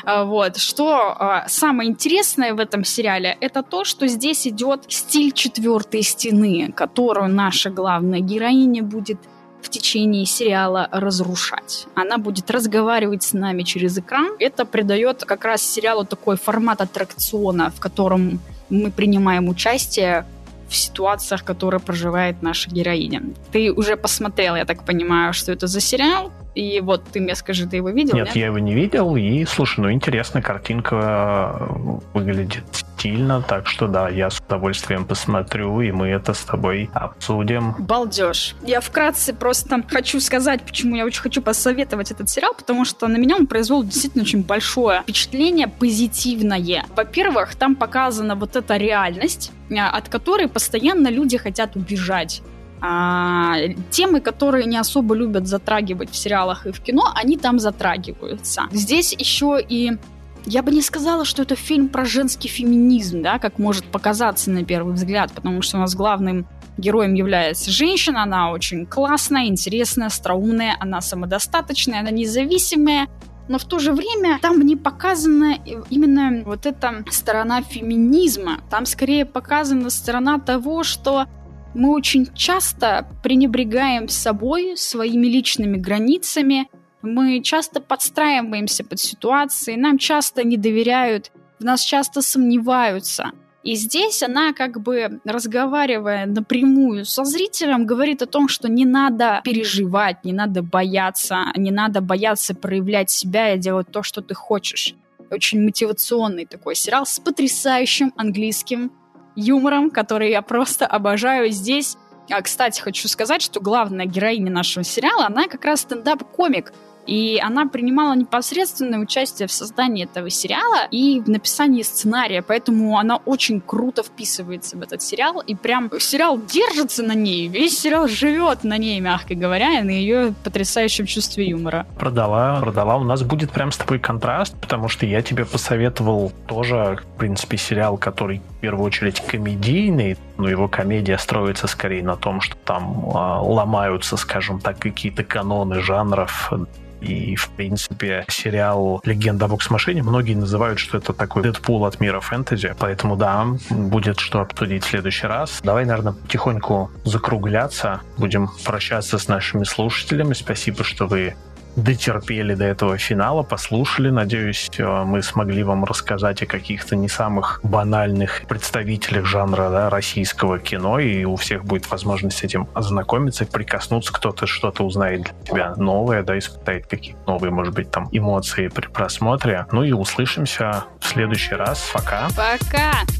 А, 0.02 0.24
вот, 0.24 0.56
что 0.56 1.14
а, 1.18 1.46
самое 1.48 1.90
интересное 1.90 2.54
в 2.54 2.58
этом 2.58 2.84
сериале, 2.84 3.36
это 3.42 3.62
то, 3.62 3.84
что 3.84 4.06
здесь 4.06 4.46
идет 4.46 4.84
стиль 4.88 5.32
четвертой 5.32 6.02
стены, 6.02 6.72
которую 6.74 7.28
наша 7.28 7.68
главная 7.68 8.20
героиня 8.20 8.82
будет 8.82 9.18
в 9.60 9.68
течение 9.68 10.24
сериала 10.24 10.88
разрушать. 10.90 11.86
Она 11.94 12.16
будет 12.16 12.50
разговаривать 12.50 13.22
с 13.22 13.34
нами 13.34 13.62
через 13.62 13.98
экран. 13.98 14.36
Это 14.38 14.64
придает 14.64 15.24
как 15.24 15.44
раз 15.44 15.62
сериалу 15.62 16.06
такой 16.06 16.36
формат 16.36 16.80
аттракциона, 16.80 17.70
в 17.70 17.78
котором 17.78 18.40
мы 18.70 18.90
принимаем 18.90 19.48
участие 19.48 20.24
в 20.70 20.76
ситуациях, 20.76 21.44
которые 21.44 21.80
проживает 21.80 22.42
наша 22.42 22.70
героиня. 22.70 23.22
Ты 23.50 23.72
уже 23.72 23.96
посмотрел, 23.96 24.54
я 24.54 24.64
так 24.64 24.86
понимаю, 24.86 25.32
что 25.32 25.52
это 25.52 25.66
за 25.66 25.80
сериал? 25.80 26.32
И 26.54 26.80
вот 26.80 27.04
ты 27.04 27.20
мне 27.20 27.34
скажи, 27.34 27.66
ты 27.66 27.76
его 27.76 27.90
видел? 27.90 28.14
Нет, 28.14 28.26
нет? 28.28 28.36
я 28.36 28.46
его 28.46 28.58
не 28.58 28.74
видел. 28.74 29.16
И 29.16 29.44
слушай, 29.44 29.80
ну 29.80 29.92
интересная 29.92 30.42
картинка 30.42 31.56
э, 31.60 31.98
выглядит 32.14 32.64
стильно, 32.72 33.42
так 33.42 33.66
что 33.66 33.86
да, 33.86 34.08
я 34.08 34.30
с 34.30 34.40
удовольствием 34.40 35.04
посмотрю, 35.04 35.80
и 35.80 35.90
мы 35.90 36.08
это 36.08 36.34
с 36.34 36.40
тобой 36.40 36.90
обсудим. 36.92 37.74
Балдеж. 37.78 38.56
Я 38.62 38.80
вкратце 38.80 39.32
просто 39.32 39.82
хочу 39.88 40.20
сказать, 40.20 40.62
почему 40.62 40.96
я 40.96 41.04
очень 41.04 41.22
хочу 41.22 41.40
посоветовать 41.40 42.10
этот 42.10 42.28
сериал, 42.28 42.52
потому 42.54 42.84
что 42.84 43.06
на 43.08 43.16
меня 43.16 43.36
он 43.36 43.46
произвел 43.46 43.82
действительно 43.82 44.24
очень 44.24 44.42
большое 44.42 45.02
впечатление, 45.02 45.68
позитивное. 45.68 46.84
Во-первых, 46.94 47.54
там 47.54 47.76
показана 47.76 48.34
вот 48.34 48.56
эта 48.56 48.76
реальность, 48.76 49.52
э, 49.70 49.76
от 49.78 50.08
которой 50.08 50.48
постоянно 50.48 51.08
люди 51.08 51.38
хотят 51.38 51.76
убежать. 51.76 52.42
А, 52.82 53.56
темы, 53.90 54.20
которые 54.20 54.64
не 54.66 54.78
особо 54.78 55.14
любят 55.14 55.46
затрагивать 55.46 56.10
в 56.10 56.16
сериалах 56.16 56.66
и 56.66 56.72
в 56.72 56.80
кино, 56.80 57.12
они 57.14 57.36
там 57.36 57.58
затрагиваются. 57.58 58.68
Здесь 58.72 59.12
еще 59.12 59.58
и 59.60 59.98
я 60.46 60.62
бы 60.62 60.72
не 60.72 60.80
сказала, 60.82 61.24
что 61.24 61.42
это 61.42 61.54
фильм 61.54 61.88
про 61.88 62.04
женский 62.04 62.48
феминизм, 62.48 63.22
да, 63.22 63.38
как 63.38 63.58
может 63.58 63.84
показаться 63.84 64.50
на 64.50 64.64
первый 64.64 64.94
взгляд, 64.94 65.32
потому 65.32 65.60
что 65.60 65.76
у 65.76 65.80
нас 65.80 65.94
главным 65.94 66.46
героем 66.78 67.14
является 67.14 67.70
женщина, 67.70 68.22
она 68.22 68.50
очень 68.50 68.86
классная, 68.86 69.46
интересная, 69.46 70.06
остроумная, 70.06 70.76
она 70.80 71.02
самодостаточная, 71.02 72.00
она 72.00 72.10
независимая, 72.10 73.08
но 73.48 73.58
в 73.58 73.64
то 73.64 73.78
же 73.78 73.92
время 73.92 74.38
там 74.40 74.60
не 74.60 74.76
показана 74.76 75.56
именно 75.90 76.42
вот 76.44 76.66
эта 76.66 77.04
сторона 77.10 77.62
феминизма. 77.62 78.60
Там 78.70 78.86
скорее 78.86 79.26
показана 79.26 79.90
сторона 79.90 80.38
того, 80.38 80.84
что 80.84 81.26
мы 81.74 81.92
очень 81.94 82.32
часто 82.34 83.06
пренебрегаем 83.22 84.08
собой, 84.08 84.76
своими 84.76 85.26
личными 85.26 85.76
границами, 85.76 86.68
мы 87.02 87.40
часто 87.42 87.80
подстраиваемся 87.80 88.84
под 88.84 89.00
ситуации, 89.00 89.76
нам 89.76 89.98
часто 89.98 90.44
не 90.44 90.56
доверяют, 90.56 91.30
в 91.58 91.64
нас 91.64 91.82
часто 91.82 92.22
сомневаются. 92.22 93.32
И 93.62 93.74
здесь 93.74 94.22
она, 94.22 94.54
как 94.54 94.80
бы 94.80 95.20
разговаривая 95.24 96.24
напрямую 96.24 97.04
со 97.04 97.24
зрителем, 97.24 97.84
говорит 97.84 98.22
о 98.22 98.26
том, 98.26 98.48
что 98.48 98.68
не 98.68 98.86
надо 98.86 99.42
переживать, 99.44 100.24
не 100.24 100.32
надо 100.32 100.62
бояться, 100.62 101.44
не 101.56 101.70
надо 101.70 102.00
бояться 102.00 102.54
проявлять 102.54 103.10
себя 103.10 103.54
и 103.54 103.58
делать 103.58 103.88
то, 103.92 104.02
что 104.02 104.22
ты 104.22 104.34
хочешь. 104.34 104.94
Очень 105.30 105.62
мотивационный 105.62 106.46
такой 106.46 106.74
сериал 106.74 107.04
с 107.04 107.20
потрясающим 107.20 108.12
английским 108.16 108.92
юмором, 109.40 109.90
который 109.90 110.30
я 110.30 110.42
просто 110.42 110.86
обожаю 110.86 111.50
здесь. 111.50 111.96
А, 112.30 112.42
кстати, 112.42 112.80
хочу 112.80 113.08
сказать, 113.08 113.42
что 113.42 113.60
главная 113.60 114.06
героиня 114.06 114.52
нашего 114.52 114.84
сериала, 114.84 115.26
она 115.26 115.48
как 115.48 115.64
раз 115.64 115.80
стендап-комик. 115.80 116.72
И 117.06 117.40
она 117.42 117.66
принимала 117.66 118.14
непосредственное 118.14 118.98
участие 118.98 119.48
в 119.48 119.52
создании 119.52 120.04
этого 120.04 120.30
сериала 120.30 120.86
и 120.90 121.20
в 121.20 121.28
написании 121.28 121.82
сценария, 121.82 122.42
поэтому 122.42 122.98
она 122.98 123.16
очень 123.16 123.60
круто 123.60 124.02
вписывается 124.02 124.76
в 124.76 124.82
этот 124.82 125.02
сериал, 125.02 125.40
и 125.40 125.54
прям 125.54 125.90
сериал 125.98 126.40
держится 126.40 127.02
на 127.02 127.14
ней, 127.14 127.48
весь 127.48 127.78
сериал 127.78 128.08
живет 128.08 128.64
на 128.64 128.78
ней, 128.78 129.00
мягко 129.00 129.34
говоря, 129.34 129.82
на 129.82 129.90
ее 129.90 130.34
потрясающем 130.44 131.06
чувстве 131.06 131.48
юмора. 131.48 131.86
Продала, 131.98 132.60
продала. 132.60 132.96
У 132.96 133.04
нас 133.04 133.22
будет 133.22 133.50
прям 133.50 133.72
с 133.72 133.76
тобой 133.76 133.98
контраст, 133.98 134.54
потому 134.60 134.88
что 134.88 135.06
я 135.06 135.22
тебе 135.22 135.44
посоветовал 135.44 136.32
тоже, 136.46 137.00
в 137.14 137.18
принципе, 137.18 137.56
сериал, 137.56 137.96
который 137.96 138.40
в 138.58 138.60
первую 138.60 138.86
очередь 138.86 139.20
комедийный, 139.20 140.16
но 140.40 140.48
его 140.48 140.68
комедия 140.68 141.18
строится 141.18 141.66
скорее 141.66 142.02
на 142.02 142.16
том, 142.16 142.40
что 142.40 142.56
там 142.56 143.04
э, 143.08 143.12
ломаются, 143.12 144.16
скажем 144.16 144.60
так, 144.60 144.78
какие-то 144.78 145.24
каноны 145.24 145.80
жанров, 145.80 146.52
и, 147.00 147.34
в 147.34 147.48
принципе, 147.50 148.24
сериал 148.28 149.00
«Легенда 149.04 149.46
о 149.46 149.48
бокс-машине» 149.48 150.02
многие 150.02 150.34
называют, 150.34 150.78
что 150.78 150.98
это 150.98 151.12
такой 151.12 151.42
Дэдпул 151.42 151.84
от 151.86 152.00
мира 152.00 152.20
фэнтези. 152.20 152.74
Поэтому, 152.78 153.16
да, 153.16 153.46
будет 153.70 154.18
что 154.18 154.40
обсудить 154.40 154.84
в 154.84 154.88
следующий 154.88 155.26
раз. 155.26 155.60
Давай, 155.62 155.84
наверное, 155.84 156.12
потихоньку 156.12 156.90
закругляться. 157.04 158.00
Будем 158.18 158.50
прощаться 158.64 159.18
с 159.18 159.28
нашими 159.28 159.64
слушателями. 159.64 160.34
Спасибо, 160.34 160.84
что 160.84 161.06
вы 161.06 161.34
дотерпели 161.76 162.54
до 162.54 162.64
этого 162.64 162.98
финала, 162.98 163.42
послушали. 163.42 164.10
Надеюсь, 164.10 164.70
э, 164.78 165.04
мы 165.04 165.22
смогли 165.22 165.62
вам 165.62 165.84
рассказать 165.84 166.42
о 166.42 166.46
каких-то 166.46 166.96
не 166.96 167.08
самых 167.08 167.60
банальных 167.62 168.42
представителях 168.48 169.26
жанра 169.26 169.70
да, 169.70 169.90
российского 169.90 170.58
кино, 170.58 170.98
и 170.98 171.24
у 171.24 171.36
всех 171.36 171.64
будет 171.64 171.90
возможность 171.90 172.38
с 172.38 172.42
этим 172.42 172.68
ознакомиться, 172.74 173.46
прикоснуться, 173.46 174.12
кто-то 174.12 174.46
что-то 174.46 174.84
узнает 174.84 175.22
для 175.22 175.32
тебя 175.44 175.74
новое, 175.76 176.22
да, 176.22 176.38
испытает 176.38 176.86
какие-то 176.86 177.20
новые, 177.26 177.50
может 177.50 177.74
быть, 177.74 177.90
там 177.90 178.08
эмоции 178.12 178.68
при 178.68 178.86
просмотре. 178.86 179.66
Ну 179.72 179.82
и 179.82 179.92
услышимся 179.92 180.84
в 181.00 181.06
следующий 181.06 181.54
раз. 181.54 181.90
Пока. 181.92 182.28
Пока. 182.36 183.19